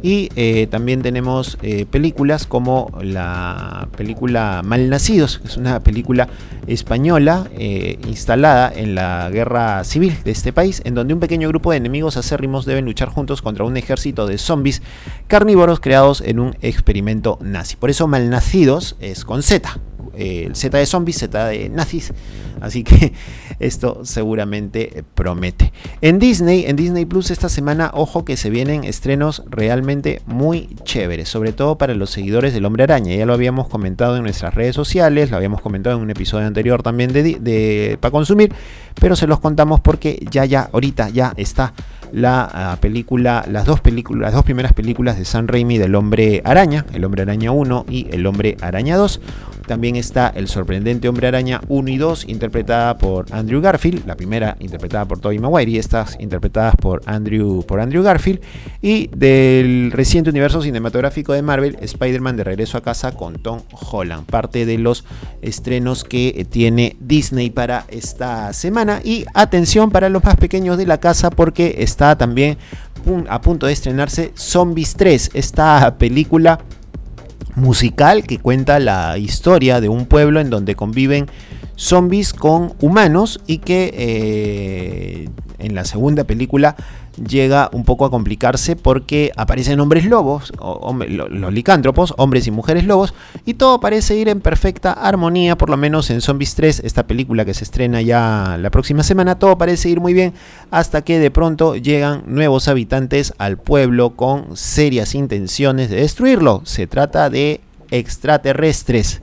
y 0.04 0.30
eh, 0.36 0.68
también 0.68 1.04
tenemos 1.04 1.60
eh, 1.62 1.86
películas 1.86 2.48
como 2.48 2.92
la 3.02 3.88
película 3.96 4.62
Malnacidos, 4.66 5.40
que 5.40 5.48
es 5.48 5.58
una 5.58 5.80
película 5.82 6.28
española 6.66 7.48
eh, 7.54 8.00
instalada 8.08 8.72
en 8.74 8.96
la 8.96 9.30
guerra 9.30 9.84
civil 9.84 10.18
de 10.24 10.32
este 10.32 10.54
país, 10.54 10.82
en 10.86 10.96
donde 10.96 11.14
un 11.14 11.20
pequeño 11.20 11.48
grupo 11.50 11.72
de 11.72 11.78
enemigos 11.78 12.18
acérrimos 12.18 12.66
deben 12.66 12.86
luchar 12.86 13.10
juntos 13.10 13.44
contra 13.44 13.64
un 13.64 13.78
ejército 13.78 14.26
de 14.26 14.40
zombies 14.40 14.82
carnívoros 15.28 15.80
creados 15.80 16.22
en 16.22 16.40
un 16.40 16.56
experimento 16.62 17.38
nazi. 17.42 17.76
Por 17.76 17.92
eso 17.92 18.08
Malnacidos 18.08 18.96
es 19.00 19.24
con 19.24 19.44
Z, 19.44 19.80
Z 20.54 20.78
de 20.78 20.86
zombies, 20.86 21.18
Z 21.18 21.48
de 21.48 21.70
nazis. 21.70 22.14
Así 22.62 22.84
que 22.84 23.14
esto 23.60 24.06
seguramente 24.06 25.04
promete. 25.16 25.74
En 26.02 26.20
Disney, 26.20 26.66
en 26.68 26.76
Disney 26.76 27.06
Plus 27.06 27.32
esta 27.32 27.50
semana, 27.50 27.92
ojo 27.94 28.24
que 28.24 28.38
se 28.38 28.50
vienen 28.50 28.84
estrenos 28.84 29.44
realmente 29.50 30.22
muy 30.26 30.70
chéveres, 30.84 31.28
sobre 31.28 31.54
todo 31.54 31.78
para 31.78 31.96
los 31.96 32.12
seguidores 32.12 32.54
del 32.54 32.66
Hombre 32.66 32.84
Araña. 32.84 33.16
Ya 33.16 33.26
lo 33.26 33.34
habíamos 33.34 33.68
comentado 33.68 34.16
en 34.16 34.24
nuestras 34.24 34.54
redes 34.54 34.76
sociales, 34.76 35.32
lo 35.32 35.38
habíamos 35.38 35.62
comentado 35.62 35.98
en 35.98 36.04
un 36.04 36.10
episodio 36.12 36.48
anterior 36.48 36.84
también 36.84 37.12
de, 37.12 37.24
de 37.40 37.98
para 38.00 38.12
consumir, 38.12 38.54
pero 39.00 39.16
se 39.16 39.28
los 39.28 39.40
contamos 39.40 39.80
porque 39.80 40.24
ya 40.30 40.46
ya 40.46 40.70
ahorita 40.72 41.10
ya 41.10 41.34
está 41.38 41.74
la 42.12 42.50
ah, 42.54 42.78
película, 42.80 43.46
las 43.50 43.66
dos 43.66 43.80
películas, 43.80 44.22
las 44.22 44.34
dos 44.34 44.44
primeras 44.44 44.74
películas 44.74 45.18
de 45.18 45.26
San 45.26 45.48
Raimi 45.48 45.78
del 45.78 45.96
Hombre 45.96 46.42
Araña, 46.44 46.86
El 46.94 47.06
Hombre 47.06 47.24
Araña 47.24 47.52
1 47.52 47.86
y 47.90 48.08
El 48.12 48.26
Hombre 48.26 48.58
Araña 48.62 48.98
2. 48.98 49.22
También 49.72 49.96
está 49.96 50.34
El 50.36 50.50
sorprendente 50.50 51.08
Hombre 51.08 51.30
Araña 51.30 51.62
1 51.70 51.90
y 51.92 51.98
2, 51.98 52.26
interpretada 52.28 52.98
por 52.98 53.28
Andrew 53.32 53.62
Garfield, 53.62 54.06
la 54.06 54.18
primera 54.18 54.58
interpretada 54.60 55.06
por 55.06 55.22
Tobey 55.22 55.40
Maguire 55.40 55.72
y 55.72 55.78
estas 55.78 56.18
interpretadas 56.20 56.76
por 56.76 57.02
Andrew, 57.06 57.64
por 57.66 57.80
Andrew 57.80 58.04
Garfield. 58.04 58.42
Y 58.82 59.08
del 59.16 59.94
reciente 59.94 60.30
universo 60.30 60.62
cinematográfico 60.62 61.32
de 61.32 61.42
Marvel, 61.42 61.78
Spider-Man 61.80 62.36
de 62.36 62.44
regreso 62.44 62.78
a 62.78 62.82
casa 62.82 63.14
con 63.14 63.36
Tom 63.36 63.62
Holland, 63.72 64.26
parte 64.26 64.66
de 64.66 64.78
los 64.78 65.06
estrenos 65.42 66.04
que 66.04 66.46
tiene 66.50 66.98
Disney 67.00 67.50
para 67.50 67.86
esta 67.88 68.52
semana. 68.52 69.00
Y 69.06 69.24
atención 69.34 69.90
para 69.90 70.10
los 70.10 70.22
más 70.22 70.36
pequeños 70.36 70.78
de 70.78 70.86
la 70.86 71.00
casa 71.00 71.30
porque 71.30 71.76
está 71.78 72.18
también 72.18 72.58
a 73.30 73.40
punto 73.40 73.68
de 73.68 73.72
estrenarse 73.72 74.34
Zombies 74.36 74.96
3, 74.96 75.30
esta 75.34 75.98
película 75.98 76.60
musical 77.56 78.24
que 78.24 78.40
cuenta 78.40 78.80
la 78.80 79.18
historia 79.18 79.82
de 79.82 79.90
un 79.90 80.06
pueblo 80.06 80.40
en 80.40 80.50
donde 80.50 80.76
conviven 80.76 81.28
zombies 81.76 82.34
con 82.34 82.74
humanos 82.80 83.42
y 83.48 83.58
que 83.60 83.92
eh, 83.94 85.30
en 85.60 85.76
la 85.76 85.86
segunda 85.86 86.24
película 86.24 86.76
llega 87.16 87.70
un 87.74 87.84
poco 87.84 88.06
a 88.06 88.10
complicarse 88.10 88.76
porque 88.76 89.32
aparecen 89.36 89.80
hombres 89.80 90.06
lobos, 90.06 90.54
o, 90.60 90.94
los 90.94 91.54
licántropos, 91.54 92.14
hombres 92.18 92.48
y 92.48 92.52
mujeres 92.52 92.86
lobos, 92.86 93.14
y 93.46 93.56
todo 93.56 93.80
parece 93.80 94.16
ir 94.16 94.30
en 94.30 94.42
perfecta 94.42 94.94
armonía, 94.94 95.58
por 95.58 95.70
lo 95.70 95.78
menos 95.78 96.10
en 96.10 96.22
Zombies 96.22 96.56
3, 96.56 96.82
esta 96.84 97.08
película 97.08 97.46
que 97.46 97.54
se 97.54 97.64
estrena 97.64 98.02
ya 98.02 98.58
la 98.60 98.70
próxima 98.70 99.04
semana, 99.04 99.40
todo 99.40 99.58
parece 99.58 99.90
ir 99.90 100.00
muy 100.00 100.14
bien 100.14 100.34
hasta 100.70 101.02
que 101.02 101.20
de 101.20 101.32
pronto 101.32 101.76
llegan 101.76 102.24
nuevos 102.26 102.68
habitantes 102.68 103.34
al 103.38 103.58
pueblo 103.58 104.12
con 104.12 104.56
serias 104.56 105.16
intenciones 105.16 105.90
de 105.90 105.98
destruirlo. 105.98 106.62
Se 106.66 106.88
trata 106.88 107.30
de 107.30 107.62
extraterrestres. 107.90 109.22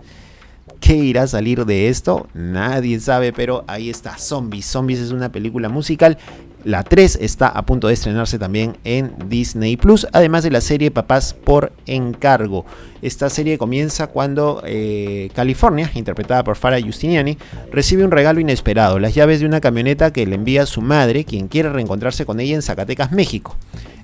¿Qué 0.81 0.95
irá 0.95 1.23
a 1.23 1.27
salir 1.27 1.65
de 1.65 1.89
esto? 1.89 2.29
Nadie 2.35 3.01
sabe, 3.01 3.33
pero 3.33 3.65
ahí 3.67 3.91
está 3.91 4.17
Zombies. 4.17 4.67
Zombies 4.67 5.01
es 5.01 5.11
una 5.11 5.33
película 5.33 5.69
musical 5.69 6.19
la 6.65 6.83
3 6.83 7.19
está 7.21 7.49
a 7.49 7.65
punto 7.65 7.89
de 7.89 7.95
estrenarse 7.95 8.39
también 8.39 8.77
en 8.85 9.15
Disney 9.29 9.77
Plus, 9.77 10.07
además 10.13 10.43
de 10.43 10.51
la 10.51 10.61
serie 10.61 10.91
Papás 10.91 11.35
por 11.35 11.73
encargo. 11.87 12.65
Esta 13.01 13.31
serie 13.31 13.59
comienza 13.59 14.09
cuando 14.09 14.63
eh, 14.67 15.31
California, 15.35 15.91
interpretada 15.95 16.43
por 16.43 16.57
Farah 16.57 16.81
Justiniani, 16.81 17.39
recibe 17.71 18.05
un 18.05 18.11
regalo 18.11 18.41
inesperado, 18.41 18.99
las 18.99 19.15
llaves 19.15 19.41
de 19.41 19.47
una 19.47 19.61
camioneta 19.61 20.13
que 20.13 20.27
le 20.27 20.35
envía 20.35 20.67
su 20.67 20.81
madre, 20.81 21.25
quien 21.25 21.49
quiere 21.49 21.71
reencontrarse 21.71 22.27
con 22.27 22.41
ella 22.41 22.57
en 22.57 22.63
Zacatecas, 22.63 23.13
México. 23.13 23.57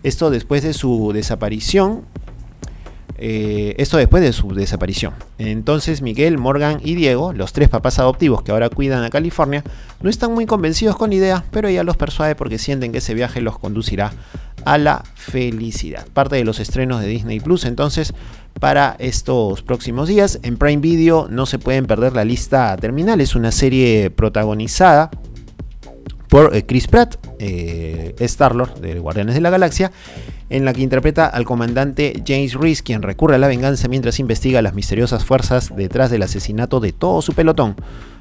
Esto 0.05 0.31
después 0.31 0.63
de 0.63 0.75
su 0.75 1.13
desaparición 1.13 2.05
eh, 3.17 3.75
esto 3.79 3.97
después 3.97 4.23
de 4.23 4.33
su 4.33 4.55
desaparición. 4.55 5.15
Entonces 5.39 6.03
Miguel, 6.03 6.39
Morgan 6.39 6.81
y 6.85 6.95
Diego, 6.95 7.33
los 7.33 7.53
tres 7.53 7.69
papás 7.69 7.99
adoptivos 7.99 8.43
que 8.43 8.53
ahora 8.53 8.69
cuidan 8.71 9.05
a 9.05 9.11
California, 9.11 9.63
no 10.01 10.11
están 10.11 10.33
muy 10.33 10.47
convencidos 10.47 10.97
con 10.97 11.11
la 11.11 11.17
idea, 11.17 11.45
pero 11.51 11.69
ella 11.69 11.85
los 11.85 11.97
persuade 11.97 12.35
porque 12.35 12.59
sienten 12.59 12.93
que 12.93 12.99
ese 12.99 13.15
viaje 13.15 13.41
los 13.41 13.59
conducirá 13.59 14.13
a 14.65 14.79
la 14.79 15.05
felicidad. 15.15 16.07
Parte 16.13 16.37
de 16.37 16.45
los 16.45 16.59
estrenos 16.61 17.01
de 17.01 17.07
Disney 17.07 17.41
Plus 17.41 17.65
entonces 17.65 18.15
para 18.61 18.97
estos 18.99 19.63
próximos 19.63 20.09
días. 20.09 20.41
En 20.43 20.57
Prime 20.57 20.81
Video 20.81 21.29
no 21.29 21.47
se 21.47 21.59
pueden 21.59 21.87
perder 21.87 22.15
la 22.15 22.25
lista 22.25 22.77
terminal, 22.77 23.21
es 23.21 23.35
una 23.35 23.53
serie 23.53 24.11
protagonizada 24.11 25.11
por 26.29 26.55
eh, 26.55 26.65
Chris 26.67 26.89
Pratt, 26.89 27.17
eh, 27.39 28.15
Star-Lord 28.19 28.81
de 28.81 28.99
Guardianes 28.99 29.35
de 29.35 29.41
la 29.41 29.51
Galaxia, 29.51 29.93
en 30.51 30.65
la 30.65 30.73
que 30.73 30.83
interpreta 30.83 31.27
al 31.27 31.45
comandante 31.45 32.23
James 32.27 32.55
Reese, 32.55 32.83
quien 32.83 33.03
recurre 33.03 33.37
a 33.37 33.39
la 33.39 33.49
venganza 33.49 33.89
mientras 33.89 34.21
investiga 34.21 34.63
las 34.63 34.75
misteriosas 34.75 35.25
fuerzas 35.25 35.73
detrás 35.75 36.11
del 36.11 36.23
asesinato 36.23 36.81
de 36.81 36.93
todo 36.93 37.23
su 37.23 37.33
pelotón. 37.33 37.77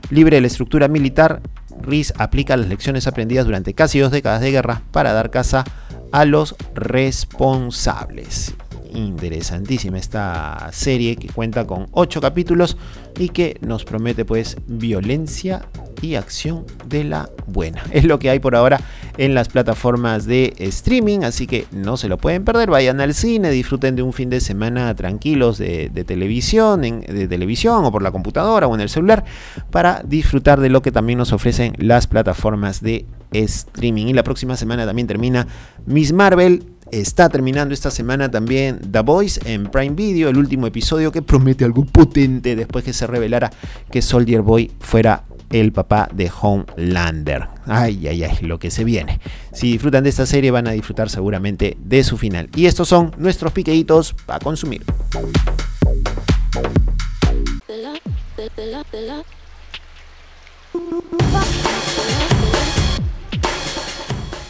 Libre 0.10 0.38
de 0.38 0.42
la 0.42 0.48
estructura 0.48 0.88
militar, 0.88 1.42
Reese 1.82 2.14
aplica 2.18 2.58
las 2.58 2.68
lecciones 2.68 3.08
aprendidas 3.08 3.46
durante 3.46 3.74
casi 3.74 4.00
dos 4.00 4.12
décadas 4.12 4.42
de 4.42 4.52
guerra 4.52 4.82
para 4.92 5.14
dar 5.14 5.32
caza 5.32 5.64
a 6.12 6.26
los 6.26 6.56
responsables 6.76 8.56
interesantísima 8.94 9.98
esta 9.98 10.70
serie 10.72 11.16
que 11.16 11.28
cuenta 11.28 11.66
con 11.66 11.88
8 11.92 12.22
capítulos 12.22 12.78
y 13.18 13.30
que 13.30 13.58
nos 13.62 13.86
promete 13.86 14.26
pues 14.26 14.58
violencia 14.68 15.66
y 16.02 16.16
acción 16.16 16.66
de 16.88 17.04
la 17.04 17.30
buena. 17.48 17.82
Es 17.92 18.04
lo 18.04 18.20
que 18.20 18.30
hay 18.30 18.40
por 18.40 18.56
ahora 18.56 18.82
en 19.18 19.34
las 19.34 19.48
plataformas 19.48 20.26
de 20.26 20.54
streaming, 20.58 21.20
así 21.20 21.48
que 21.48 21.66
no 21.72 21.98
se 21.98 22.10
lo 22.10 22.18
pueden 22.18 22.44
perder. 22.44 22.70
Vayan 22.70 23.00
al 23.00 23.14
cine, 23.14 23.52
disfruten 23.52 23.96
de 23.96 24.02
un 24.02 24.14
fin 24.14 24.30
de 24.30 24.42
semana 24.42 24.94
tranquilos 24.96 25.58
de, 25.58 25.90
televisión, 26.06 26.82
de 26.82 27.28
televisión 27.28 27.86
o 27.86 27.92
por 27.92 28.02
la 28.02 28.12
computadora 28.12 28.68
o 28.68 28.76
en 28.76 28.82
el 28.82 28.90
celular 28.90 29.24
para 29.72 30.02
disfrutar 30.04 30.60
de 30.60 30.70
lo 30.70 30.82
que 30.82 30.92
también 30.92 31.20
nos 31.20 31.32
ofrecen 31.32 31.74
las 31.78 32.08
plataformas 32.08 32.82
de 32.82 33.06
streaming. 33.32 34.08
Y 34.08 34.14
la 34.14 34.24
próxima 34.24 34.58
semana 34.58 34.86
también 34.86 35.08
termina 35.08 35.48
Miss 35.86 36.12
Marvel 36.12 36.73
Está 36.94 37.28
terminando 37.28 37.74
esta 37.74 37.90
semana 37.90 38.30
también 38.30 38.80
The 38.92 39.00
Voice 39.00 39.42
en 39.52 39.64
Prime 39.64 39.96
Video, 39.96 40.30
el 40.30 40.38
último 40.38 40.68
episodio 40.68 41.12
que 41.12 41.24
promete 41.24 41.66
algo 41.66 41.86
potente 41.86 42.56
después 42.56 42.86
que 42.86 42.94
se 42.94 43.08
revelara 43.08 43.50
que 43.90 44.04
Soldier 44.04 44.44
Boy 44.44 44.72
fuera 44.80 45.24
el 45.50 45.72
papá 45.72 46.08
de 46.14 46.32
Homelander. 46.40 47.48
Ay, 47.66 48.08
ay, 48.08 48.24
ay, 48.24 48.38
lo 48.42 48.60
que 48.60 48.70
se 48.70 48.84
viene. 48.84 49.20
Si 49.54 49.72
disfrutan 49.72 50.04
de 50.04 50.12
esta 50.12 50.28
serie 50.28 50.52
van 50.52 50.68
a 50.68 50.74
disfrutar 50.74 51.10
seguramente 51.10 51.78
de 51.80 52.04
su 52.04 52.16
final. 52.16 52.48
Y 52.56 52.68
estos 52.68 52.90
son 52.90 53.12
nuestros 53.18 53.54
piqueitos 53.54 54.14
para 54.28 54.38
consumir. 54.38 54.84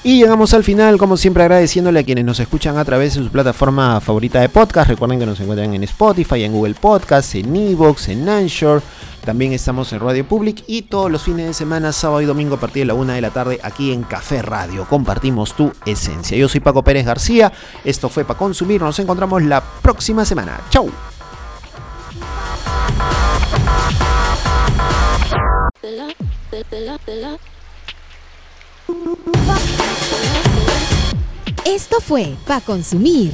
Y 0.06 0.20
llegamos 0.20 0.54
al 0.54 0.66
final, 0.66 0.98
como 0.98 1.16
siempre, 1.16 1.44
agradeciéndole 1.44 2.02
a 2.02 2.04
quienes 2.04 2.26
nos 2.26 2.38
escuchan 2.38 2.78
a 2.78 2.84
través 2.84 3.16
de 3.16 3.24
su 3.24 3.30
plataforma 3.30 4.02
favorita 4.02 4.42
de 4.42 4.50
podcast. 4.50 4.90
Recuerden 4.90 5.18
que 5.18 5.26
nos 5.26 5.40
encuentran 5.40 5.74
en 5.74 5.84
Spotify, 5.86 6.44
en 6.44 6.52
Google 6.52 6.74
Podcast, 6.74 7.36
en 7.36 7.56
Evox, 7.56 8.10
en 8.10 8.28
Anchor. 8.28 8.82
También 9.24 9.54
estamos 9.54 9.94
en 9.94 10.02
Radio 10.02 10.28
Public 10.28 10.66
y 10.68 10.82
todos 10.82 11.10
los 11.10 11.24
fines 11.24 11.48
de 11.48 11.54
semana, 11.54 11.94
sábado 11.94 12.20
y 12.22 12.26
domingo 12.26 12.56
a 12.56 12.60
partir 12.60 12.82
de 12.82 12.88
la 12.88 12.96
una 12.96 13.14
de 13.14 13.22
la 13.22 13.30
tarde 13.30 13.62
aquí 13.64 13.94
en 13.94 14.04
Café 14.04 14.42
Radio. 14.42 14.86
Compartimos 14.90 15.56
tu 15.56 15.72
esencia. 15.86 16.38
Yo 16.38 16.50
soy 16.50 16.60
Paco 16.60 16.84
Pérez 16.84 17.06
García. 17.06 17.54
Esto 17.86 18.10
fue 18.10 18.26
para 18.26 18.38
consumir. 18.38 18.82
Nos 18.82 19.00
encontramos 19.00 19.42
la 19.44 19.64
próxima 19.82 20.26
semana. 20.26 20.60
Chau. 20.70 20.92
Esto 31.66 32.00
fue 32.02 32.36
Pa 32.46 32.62
Consumir 32.62 33.34